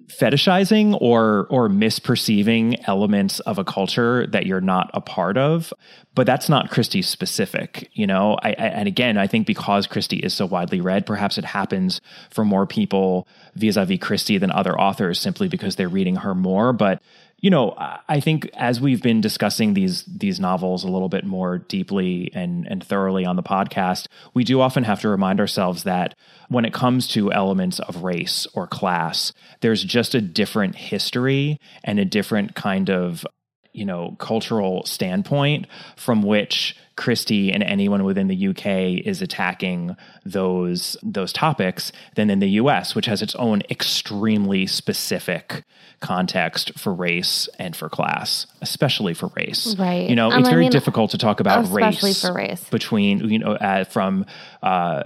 fetishizing 0.06 0.96
or 1.00 1.46
or 1.50 1.68
misperceiving 1.68 2.82
elements 2.86 3.40
of 3.40 3.58
a 3.58 3.64
culture 3.64 4.26
that 4.26 4.44
you're 4.46 4.60
not 4.60 4.90
a 4.92 5.00
part 5.00 5.36
of. 5.36 5.72
But 6.14 6.26
that's 6.26 6.48
not 6.48 6.70
christie 6.70 7.02
specific 7.02 7.90
you 7.92 8.06
know? 8.06 8.38
I, 8.42 8.50
I, 8.50 8.52
and 8.52 8.86
again 8.86 9.18
i 9.18 9.26
think 9.26 9.46
because 9.46 9.86
christie 9.86 10.18
is 10.18 10.34
so 10.34 10.46
widely 10.46 10.80
read 10.80 11.06
perhaps 11.06 11.38
it 11.38 11.44
happens 11.44 12.00
for 12.30 12.44
more 12.44 12.66
people 12.66 13.26
vis-a-vis 13.54 13.98
christie 13.98 14.38
than 14.38 14.50
other 14.52 14.78
authors 14.78 15.20
simply 15.20 15.48
because 15.48 15.76
they're 15.76 15.88
reading 15.88 16.16
her 16.16 16.34
more. 16.34 16.72
But 16.72 17.02
you 17.44 17.50
know, 17.50 17.74
I 18.08 18.20
think 18.20 18.48
as 18.54 18.80
we've 18.80 19.02
been 19.02 19.20
discussing 19.20 19.74
these 19.74 20.02
these 20.04 20.40
novels 20.40 20.82
a 20.82 20.88
little 20.88 21.10
bit 21.10 21.26
more 21.26 21.58
deeply 21.58 22.30
and 22.32 22.66
and 22.66 22.82
thoroughly 22.82 23.26
on 23.26 23.36
the 23.36 23.42
podcast, 23.42 24.06
we 24.32 24.44
do 24.44 24.62
often 24.62 24.82
have 24.84 25.02
to 25.02 25.10
remind 25.10 25.40
ourselves 25.40 25.82
that 25.82 26.14
when 26.48 26.64
it 26.64 26.72
comes 26.72 27.06
to 27.08 27.30
elements 27.32 27.80
of 27.80 28.02
race 28.02 28.46
or 28.54 28.66
class, 28.66 29.34
there's 29.60 29.84
just 29.84 30.14
a 30.14 30.22
different 30.22 30.74
history 30.74 31.58
and 31.82 31.98
a 31.98 32.06
different 32.06 32.54
kind 32.54 32.88
of 32.88 33.26
you 33.74 33.84
know 33.84 34.16
cultural 34.18 34.82
standpoint 34.86 35.66
from 35.96 36.22
which 36.22 36.74
Christie 36.96 37.52
and 37.52 37.62
anyone 37.62 38.04
within 38.04 38.28
the 38.28 38.48
UK 38.48 39.04
is 39.06 39.20
attacking 39.22 39.96
those 40.24 40.96
those 41.02 41.32
topics 41.32 41.92
than 42.14 42.30
in 42.30 42.38
the 42.40 42.50
US, 42.60 42.94
which 42.94 43.06
has 43.06 43.22
its 43.22 43.34
own 43.36 43.62
extremely 43.70 44.66
specific 44.66 45.64
context 46.00 46.78
for 46.78 46.92
race 46.92 47.48
and 47.58 47.74
for 47.74 47.88
class, 47.88 48.46
especially 48.60 49.14
for 49.14 49.30
race. 49.36 49.74
Right. 49.78 50.08
You 50.08 50.14
know, 50.16 50.30
Um, 50.30 50.40
it's 50.40 50.48
I 50.48 50.50
very 50.50 50.62
mean, 50.64 50.70
difficult 50.70 51.10
to 51.12 51.18
talk 51.18 51.40
about 51.40 51.64
especially 51.64 52.10
race, 52.10 52.20
for 52.20 52.32
race. 52.34 52.68
between 52.70 53.28
you 53.30 53.38
know 53.38 53.52
uh, 53.54 53.84
from 53.84 54.26
uh, 54.62 55.02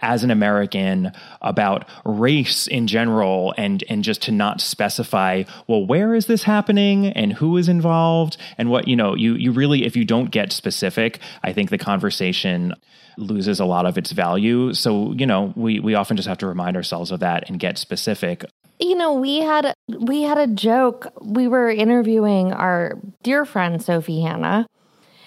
as 0.00 0.24
an 0.24 0.30
American 0.30 1.12
about 1.42 1.84
race 2.04 2.66
in 2.66 2.86
general 2.86 3.52
and 3.58 3.84
and 3.88 4.02
just 4.04 4.22
to 4.22 4.32
not 4.32 4.60
specify 4.60 5.42
well 5.66 5.84
where 5.84 6.14
is 6.14 6.26
this 6.26 6.44
happening 6.44 7.06
and 7.06 7.32
who 7.34 7.56
is 7.56 7.68
involved 7.68 8.36
and 8.58 8.70
what 8.70 8.88
you 8.88 8.96
know 8.96 9.14
you 9.14 9.34
you 9.34 9.52
really 9.52 9.84
if 9.84 9.96
you 9.96 10.04
don't 10.04 10.30
get 10.30 10.52
specific 10.52 11.11
I 11.42 11.52
think 11.52 11.70
the 11.70 11.78
conversation 11.78 12.74
loses 13.18 13.60
a 13.60 13.64
lot 13.64 13.84
of 13.84 13.98
its 13.98 14.12
value 14.12 14.72
so 14.72 15.12
you 15.12 15.26
know 15.26 15.52
we 15.54 15.80
we 15.80 15.94
often 15.94 16.16
just 16.16 16.28
have 16.28 16.38
to 16.38 16.46
remind 16.46 16.76
ourselves 16.76 17.10
of 17.10 17.20
that 17.20 17.48
and 17.48 17.58
get 17.58 17.76
specific 17.78 18.44
You 18.82 18.96
know, 18.96 19.14
we 19.14 19.38
had 19.38 19.74
we 19.86 20.22
had 20.22 20.38
a 20.38 20.48
joke. 20.48 21.06
We 21.20 21.46
were 21.46 21.70
interviewing 21.70 22.52
our 22.52 22.98
dear 23.22 23.44
friend 23.44 23.80
Sophie 23.80 24.22
Hannah, 24.22 24.66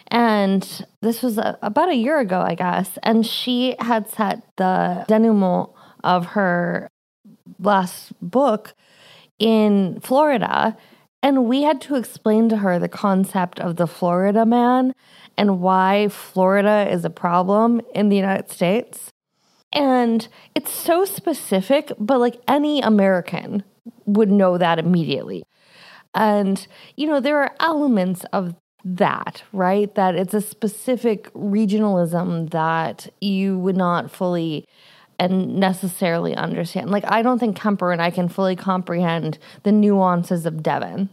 and 0.07 0.85
this 1.01 1.21
was 1.21 1.37
a, 1.37 1.57
about 1.61 1.89
a 1.89 1.95
year 1.95 2.19
ago, 2.19 2.41
I 2.41 2.55
guess. 2.55 2.97
And 3.01 3.25
she 3.25 3.75
had 3.79 4.09
set 4.09 4.43
the 4.57 5.05
denouement 5.07 5.69
of 6.03 6.25
her 6.35 6.89
last 7.59 8.11
book 8.21 8.73
in 9.39 10.01
Florida, 10.01 10.75
and 11.23 11.45
we 11.45 11.63
had 11.63 11.79
to 11.81 11.95
explain 11.95 12.49
to 12.49 12.57
her 12.57 12.77
the 12.77 12.89
concept 12.89 13.59
of 13.61 13.77
the 13.77 13.87
Florida 13.87 14.45
man 14.45 14.93
and 15.37 15.59
why 15.59 16.07
Florida 16.07 16.87
is 16.89 17.05
a 17.05 17.09
problem 17.09 17.81
in 17.93 18.09
the 18.09 18.15
United 18.15 18.49
States. 18.49 19.09
And 19.73 20.27
it's 20.53 20.71
so 20.71 21.05
specific, 21.05 21.91
but 21.99 22.19
like 22.19 22.41
any 22.47 22.81
American 22.81 23.63
would 24.05 24.31
know 24.31 24.57
that 24.57 24.79
immediately. 24.79 25.43
And, 26.13 26.65
you 26.95 27.07
know, 27.07 27.19
there 27.19 27.39
are 27.39 27.55
elements 27.59 28.23
of 28.31 28.55
that, 28.85 29.43
right? 29.51 29.93
That 29.95 30.15
it's 30.15 30.33
a 30.33 30.41
specific 30.41 31.31
regionalism 31.33 32.51
that 32.51 33.09
you 33.19 33.59
would 33.59 33.75
not 33.75 34.11
fully 34.11 34.65
and 35.19 35.57
necessarily 35.57 36.35
understand. 36.35 36.89
Like, 36.91 37.09
I 37.09 37.21
don't 37.21 37.39
think 37.39 37.57
Kemper 37.57 37.91
and 37.91 38.01
I 38.01 38.11
can 38.11 38.29
fully 38.29 38.55
comprehend 38.55 39.37
the 39.63 39.71
nuances 39.71 40.45
of 40.45 40.61
Devon. 40.61 41.09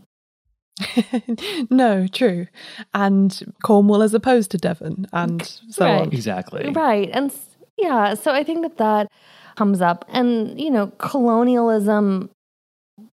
no, 1.71 2.07
true. 2.07 2.47
And 2.95 3.55
Cornwall 3.63 4.03
as 4.03 4.15
opposed 4.15 4.51
to 4.53 4.59
Devon 4.59 5.07
and 5.13 5.43
so 5.69 5.85
Right. 5.85 6.01
on. 6.03 6.09
exactly 6.13 6.71
Right. 6.71 7.11
And 7.13 7.33
yeah, 7.77 8.15
so 8.15 8.33
I 8.33 8.43
think 8.45 8.63
that 8.63 8.79
that 8.79 9.09
comes 9.57 9.81
up. 9.81 10.05
And, 10.09 10.61
you 10.61 10.71
know, 10.71 10.89
colonialism, 10.99 12.31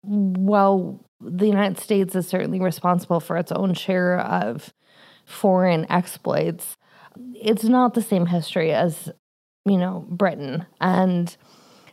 well, 0.03 1.03
the 1.19 1.47
United 1.47 1.79
States 1.79 2.15
is 2.15 2.27
certainly 2.27 2.59
responsible 2.59 3.19
for 3.19 3.37
its 3.37 3.51
own 3.51 3.73
share 3.73 4.19
of 4.19 4.73
foreign 5.25 5.85
exploits. 5.91 6.77
It's 7.33 7.63
not 7.63 7.93
the 7.95 8.01
same 8.01 8.27
history 8.27 8.71
as, 8.71 9.09
you 9.65 9.77
know, 9.77 10.05
Britain. 10.09 10.65
And 10.79 11.35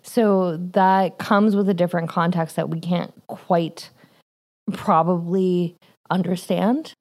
so 0.03 0.59
that 0.59 1.19
comes 1.19 1.57
with 1.57 1.69
a 1.69 1.75
different 1.75 2.11
context 2.11 2.57
that 2.57 2.69
we 2.69 2.81
can't 2.81 3.13
quite 3.27 3.91
probably 4.73 5.77
understand. 6.11 6.95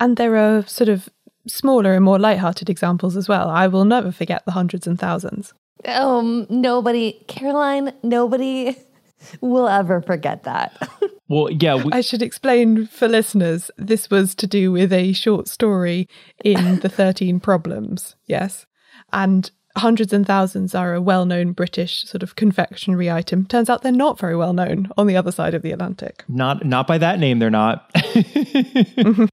And 0.00 0.16
there 0.16 0.36
are 0.36 0.66
sort 0.66 0.88
of 0.88 1.08
smaller 1.46 1.94
and 1.94 2.04
more 2.04 2.18
light-hearted 2.18 2.70
examples 2.70 3.16
as 3.16 3.28
well. 3.28 3.48
I 3.48 3.66
will 3.66 3.84
never 3.84 4.10
forget 4.10 4.44
the 4.44 4.52
hundreds 4.52 4.86
and 4.86 4.98
thousands. 4.98 5.52
Um, 5.86 6.46
nobody, 6.48 7.24
Caroline, 7.28 7.92
nobody 8.02 8.76
will 9.40 9.68
ever 9.68 10.00
forget 10.00 10.44
that. 10.44 10.76
Well, 11.26 11.50
yeah, 11.50 11.76
we, 11.76 11.90
I 11.90 12.02
should 12.02 12.20
explain 12.20 12.86
for 12.86 13.08
listeners 13.08 13.70
this 13.78 14.10
was 14.10 14.34
to 14.34 14.46
do 14.46 14.70
with 14.70 14.92
a 14.92 15.14
short 15.14 15.48
story 15.48 16.06
in 16.44 16.80
the 16.80 16.90
13 16.90 17.40
Problems, 17.40 18.14
yes. 18.26 18.66
And 19.10 19.50
hundreds 19.76 20.12
and 20.12 20.26
thousands 20.26 20.74
are 20.74 20.94
a 20.94 21.00
well 21.00 21.26
known 21.26 21.52
British 21.52 22.04
sort 22.04 22.22
of 22.22 22.36
confectionery 22.36 23.10
item. 23.10 23.44
Turns 23.46 23.68
out 23.68 23.82
they're 23.82 23.92
not 23.92 24.18
very 24.18 24.36
well 24.36 24.52
known 24.52 24.88
on 24.96 25.06
the 25.06 25.16
other 25.16 25.32
side 25.32 25.54
of 25.54 25.62
the 25.62 25.72
Atlantic. 25.72 26.24
not 26.28 26.64
not 26.64 26.86
by 26.86 26.98
that 26.98 27.18
name. 27.18 27.38
They're 27.38 27.50
not. 27.50 27.90
Mm-hmm. 28.04 29.24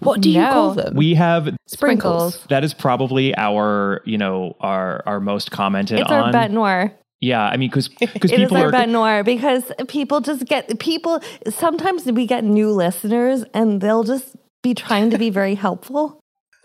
What 0.00 0.20
do 0.20 0.30
you 0.30 0.40
No. 0.40 0.52
call 0.52 0.74
them? 0.74 0.94
we 0.94 1.14
have 1.14 1.56
Sprinkles. 1.66 2.44
that 2.48 2.62
is 2.64 2.72
probably 2.72 3.36
our 3.36 4.00
you 4.04 4.16
know 4.16 4.56
our 4.60 5.02
our 5.06 5.20
most 5.20 5.50
commented 5.50 5.98
It's 6.00 6.10
on. 6.10 6.22
our 6.26 6.32
bête 6.32 6.50
noire. 6.52 6.92
Yeah, 7.20 7.42
I 7.42 7.56
mean 7.56 7.68
because 7.68 7.88
because 7.88 8.30
It 8.32 8.40
is 8.40 8.48
people 8.48 8.58
our 8.58 8.68
are 8.68 8.72
bête 8.72 8.88
noire 8.88 9.24
because 9.24 9.72
people 9.88 10.20
just 10.20 10.44
get 10.46 10.78
people. 10.78 11.20
Sometimes 11.48 12.06
we 12.06 12.26
get 12.26 12.44
new 12.44 12.70
listeners 12.70 13.44
and 13.54 13.80
they'll 13.80 14.04
just 14.04 14.36
be 14.62 14.72
trying 14.74 15.10
to 15.10 15.18
be 15.18 15.30
very 15.30 15.56
helpful. 15.56 16.17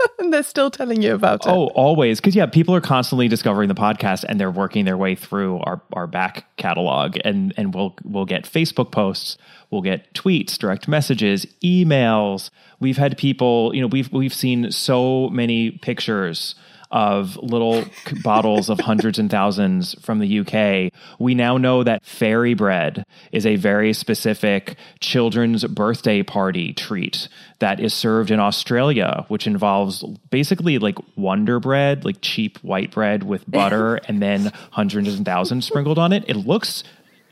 and 0.20 0.34
they're 0.34 0.44
still 0.44 0.70
telling 0.70 1.02
you 1.02 1.14
about 1.14 1.46
it. 1.46 1.50
Oh, 1.50 1.68
always. 1.68 2.20
Because 2.20 2.36
yeah, 2.36 2.46
people 2.46 2.76
are 2.76 2.82
constantly 2.82 3.28
discovering 3.28 3.68
the 3.68 3.76
podcast 3.76 4.24
and 4.28 4.40
they're 4.40 4.52
working 4.52 4.86
their 4.86 4.98
way 4.98 5.16
through 5.16 5.60
our, 5.60 5.82
our 5.94 6.08
back 6.08 6.46
catalog 6.58 7.18
and, 7.24 7.54
and 7.58 7.74
we'll 7.74 7.96
we'll 8.04 8.26
get 8.26 8.44
Facebook 8.44 8.92
posts, 8.92 9.38
we'll 9.70 9.82
get 9.82 10.14
tweets, 10.14 10.58
direct 10.58 10.88
messages, 10.88 11.46
emails. 11.64 12.50
We've 12.80 12.98
had 12.98 13.18
people, 13.18 13.74
you 13.74 13.82
know, 13.82 13.88
we've 13.88 14.12
we've 14.12 14.34
seen 14.34 14.72
so 14.72 15.30
many 15.30 15.72
pictures 15.72 16.56
of 16.94 17.36
little 17.38 17.84
bottles 18.24 18.70
of 18.70 18.80
hundreds 18.80 19.18
and 19.18 19.30
thousands 19.30 19.96
from 20.06 20.20
the 20.20 20.40
UK. 20.40 20.94
We 21.20 21.34
now 21.34 21.58
know 21.58 21.84
that 21.84 22.06
fairy 22.06 22.54
bread 22.54 23.04
is 23.32 23.48
a 23.48 23.56
very 23.56 23.94
specific 23.94 24.76
children's 25.00 25.66
birthday 25.66 26.22
party 26.22 26.72
treat 26.72 27.28
that 27.58 27.80
is 27.80 27.96
served 27.96 28.30
in 28.30 28.40
Australia, 28.40 29.26
which 29.28 29.48
involves 29.48 30.04
basically 30.30 30.78
like 30.78 30.98
Wonder 31.16 31.60
Bread, 31.60 32.06
like 32.06 32.18
cheap 32.22 32.60
white 32.60 32.92
bread 32.92 33.24
with 33.24 33.50
butter 33.50 33.96
and 34.08 34.22
then 34.22 34.52
hundreds 34.72 35.16
and 35.16 35.26
thousands 35.26 35.66
sprinkled 35.66 35.98
on 35.98 36.14
it. 36.14 36.24
It 36.28 36.36
looks 36.36 36.84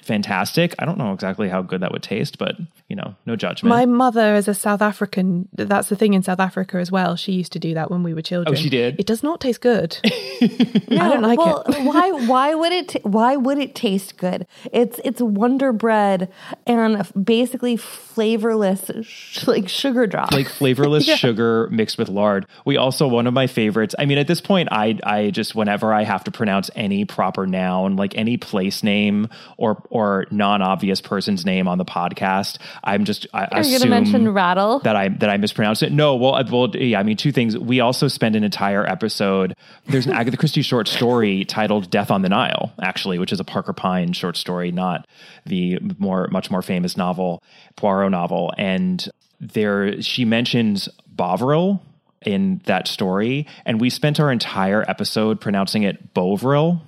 fantastic. 0.02 0.74
I 0.80 0.86
don't 0.86 0.98
know 0.98 1.14
exactly 1.14 1.50
how 1.50 1.62
good 1.62 1.82
that 1.82 1.92
would 1.92 2.02
taste, 2.02 2.40
but 2.40 2.56
you 2.92 2.98
know, 2.98 3.16
no 3.26 3.38
judgment. 3.38 3.70
My 3.70 3.86
mother 3.86 4.36
is 4.36 4.50
a 4.50 4.54
South 4.54 4.82
African. 4.82 5.48
That's 5.54 5.88
the 5.88 5.96
thing 5.96 6.14
in 6.14 6.24
South 6.24 6.42
Africa 6.42 6.76
as 6.76 6.92
well. 6.92 7.16
She 7.16 7.32
used 7.32 7.54
to 7.54 7.60
do 7.60 7.74
that 7.74 7.90
when 7.90 8.04
we 8.04 8.14
were 8.14 8.22
children. 8.22 8.54
Oh, 8.54 8.60
she 8.60 8.70
did? 8.70 9.00
It 9.00 9.06
does 9.06 9.24
not 9.24 9.40
taste 9.40 9.62
good. 9.62 9.98
No, 10.02 10.08
I 11.00 11.08
don't 11.08 11.22
like 11.22 11.40
well, 11.40 11.64
it. 11.70 11.82
why? 11.86 12.12
Why 12.12 12.54
would 12.54 12.74
it? 12.74 12.90
T- 12.90 13.00
why 13.04 13.38
would 13.38 13.60
it 13.60 13.76
taste 13.76 14.18
good? 14.18 14.46
It's 14.74 15.00
it's 15.06 15.22
Wonder 15.22 15.72
Bread 15.72 16.30
and 16.68 17.10
basically 17.24 17.78
flavorless, 17.78 18.92
sh- 19.04 19.48
like 19.48 19.70
sugar 19.70 20.06
drops. 20.06 20.34
like 20.34 20.50
flavorless 20.50 21.06
sugar 21.18 21.70
mixed 21.72 21.98
with 21.98 22.10
lard. 22.10 22.46
We 22.66 22.76
also 22.76 23.08
one 23.08 23.26
of 23.26 23.34
my 23.34 23.48
favorites. 23.48 23.96
I 23.98 24.06
mean, 24.06 24.18
at 24.18 24.28
this 24.28 24.42
point, 24.42 24.68
I 24.70 25.00
I 25.06 25.30
just 25.30 25.56
whenever 25.56 25.94
I 25.94 26.04
have 26.04 26.26
to 26.26 26.32
pronounce 26.32 26.70
any 26.76 27.06
proper 27.06 27.48
noun, 27.48 27.96
like 27.96 28.18
any 28.18 28.36
place 28.36 28.84
name 28.84 29.30
or 29.56 29.82
or 29.90 30.26
non 30.30 30.62
obvious 30.62 31.00
person's 31.00 31.46
name 31.46 31.70
on 31.70 31.78
the 31.78 31.86
podcast, 31.86 32.58
I'm 32.84 33.06
just 33.06 33.28
I 33.34 33.46
Are 33.46 33.64
you 33.64 33.70
going 33.70 33.82
to 33.82 33.88
mention 33.90 34.34
rattle? 34.34 34.80
that 34.80 34.96
I 34.96 35.10
that 35.10 35.30
I 35.30 35.38
mispronounced 35.38 35.84
it. 35.84 35.92
No, 35.92 36.16
well, 36.16 36.36
uh, 36.36 36.44
well, 36.52 36.76
yeah. 36.76 37.00
I 37.00 37.04
mean, 37.04 37.18
two 37.18 37.32
things. 37.32 37.58
We 37.58 37.80
also 37.80 38.08
spend 38.08 38.36
an 38.36 38.44
entire 38.44 38.86
episode. 38.86 39.56
There's 39.88 40.08
an 40.08 40.14
Agatha 40.14 40.38
Christie 40.38 40.62
short 40.62 40.88
story 40.88 41.46
titled 41.46 41.90
"Death 41.90 42.10
on 42.12 42.22
the 42.22 42.30
Nile," 42.30 42.74
actually, 42.82 43.20
which 43.20 43.32
is 43.32 43.40
a 43.40 43.44
Parker 43.44 43.74
Pyne 43.74 44.14
short 44.14 44.36
story, 44.38 44.72
not 44.72 45.08
the 45.46 45.80
more 46.00 46.28
much 46.32 46.50
more 46.50 46.62
famous 46.62 46.98
novel, 46.98 47.44
Poirot 47.76 48.12
novel. 48.12 48.52
And 48.58 49.08
there, 49.40 50.02
she 50.02 50.26
mentions 50.26 50.90
Bovril 51.08 51.84
in 52.26 52.62
that 52.66 52.88
story, 52.88 53.48
and 53.66 53.82
we 53.82 53.90
spent 53.90 54.20
our 54.20 54.32
entire 54.32 54.88
episode 54.90 55.42
pronouncing 55.42 55.84
it 55.84 56.14
Bovril 56.14 56.82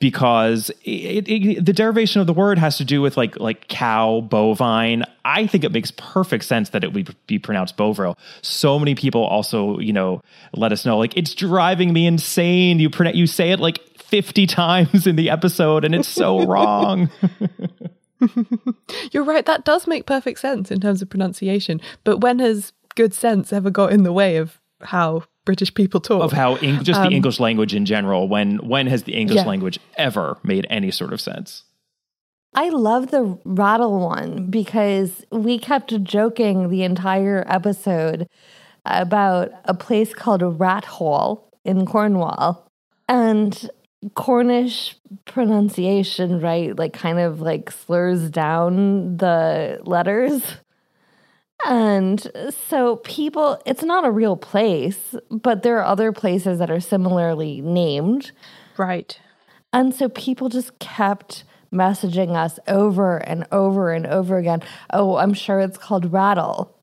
because 0.00 0.70
it, 0.84 1.28
it, 1.28 1.64
the 1.64 1.72
derivation 1.72 2.20
of 2.20 2.26
the 2.26 2.32
word 2.32 2.58
has 2.58 2.78
to 2.78 2.84
do 2.84 3.00
with 3.02 3.16
like 3.16 3.38
like 3.40 3.68
cow 3.68 4.20
bovine 4.20 5.04
i 5.24 5.46
think 5.46 5.64
it 5.64 5.72
makes 5.72 5.90
perfect 5.92 6.44
sense 6.44 6.70
that 6.70 6.84
it 6.84 6.92
would 6.92 7.14
be 7.26 7.38
pronounced 7.38 7.76
bovril 7.76 8.16
so 8.42 8.78
many 8.78 8.94
people 8.94 9.24
also 9.24 9.78
you 9.78 9.92
know 9.92 10.22
let 10.54 10.72
us 10.72 10.86
know 10.86 10.98
like 10.98 11.16
it's 11.16 11.34
driving 11.34 11.92
me 11.92 12.06
insane 12.06 12.78
you 12.78 12.88
pronounce 12.88 13.16
you 13.16 13.26
say 13.26 13.50
it 13.50 13.60
like 13.60 13.80
50 13.98 14.46
times 14.48 15.06
in 15.06 15.16
the 15.16 15.30
episode 15.30 15.84
and 15.84 15.94
it's 15.94 16.08
so 16.08 16.46
wrong 16.46 17.10
You're 19.12 19.24
right. 19.24 19.46
That 19.46 19.64
does 19.64 19.86
make 19.86 20.06
perfect 20.06 20.40
sense 20.40 20.70
in 20.70 20.80
terms 20.80 21.02
of 21.02 21.10
pronunciation. 21.10 21.80
But 22.04 22.18
when 22.18 22.38
has 22.40 22.72
good 22.94 23.14
sense 23.14 23.52
ever 23.52 23.70
got 23.70 23.92
in 23.92 24.02
the 24.02 24.12
way 24.12 24.36
of 24.36 24.60
how 24.80 25.24
British 25.48 25.72
people 25.80 26.00
talk? 26.00 26.22
of 26.22 26.32
how 26.32 26.50
Eng- 26.56 26.84
just 26.84 27.00
the 27.00 27.06
um, 27.08 27.12
english 27.20 27.38
language 27.46 27.74
in 27.74 27.84
general 27.94 28.22
when 28.34 28.48
when 28.72 28.86
has 28.92 29.00
the 29.08 29.14
english 29.22 29.40
Yeah. 29.42 29.52
language 29.52 29.76
ever 29.96 30.26
made 30.52 30.64
any 30.78 30.90
sort 31.00 31.12
of 31.14 31.20
sense 31.30 31.50
I 32.54 32.70
love 32.88 33.10
the 33.10 33.24
rattle 33.44 34.00
one 34.16 34.30
because 34.58 35.10
we 35.30 35.58
kept 35.58 35.90
joking 36.02 36.70
the 36.70 36.82
entire 36.82 37.44
episode 37.46 38.26
about 38.86 39.50
a 39.66 39.74
place 39.74 40.14
called 40.14 40.42
Rat 40.58 40.84
Hole 40.96 41.30
in 41.64 41.84
Cornwall. 41.84 42.48
And 43.06 43.52
Cornish 44.14 44.96
pronunciation, 45.26 46.40
right, 46.40 46.76
like 46.76 46.94
kind 46.94 47.18
of 47.18 47.40
like 47.40 47.70
slurs 47.70 48.30
down 48.30 49.16
the 49.18 49.80
letters. 49.84 50.42
And 51.66 52.50
so 52.68 52.96
people, 52.96 53.60
it's 53.66 53.82
not 53.82 54.04
a 54.04 54.10
real 54.10 54.36
place, 54.36 55.14
but 55.30 55.62
there 55.62 55.78
are 55.78 55.84
other 55.84 56.12
places 56.12 56.58
that 56.58 56.70
are 56.70 56.80
similarly 56.80 57.60
named. 57.60 58.32
right. 58.76 59.18
And 59.72 59.94
so 59.94 60.08
people 60.08 60.48
just 60.48 60.78
kept 60.78 61.44
messaging 61.70 62.34
us 62.34 62.58
over 62.68 63.18
and 63.18 63.46
over 63.52 63.92
and 63.92 64.06
over 64.06 64.38
again. 64.38 64.62
Oh, 64.92 65.16
I'm 65.16 65.34
sure 65.34 65.60
it's 65.60 65.76
called 65.76 66.10
rattle. 66.10 66.74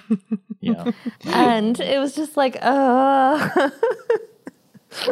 yeah 0.60 0.92
And 1.24 1.80
it 1.80 1.98
was 1.98 2.14
just 2.14 2.36
like, 2.36 2.56
uh 2.62 3.70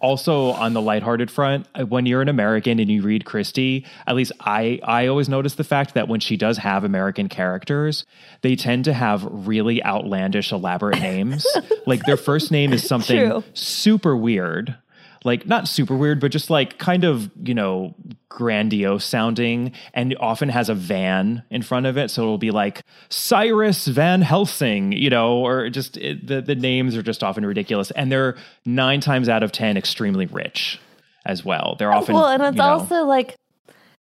also 0.00 0.50
on 0.50 0.72
the 0.72 0.80
lighthearted 0.80 1.30
front 1.30 1.66
uh, 1.74 1.84
when 1.84 2.06
you're 2.06 2.22
an 2.22 2.28
american 2.28 2.78
and 2.78 2.90
you 2.90 3.02
read 3.02 3.24
christie 3.24 3.84
at 4.06 4.14
least 4.14 4.32
i 4.40 4.80
i 4.84 5.06
always 5.06 5.28
notice 5.28 5.54
the 5.54 5.64
fact 5.64 5.94
that 5.94 6.08
when 6.08 6.20
she 6.20 6.36
does 6.36 6.58
have 6.58 6.84
american 6.84 7.28
characters 7.28 8.04
they 8.42 8.56
tend 8.56 8.84
to 8.84 8.92
have 8.92 9.24
really 9.24 9.82
outlandish 9.84 10.52
elaborate 10.52 11.00
names 11.00 11.46
like 11.86 12.02
their 12.04 12.16
first 12.16 12.50
name 12.50 12.72
is 12.72 12.86
something 12.86 13.30
True. 13.30 13.44
super 13.54 14.16
weird 14.16 14.76
like 15.24 15.46
not 15.46 15.68
super 15.68 15.96
weird 15.96 16.20
but 16.20 16.30
just 16.30 16.50
like 16.50 16.78
kind 16.78 17.04
of 17.04 17.30
you 17.42 17.54
know 17.54 17.94
grandiose 18.28 19.04
sounding 19.04 19.72
and 19.92 20.16
often 20.18 20.48
has 20.48 20.68
a 20.68 20.74
van 20.74 21.42
in 21.50 21.62
front 21.62 21.86
of 21.86 21.96
it 21.96 22.10
so 22.10 22.22
it'll 22.22 22.38
be 22.38 22.50
like 22.50 22.82
cyrus 23.08 23.86
van 23.86 24.22
helsing 24.22 24.90
you 24.92 25.08
know 25.08 25.36
or 25.38 25.68
just 25.70 25.96
it, 25.98 26.26
the, 26.26 26.40
the 26.40 26.54
names 26.54 26.96
are 26.96 27.02
just 27.02 27.22
often 27.22 27.46
ridiculous 27.46 27.90
and 27.92 28.10
they're 28.10 28.36
nine 28.66 29.00
times 29.00 29.28
out 29.28 29.42
of 29.42 29.52
ten 29.52 29.76
extremely 29.76 30.26
rich 30.26 30.80
as 31.26 31.44
well 31.44 31.76
they're 31.78 31.92
often 31.92 32.14
well, 32.14 32.26
and 32.26 32.42
it's 32.42 32.52
you 32.56 32.58
know- 32.58 32.64
also 32.64 33.04
like, 33.04 33.36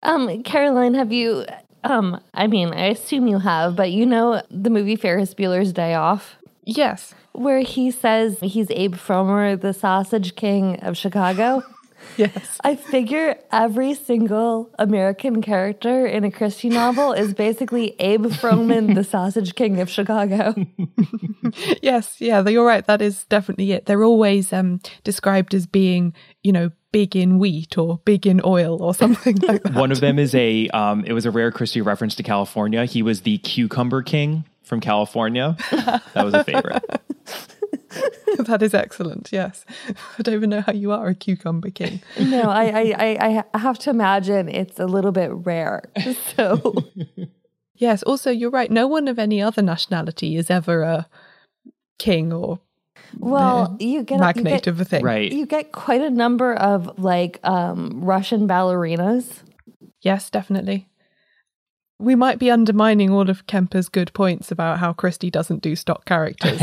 um, 0.02 0.44
Caroline, 0.44 0.96
have 0.96 1.14
you, 1.14 1.46
um, 1.86 2.20
I 2.34 2.48
mean, 2.48 2.74
I 2.74 2.88
assume 2.88 3.28
you 3.28 3.40
have, 3.40 3.76
but 3.76 3.92
you 3.92 4.06
know 4.06 4.42
the 4.52 4.70
movie 4.70 4.96
Ferris 4.98 5.34
Bueller's 5.34 5.72
Day 5.72 5.94
Off? 5.94 6.36
Yes. 6.66 7.14
Where 7.32 7.60
he 7.62 7.90
says 7.92 8.38
he's 8.42 8.70
Abe 8.72 8.96
Froman, 8.96 9.62
the 9.62 9.74
sausage 9.74 10.36
king 10.36 10.78
of 10.82 10.98
Chicago. 10.98 11.64
Yes. 12.18 12.60
I 12.64 12.76
figure 12.76 13.38
every 13.52 13.94
single 13.94 14.70
American 14.78 15.42
character 15.42 16.06
in 16.06 16.24
a 16.24 16.32
Christie 16.32 16.70
novel 16.70 17.14
is 17.14 17.34
basically 17.34 17.96
Abe 18.00 18.28
Froman, 18.28 18.96
the 18.96 19.04
sausage 19.16 19.56
king 19.56 19.80
of 19.82 19.90
Chicago. 19.90 20.54
Yes. 21.82 22.20
Yeah. 22.20 22.48
You're 22.48 22.66
right. 22.66 22.86
That 22.88 23.02
is 23.02 23.26
definitely 23.26 23.74
it. 23.74 23.86
They're 23.86 24.04
always 24.04 24.52
um, 24.54 24.80
described 25.04 25.54
as 25.54 25.68
being, 25.68 26.14
you 26.42 26.52
know, 26.52 26.72
big 26.92 27.16
in 27.16 27.38
wheat 27.38 27.78
or 27.78 28.00
big 28.06 28.26
in 28.26 28.42
oil 28.46 28.82
or 28.82 28.94
something 28.96 29.36
like 29.48 29.62
that. 29.64 29.74
one 29.74 29.92
of 29.92 30.00
them 30.00 30.18
is 30.18 30.34
a 30.34 30.68
um, 30.74 31.04
it 31.06 31.14
was 31.14 31.26
a 31.26 31.32
rare 31.32 31.52
christie 31.52 31.82
reference 31.82 32.14
to 32.16 32.22
california 32.24 32.86
he 32.86 33.02
was 33.02 33.22
the 33.22 33.40
cucumber 33.40 34.04
king 34.04 34.46
from 34.64 34.80
california 34.80 35.58
that 35.72 36.24
was 36.24 36.36
a 36.36 36.44
favorite 36.44 36.84
that 38.40 38.62
is 38.62 38.74
excellent. 38.74 39.30
Yes. 39.32 39.66
I 40.18 40.22
don't 40.22 40.36
even 40.36 40.50
know 40.50 40.62
how 40.62 40.74
you 40.74 40.92
are 40.92 41.08
a 41.08 41.16
cucumber 41.16 41.70
king. 41.70 42.02
No, 42.20 42.44
I, 42.44 42.66
I, 42.66 43.18
I, 43.20 43.44
I 43.54 43.58
have 43.58 43.78
to 43.80 43.90
imagine 43.90 44.50
it's 44.50 44.80
a 44.80 44.86
little 44.86 45.12
bit 45.12 45.30
rare. 45.32 45.84
So 46.36 46.84
Yes, 47.76 48.04
also, 48.04 48.32
you're 48.32 48.50
right. 48.50 48.72
No 48.72 48.88
one 48.88 49.08
of 49.08 49.20
any 49.20 49.42
other 49.42 49.62
nationality 49.62 50.38
is 50.38 50.50
ever 50.50 50.84
a 50.84 51.08
king 52.00 52.32
or 52.32 52.60
well, 53.18 53.76
you 53.80 54.04
get 54.04 54.20
magnate 54.20 54.46
you 54.46 54.60
get, 54.60 54.68
of 54.68 54.80
a 54.80 54.86
thing. 54.86 55.04
Right. 55.04 55.32
You 55.32 55.46
get 55.46 55.72
quite 55.72 56.02
a 56.02 56.10
number 56.10 56.54
of 56.54 56.98
like 56.98 57.40
um, 57.44 58.04
Russian 58.04 58.48
ballerinas. 58.48 59.44
Yes, 60.02 60.30
definitely. 60.30 60.88
We 62.00 62.16
might 62.16 62.40
be 62.40 62.50
undermining 62.50 63.12
all 63.12 63.30
of 63.30 63.48
Kemper's 63.48 63.90
good 63.90 64.14
points 64.14 64.52
about 64.52 64.80
how 64.80 64.94
Christie 64.94 65.30
doesn't 65.30 65.62
do 65.62 65.76
stock 65.76 66.06
characters. 66.06 66.62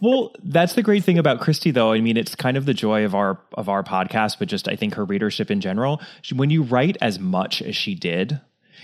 Well, 0.00 0.34
that's 0.42 0.74
the 0.74 0.82
great 0.82 1.04
thing 1.04 1.18
about 1.18 1.40
Christie, 1.40 1.70
though. 1.70 1.92
I 1.92 2.00
mean, 2.00 2.16
it's 2.16 2.34
kind 2.34 2.56
of 2.56 2.66
the 2.66 2.74
joy 2.74 3.04
of 3.04 3.14
our 3.14 3.38
of 3.54 3.68
our 3.68 3.82
podcast, 3.82 4.38
but 4.38 4.48
just 4.48 4.68
I 4.68 4.76
think 4.76 4.94
her 4.94 5.04
readership 5.04 5.50
in 5.50 5.60
general. 5.60 6.00
She, 6.22 6.34
when 6.34 6.50
you 6.50 6.62
write 6.62 6.96
as 7.00 7.18
much 7.18 7.62
as 7.62 7.76
she 7.76 7.94
did, 7.94 8.40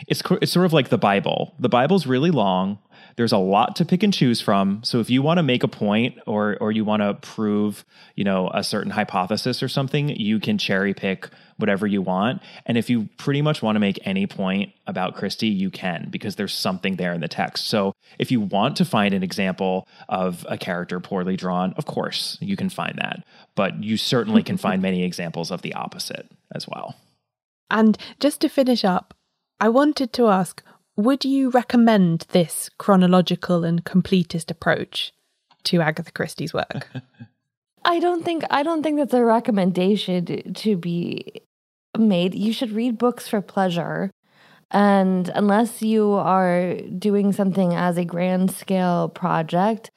it's 0.06 0.22
it's 0.42 0.52
sort 0.52 0.66
of 0.66 0.72
like 0.72 0.88
the 0.88 0.98
Bible. 0.98 1.54
The 1.58 1.68
Bible's 1.68 2.06
really 2.06 2.30
long. 2.30 2.78
There's 3.16 3.32
a 3.32 3.38
lot 3.38 3.76
to 3.76 3.84
pick 3.84 4.02
and 4.02 4.12
choose 4.12 4.40
from. 4.40 4.82
So 4.84 5.00
if 5.00 5.10
you 5.10 5.22
want 5.22 5.38
to 5.38 5.42
make 5.42 5.62
a 5.62 5.68
point 5.68 6.18
or 6.26 6.56
or 6.60 6.72
you 6.72 6.84
want 6.84 7.02
to 7.02 7.14
prove, 7.14 7.84
you 8.14 8.24
know, 8.24 8.50
a 8.52 8.62
certain 8.62 8.90
hypothesis 8.90 9.62
or 9.62 9.68
something, 9.68 10.08
you 10.08 10.40
can 10.40 10.58
cherry 10.58 10.94
pick 10.94 11.28
whatever 11.60 11.86
you 11.86 12.02
want. 12.02 12.42
And 12.66 12.76
if 12.76 12.90
you 12.90 13.08
pretty 13.18 13.42
much 13.42 13.62
want 13.62 13.76
to 13.76 13.80
make 13.80 13.98
any 14.04 14.26
point 14.26 14.72
about 14.86 15.14
Christie, 15.14 15.48
you 15.48 15.70
can 15.70 16.08
because 16.10 16.36
there's 16.36 16.54
something 16.54 16.96
there 16.96 17.12
in 17.12 17.20
the 17.20 17.28
text. 17.28 17.66
So 17.66 17.92
if 18.18 18.32
you 18.32 18.40
want 18.40 18.76
to 18.76 18.84
find 18.84 19.14
an 19.14 19.22
example 19.22 19.86
of 20.08 20.46
a 20.48 20.58
character 20.58 20.98
poorly 21.00 21.36
drawn, 21.36 21.74
of 21.74 21.86
course, 21.86 22.38
you 22.40 22.56
can 22.56 22.70
find 22.70 22.98
that. 22.98 23.24
But 23.54 23.82
you 23.84 23.96
certainly 23.96 24.42
can 24.42 24.56
find 24.56 24.82
many 24.82 25.04
examples 25.04 25.50
of 25.50 25.62
the 25.62 25.74
opposite 25.74 26.26
as 26.54 26.66
well. 26.66 26.96
And 27.70 27.96
just 28.18 28.40
to 28.40 28.48
finish 28.48 28.84
up, 28.84 29.14
I 29.60 29.68
wanted 29.68 30.12
to 30.14 30.28
ask 30.28 30.62
would 31.04 31.24
you 31.24 31.50
recommend 31.50 32.26
this 32.30 32.70
chronological 32.78 33.64
and 33.64 33.84
completist 33.84 34.50
approach 34.50 35.12
to 35.64 35.80
Agatha 35.80 36.12
Christie's 36.12 36.54
work? 36.54 36.88
I 37.84 37.98
don't 37.98 38.24
think 38.24 38.44
I 38.50 38.62
don't 38.62 38.82
think 38.82 38.98
that's 38.98 39.14
a 39.14 39.24
recommendation 39.24 40.52
to 40.52 40.76
be 40.76 41.42
made. 41.98 42.34
You 42.34 42.52
should 42.52 42.72
read 42.72 42.98
books 42.98 43.28
for 43.28 43.40
pleasure. 43.40 44.10
And 44.70 45.28
unless 45.30 45.82
you 45.82 46.12
are 46.12 46.74
doing 46.96 47.32
something 47.32 47.74
as 47.74 47.96
a 47.98 48.04
grand 48.04 48.52
scale 48.52 49.08
project, 49.08 49.90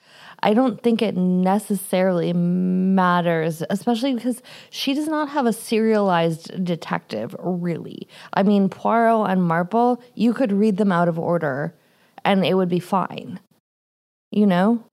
I 0.44 0.54
don't 0.54 0.84
think 0.84 1.02
it 1.02 1.16
necessarily 1.16 2.34
matters, 2.34 3.64
especially 3.70 4.14
because 4.14 4.42
she 4.70 4.94
does 4.94 5.08
not 5.08 5.30
have 5.30 5.46
a 5.46 5.54
serialized 5.54 6.66
detective, 6.66 7.34
really. 7.40 8.10
I 8.34 8.44
mean, 8.44 8.68
Poirot 8.68 9.30
and 9.30 9.42
Marple, 9.42 10.04
you 10.16 10.34
could 10.34 10.52
read 10.52 10.76
them 10.76 10.92
out 10.92 11.08
of 11.08 11.18
order 11.18 11.74
and 12.26 12.46
it 12.46 12.56
would 12.56 12.68
be 12.68 12.80
fine. 12.80 13.40
You 14.32 14.46
know? 14.48 14.84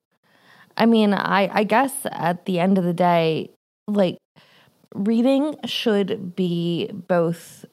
I 0.76 0.86
mean, 0.86 1.14
I, 1.14 1.50
I 1.52 1.64
guess 1.64 1.94
at 2.12 2.46
the 2.46 2.60
end 2.60 2.78
of 2.78 2.84
the 2.84 2.94
day, 2.94 3.50
like, 3.88 4.18
reading 4.94 5.56
should 5.66 6.36
be 6.36 6.90
both 6.92 7.64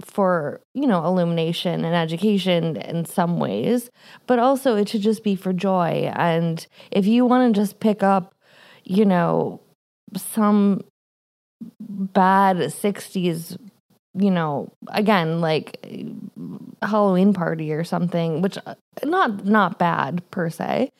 for 0.00 0.60
you 0.74 0.86
know 0.86 1.04
illumination 1.04 1.84
and 1.84 1.94
education 1.94 2.76
in 2.76 3.04
some 3.04 3.38
ways 3.40 3.90
but 4.26 4.38
also 4.38 4.76
it 4.76 4.88
should 4.88 5.00
just 5.02 5.24
be 5.24 5.34
for 5.34 5.52
joy. 5.52 6.10
And 6.14 6.64
if 6.90 7.06
you 7.06 7.26
want 7.26 7.54
to 7.54 7.60
just 7.60 7.80
pick 7.80 8.02
up 8.02 8.34
you 8.84 9.04
know 9.04 9.60
some 10.16 10.82
bad 11.80 12.56
60s 12.56 13.58
you 14.14 14.30
know 14.30 14.72
again 14.88 15.40
like 15.40 15.84
halloween 16.82 17.32
party 17.32 17.72
or 17.72 17.84
something 17.84 18.40
which 18.40 18.56
uh, 18.66 18.74
not 19.04 19.44
not 19.44 19.78
bad 19.78 20.22
per 20.30 20.48
se 20.48 20.90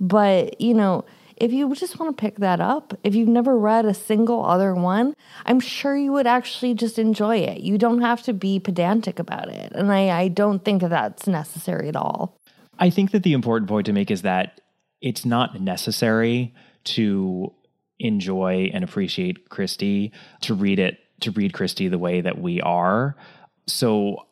but 0.00 0.58
you 0.60 0.74
know 0.74 1.04
if 1.36 1.52
you 1.52 1.74
just 1.74 1.98
want 1.98 2.16
to 2.16 2.20
pick 2.20 2.36
that 2.36 2.60
up, 2.60 2.98
if 3.04 3.14
you've 3.14 3.28
never 3.28 3.58
read 3.58 3.84
a 3.84 3.94
single 3.94 4.44
other 4.44 4.74
one, 4.74 5.14
I'm 5.44 5.60
sure 5.60 5.96
you 5.96 6.12
would 6.12 6.26
actually 6.26 6.74
just 6.74 6.98
enjoy 6.98 7.38
it. 7.38 7.60
You 7.60 7.78
don't 7.78 8.00
have 8.00 8.22
to 8.22 8.32
be 8.32 8.58
pedantic 8.58 9.18
about 9.18 9.48
it. 9.48 9.72
And 9.74 9.92
I, 9.92 10.08
I 10.18 10.28
don't 10.28 10.64
think 10.64 10.80
that 10.80 10.90
that's 10.90 11.26
necessary 11.26 11.88
at 11.88 11.96
all. 11.96 12.36
I 12.78 12.90
think 12.90 13.10
that 13.10 13.22
the 13.22 13.32
important 13.32 13.68
point 13.68 13.86
to 13.86 13.92
make 13.92 14.10
is 14.10 14.22
that 14.22 14.60
it's 15.00 15.24
not 15.24 15.60
necessary 15.60 16.54
to 16.84 17.52
enjoy 17.98 18.70
and 18.72 18.84
appreciate 18.84 19.48
Christie, 19.48 20.12
to 20.42 20.54
read 20.54 20.78
it, 20.78 20.98
to 21.20 21.30
read 21.30 21.52
Christie 21.52 21.88
the 21.88 21.98
way 21.98 22.20
that 22.20 22.38
we 22.38 22.60
are. 22.60 23.16
So 23.66 24.26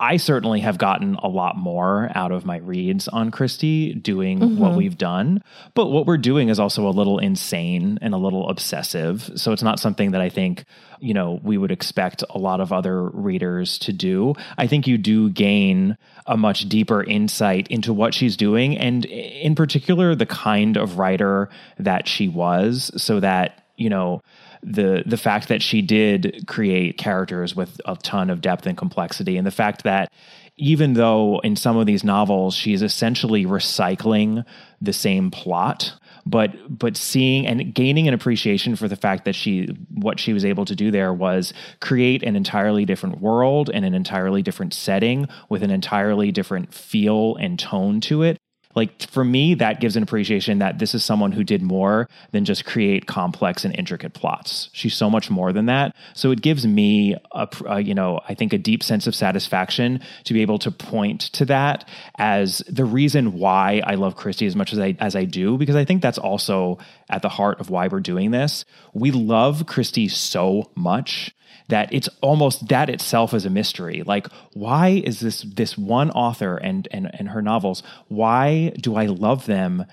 I 0.00 0.16
certainly 0.16 0.60
have 0.60 0.78
gotten 0.78 1.16
a 1.16 1.28
lot 1.28 1.58
more 1.58 2.10
out 2.14 2.32
of 2.32 2.46
my 2.46 2.56
reads 2.56 3.06
on 3.06 3.30
Christie 3.30 3.92
doing 3.92 4.40
mm-hmm. 4.40 4.58
what 4.58 4.74
we've 4.74 4.96
done. 4.96 5.44
But 5.74 5.88
what 5.88 6.06
we're 6.06 6.16
doing 6.16 6.48
is 6.48 6.58
also 6.58 6.88
a 6.88 6.90
little 6.90 7.18
insane 7.18 7.98
and 8.00 8.14
a 8.14 8.16
little 8.16 8.48
obsessive. 8.48 9.30
So 9.36 9.52
it's 9.52 9.62
not 9.62 9.78
something 9.78 10.12
that 10.12 10.22
I 10.22 10.30
think, 10.30 10.64
you 11.00 11.12
know, 11.12 11.38
we 11.42 11.58
would 11.58 11.70
expect 11.70 12.24
a 12.30 12.38
lot 12.38 12.62
of 12.62 12.72
other 12.72 13.02
readers 13.02 13.78
to 13.80 13.92
do. 13.92 14.34
I 14.56 14.66
think 14.66 14.86
you 14.86 14.96
do 14.96 15.28
gain 15.28 15.98
a 16.26 16.36
much 16.36 16.66
deeper 16.66 17.04
insight 17.04 17.68
into 17.68 17.92
what 17.92 18.14
she's 18.14 18.38
doing 18.38 18.78
and 18.78 19.04
in 19.04 19.54
particular 19.54 20.14
the 20.14 20.24
kind 20.24 20.78
of 20.78 20.98
writer 20.98 21.50
that 21.78 22.08
she 22.08 22.26
was 22.26 22.90
so 22.96 23.20
that, 23.20 23.64
you 23.76 23.90
know, 23.90 24.22
the 24.62 25.02
the 25.06 25.16
fact 25.16 25.48
that 25.48 25.62
she 25.62 25.82
did 25.82 26.44
create 26.46 26.98
characters 26.98 27.54
with 27.56 27.80
a 27.84 27.96
ton 27.96 28.30
of 28.30 28.40
depth 28.40 28.66
and 28.66 28.76
complexity, 28.76 29.36
and 29.36 29.46
the 29.46 29.50
fact 29.50 29.84
that 29.84 30.12
even 30.56 30.92
though 30.92 31.40
in 31.40 31.56
some 31.56 31.76
of 31.76 31.86
these 31.86 32.04
novels 32.04 32.54
she's 32.54 32.82
essentially 32.82 33.46
recycling 33.46 34.44
the 34.80 34.92
same 34.92 35.30
plot 35.30 35.94
but 36.26 36.50
but 36.68 36.96
seeing 36.96 37.46
and 37.46 37.74
gaining 37.74 38.06
an 38.06 38.14
appreciation 38.14 38.76
for 38.76 38.86
the 38.86 38.96
fact 38.96 39.24
that 39.24 39.34
she 39.34 39.66
what 39.94 40.20
she 40.20 40.32
was 40.32 40.44
able 40.44 40.64
to 40.64 40.76
do 40.76 40.90
there 40.90 41.14
was 41.14 41.52
create 41.80 42.22
an 42.22 42.36
entirely 42.36 42.84
different 42.84 43.20
world 43.20 43.70
and 43.72 43.84
an 43.84 43.94
entirely 43.94 44.42
different 44.42 44.74
setting 44.74 45.26
with 45.48 45.62
an 45.62 45.70
entirely 45.70 46.30
different 46.30 46.74
feel 46.74 47.36
and 47.36 47.58
tone 47.58 48.00
to 48.00 48.22
it 48.22 48.38
like 48.80 49.02
for 49.10 49.22
me, 49.22 49.52
that 49.56 49.78
gives 49.78 49.94
an 49.94 50.02
appreciation 50.02 50.60
that 50.60 50.78
this 50.78 50.94
is 50.94 51.04
someone 51.04 51.32
who 51.32 51.44
did 51.44 51.60
more 51.60 52.08
than 52.30 52.46
just 52.46 52.64
create 52.64 53.06
complex 53.06 53.62
and 53.62 53.76
intricate 53.76 54.14
plots. 54.14 54.70
She's 54.72 54.94
so 54.94 55.10
much 55.10 55.28
more 55.28 55.52
than 55.52 55.66
that. 55.66 55.94
So 56.14 56.30
it 56.30 56.40
gives 56.40 56.66
me 56.66 57.14
a, 57.32 57.46
a, 57.66 57.80
you 57.80 57.94
know, 57.94 58.20
I 58.26 58.32
think 58.32 58.54
a 58.54 58.58
deep 58.58 58.82
sense 58.82 59.06
of 59.06 59.14
satisfaction 59.14 60.00
to 60.24 60.32
be 60.32 60.40
able 60.40 60.58
to 60.60 60.70
point 60.70 61.20
to 61.34 61.44
that 61.44 61.86
as 62.16 62.62
the 62.70 62.86
reason 62.86 63.34
why 63.34 63.82
I 63.84 63.96
love 63.96 64.16
Christie 64.16 64.46
as 64.46 64.56
much 64.56 64.72
as 64.72 64.78
I 64.78 64.96
as 64.98 65.14
I 65.14 65.26
do, 65.26 65.58
because 65.58 65.76
I 65.76 65.84
think 65.84 66.00
that's 66.00 66.16
also 66.16 66.78
at 67.10 67.20
the 67.20 67.28
heart 67.28 67.60
of 67.60 67.68
why 67.68 67.88
we're 67.88 68.00
doing 68.00 68.30
this. 68.30 68.64
We 68.94 69.10
love 69.10 69.66
Christie 69.66 70.08
so 70.08 70.70
much 70.74 71.34
that 71.70 71.92
it's 71.92 72.08
almost 72.20 72.68
that 72.68 72.88
itself 72.88 73.34
is 73.34 73.44
a 73.44 73.50
mystery. 73.50 74.02
Like, 74.04 74.28
why 74.52 75.02
is 75.04 75.20
this 75.20 75.42
this 75.42 75.76
one 75.76 76.10
author 76.10 76.56
and 76.56 76.86
and 76.90 77.10
and 77.14 77.30
her 77.30 77.42
novels? 77.42 77.82
Why 78.08 78.70
do 78.80 78.96
I 78.96 79.06
love 79.06 79.46
them 79.46 79.86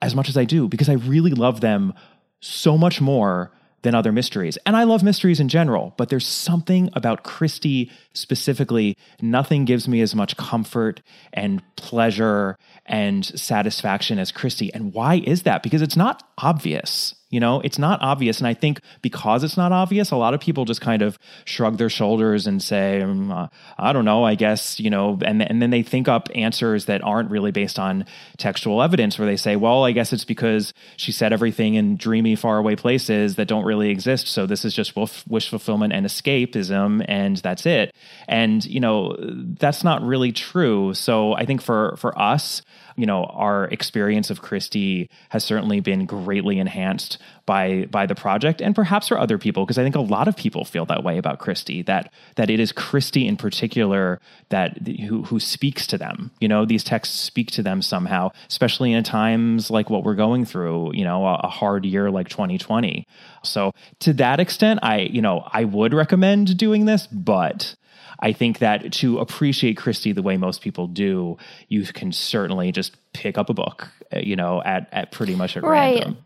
as 0.00 0.14
much 0.14 0.28
as 0.28 0.36
I 0.36 0.44
do? 0.44 0.68
Because 0.68 0.88
I 0.88 0.94
really 0.94 1.32
love 1.32 1.60
them 1.60 1.94
so 2.40 2.76
much 2.76 3.00
more 3.00 3.52
than 3.84 3.94
other 3.94 4.12
mysteries. 4.12 4.58
And 4.66 4.76
I 4.76 4.84
love 4.84 5.02
mysteries 5.02 5.40
in 5.40 5.48
general, 5.48 5.94
but 5.96 6.08
there's 6.08 6.26
something 6.26 6.90
about 6.94 7.22
Christie 7.22 7.92
specifically. 8.14 8.96
Nothing 9.20 9.66
gives 9.66 9.86
me 9.86 10.00
as 10.00 10.14
much 10.14 10.36
comfort 10.36 11.02
and 11.32 11.62
pleasure 11.76 12.56
and 12.86 13.24
satisfaction 13.24 14.18
as 14.18 14.32
Christie. 14.32 14.72
And 14.72 14.92
why 14.94 15.22
is 15.26 15.42
that? 15.42 15.62
Because 15.62 15.82
it's 15.82 15.96
not 15.96 16.22
obvious. 16.38 17.14
You 17.30 17.40
know, 17.40 17.60
it's 17.60 17.78
not 17.78 18.00
obvious. 18.00 18.38
And 18.38 18.46
I 18.46 18.54
think 18.54 18.80
because 19.02 19.42
it's 19.42 19.56
not 19.56 19.72
obvious, 19.72 20.12
a 20.12 20.16
lot 20.16 20.34
of 20.34 20.40
people 20.40 20.64
just 20.64 20.80
kind 20.80 21.02
of 21.02 21.18
shrug 21.44 21.78
their 21.78 21.88
shoulders 21.88 22.46
and 22.46 22.62
say, 22.62 23.02
um, 23.02 23.32
uh, 23.32 23.48
I 23.76 23.92
don't 23.92 24.04
know, 24.04 24.22
I 24.24 24.36
guess, 24.36 24.78
you 24.78 24.88
know, 24.88 25.18
and, 25.24 25.42
and 25.42 25.60
then 25.60 25.70
they 25.70 25.82
think 25.82 26.06
up 26.06 26.28
answers 26.34 26.84
that 26.84 27.02
aren't 27.02 27.30
really 27.30 27.50
based 27.50 27.78
on 27.78 28.06
textual 28.36 28.82
evidence 28.82 29.18
where 29.18 29.26
they 29.26 29.36
say, 29.36 29.56
well, 29.56 29.84
I 29.84 29.90
guess 29.90 30.12
it's 30.12 30.24
because 30.24 30.72
she 30.96 31.10
said 31.10 31.32
everything 31.32 31.74
in 31.74 31.96
dreamy, 31.96 32.36
faraway 32.36 32.76
places 32.76 33.34
that 33.34 33.48
don't 33.48 33.64
really 33.64 33.90
exist. 33.90 34.28
So 34.28 34.46
this 34.46 34.64
is 34.64 34.72
just 34.72 34.94
wish 34.94 35.48
fulfillment 35.48 35.92
and 35.92 36.06
escapism, 36.06 37.04
and 37.08 37.36
that's 37.38 37.66
it. 37.66 37.94
And, 38.28 38.64
you 38.64 38.78
know, 38.78 39.16
that's 39.58 39.82
not 39.82 40.02
really 40.02 40.30
true. 40.30 40.94
So 40.94 41.32
I 41.34 41.46
think 41.46 41.62
for, 41.62 41.96
for 41.96 42.16
us, 42.16 42.62
you 42.96 43.06
know, 43.06 43.24
our 43.24 43.64
experience 43.66 44.30
of 44.30 44.42
Christie 44.42 45.10
has 45.30 45.44
certainly 45.44 45.80
been 45.80 46.06
greatly 46.06 46.58
enhanced 46.58 47.18
by 47.46 47.86
by 47.90 48.06
the 48.06 48.14
project 48.14 48.62
and 48.62 48.74
perhaps 48.74 49.08
for 49.08 49.18
other 49.18 49.36
people 49.36 49.64
because 49.64 49.78
I 49.78 49.82
think 49.82 49.96
a 49.96 50.00
lot 50.00 50.28
of 50.28 50.36
people 50.36 50.64
feel 50.64 50.86
that 50.86 51.04
way 51.04 51.18
about 51.18 51.38
Christie 51.38 51.82
that 51.82 52.12
that 52.36 52.50
it 52.50 52.60
is 52.60 52.72
Christie 52.72 53.26
in 53.26 53.36
particular 53.36 54.20
that 54.48 54.78
who 54.86 55.24
who 55.24 55.40
speaks 55.40 55.86
to 55.88 55.98
them. 55.98 56.30
You 56.40 56.48
know, 56.48 56.64
these 56.64 56.84
texts 56.84 57.18
speak 57.20 57.50
to 57.52 57.62
them 57.62 57.82
somehow, 57.82 58.30
especially 58.48 58.92
in 58.92 59.04
times 59.04 59.70
like 59.70 59.90
what 59.90 60.04
we're 60.04 60.14
going 60.14 60.44
through, 60.44 60.94
you 60.94 61.04
know, 61.04 61.26
a, 61.26 61.34
a 61.44 61.48
hard 61.48 61.84
year 61.84 62.10
like 62.10 62.28
2020. 62.28 63.06
So 63.42 63.72
to 64.00 64.12
that 64.14 64.40
extent, 64.40 64.80
I, 64.82 65.00
you 65.00 65.22
know, 65.22 65.48
I 65.52 65.64
would 65.64 65.94
recommend 65.94 66.56
doing 66.56 66.86
this, 66.86 67.06
but 67.06 67.76
I 68.24 68.32
think 68.32 68.60
that 68.60 68.90
to 68.94 69.18
appreciate 69.18 69.76
Christie 69.76 70.12
the 70.12 70.22
way 70.22 70.38
most 70.38 70.62
people 70.62 70.86
do, 70.86 71.36
you 71.68 71.84
can 71.84 72.10
certainly 72.10 72.72
just 72.72 72.96
pick 73.12 73.36
up 73.36 73.50
a 73.50 73.54
book, 73.54 73.88
uh, 74.14 74.20
you 74.20 74.34
know, 74.34 74.62
at, 74.64 74.88
at 74.92 75.12
pretty 75.12 75.34
much 75.34 75.58
at 75.58 75.62
Right. 75.62 75.98
random. 76.00 76.16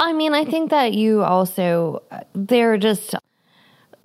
I 0.00 0.12
mean, 0.12 0.34
I 0.34 0.44
think 0.44 0.70
that 0.70 0.92
you 0.92 1.22
also, 1.22 2.02
they're 2.34 2.76
just 2.78 3.14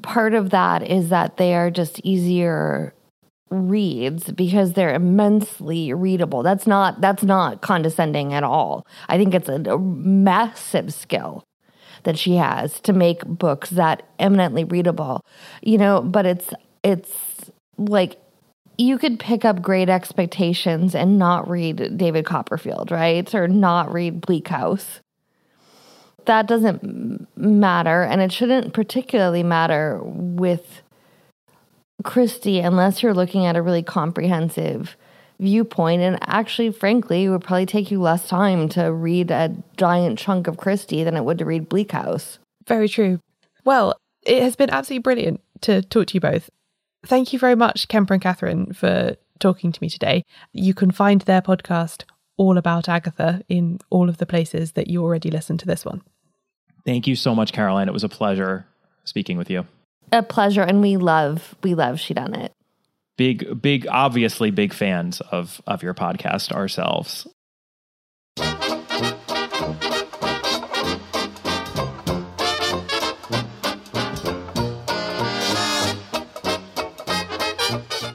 part 0.03 0.35
of 0.35 0.51
that 0.51 0.87
is 0.87 1.09
that 1.09 1.37
they 1.37 1.55
are 1.55 1.71
just 1.71 1.99
easier 2.03 2.93
reads 3.49 4.31
because 4.31 4.73
they're 4.73 4.93
immensely 4.93 5.93
readable. 5.93 6.43
That's 6.43 6.67
not 6.67 7.01
that's 7.01 7.23
not 7.23 7.61
condescending 7.61 8.33
at 8.33 8.43
all. 8.43 8.85
I 9.07 9.17
think 9.17 9.33
it's 9.33 9.49
a, 9.49 9.55
a 9.55 9.79
massive 9.79 10.93
skill 10.93 11.43
that 12.03 12.19
she 12.19 12.35
has 12.35 12.79
to 12.81 12.93
make 12.93 13.25
books 13.25 13.71
that 13.71 14.03
eminently 14.19 14.63
readable. 14.63 15.21
You 15.63 15.79
know, 15.79 16.01
but 16.01 16.25
it's 16.27 16.53
it's 16.85 17.49
like 17.77 18.21
you 18.77 18.97
could 18.97 19.19
pick 19.19 19.43
up 19.45 19.61
Great 19.61 19.89
Expectations 19.89 20.95
and 20.95 21.17
not 21.17 21.49
read 21.49 21.97
David 21.97 22.25
Copperfield, 22.25 22.91
right? 22.91 23.33
Or 23.33 23.47
not 23.47 23.91
read 23.91 24.21
Bleak 24.21 24.47
House 24.47 24.99
that 26.25 26.47
doesn't 26.47 27.27
matter 27.37 28.03
and 28.03 28.21
it 28.21 28.31
shouldn't 28.31 28.73
particularly 28.73 29.43
matter 29.43 29.99
with 30.03 30.81
Christie 32.03 32.59
unless 32.59 33.01
you're 33.01 33.13
looking 33.13 33.45
at 33.45 33.55
a 33.55 33.61
really 33.61 33.83
comprehensive 33.83 34.95
viewpoint 35.39 36.01
and 36.01 36.17
actually 36.21 36.71
frankly 36.71 37.25
it 37.25 37.29
would 37.29 37.43
probably 37.43 37.65
take 37.65 37.91
you 37.91 37.99
less 37.99 38.27
time 38.27 38.69
to 38.69 38.91
read 38.91 39.31
a 39.31 39.55
giant 39.77 40.17
chunk 40.17 40.47
of 40.47 40.57
Christie 40.57 41.03
than 41.03 41.17
it 41.17 41.25
would 41.25 41.39
to 41.39 41.45
read 41.45 41.69
Bleak 41.69 41.91
House. 41.91 42.39
Very 42.67 42.87
true. 42.87 43.19
Well, 43.63 43.97
it 44.25 44.41
has 44.41 44.55
been 44.55 44.69
absolutely 44.69 45.01
brilliant 45.01 45.41
to 45.61 45.81
talk 45.81 46.07
to 46.07 46.13
you 46.15 46.21
both. 46.21 46.49
Thank 47.05 47.33
you 47.33 47.39
very 47.39 47.55
much, 47.55 47.87
Kemper 47.87 48.13
and 48.13 48.21
Catherine, 48.21 48.73
for 48.73 49.15
talking 49.39 49.71
to 49.71 49.81
me 49.81 49.89
today. 49.89 50.23
You 50.53 50.73
can 50.73 50.91
find 50.91 51.21
their 51.21 51.41
podcast 51.41 52.03
all 52.37 52.57
about 52.57 52.89
Agatha 52.89 53.43
in 53.47 53.79
all 53.89 54.09
of 54.09 54.17
the 54.17 54.25
places 54.25 54.73
that 54.73 54.87
you 54.87 55.03
already 55.03 55.31
listened 55.31 55.59
to 55.61 55.65
this 55.65 55.85
one. 55.85 56.01
Thank 56.85 57.07
you 57.07 57.15
so 57.15 57.33
much, 57.33 57.53
Caroline. 57.53 57.87
It 57.87 57.93
was 57.93 58.03
a 58.03 58.09
pleasure 58.09 58.65
speaking 59.03 59.37
with 59.37 59.49
you. 59.49 59.65
A 60.11 60.21
pleasure 60.21 60.61
and 60.61 60.81
we 60.81 60.97
love 60.97 61.55
we 61.63 61.73
love 61.73 61.97
Shedunnit. 61.97 62.49
Big, 63.17 63.61
big, 63.61 63.87
obviously 63.89 64.51
big 64.51 64.73
fans 64.73 65.21
of 65.21 65.61
of 65.65 65.81
your 65.81 65.93
podcast 65.93 66.51
ourselves. 66.51 67.27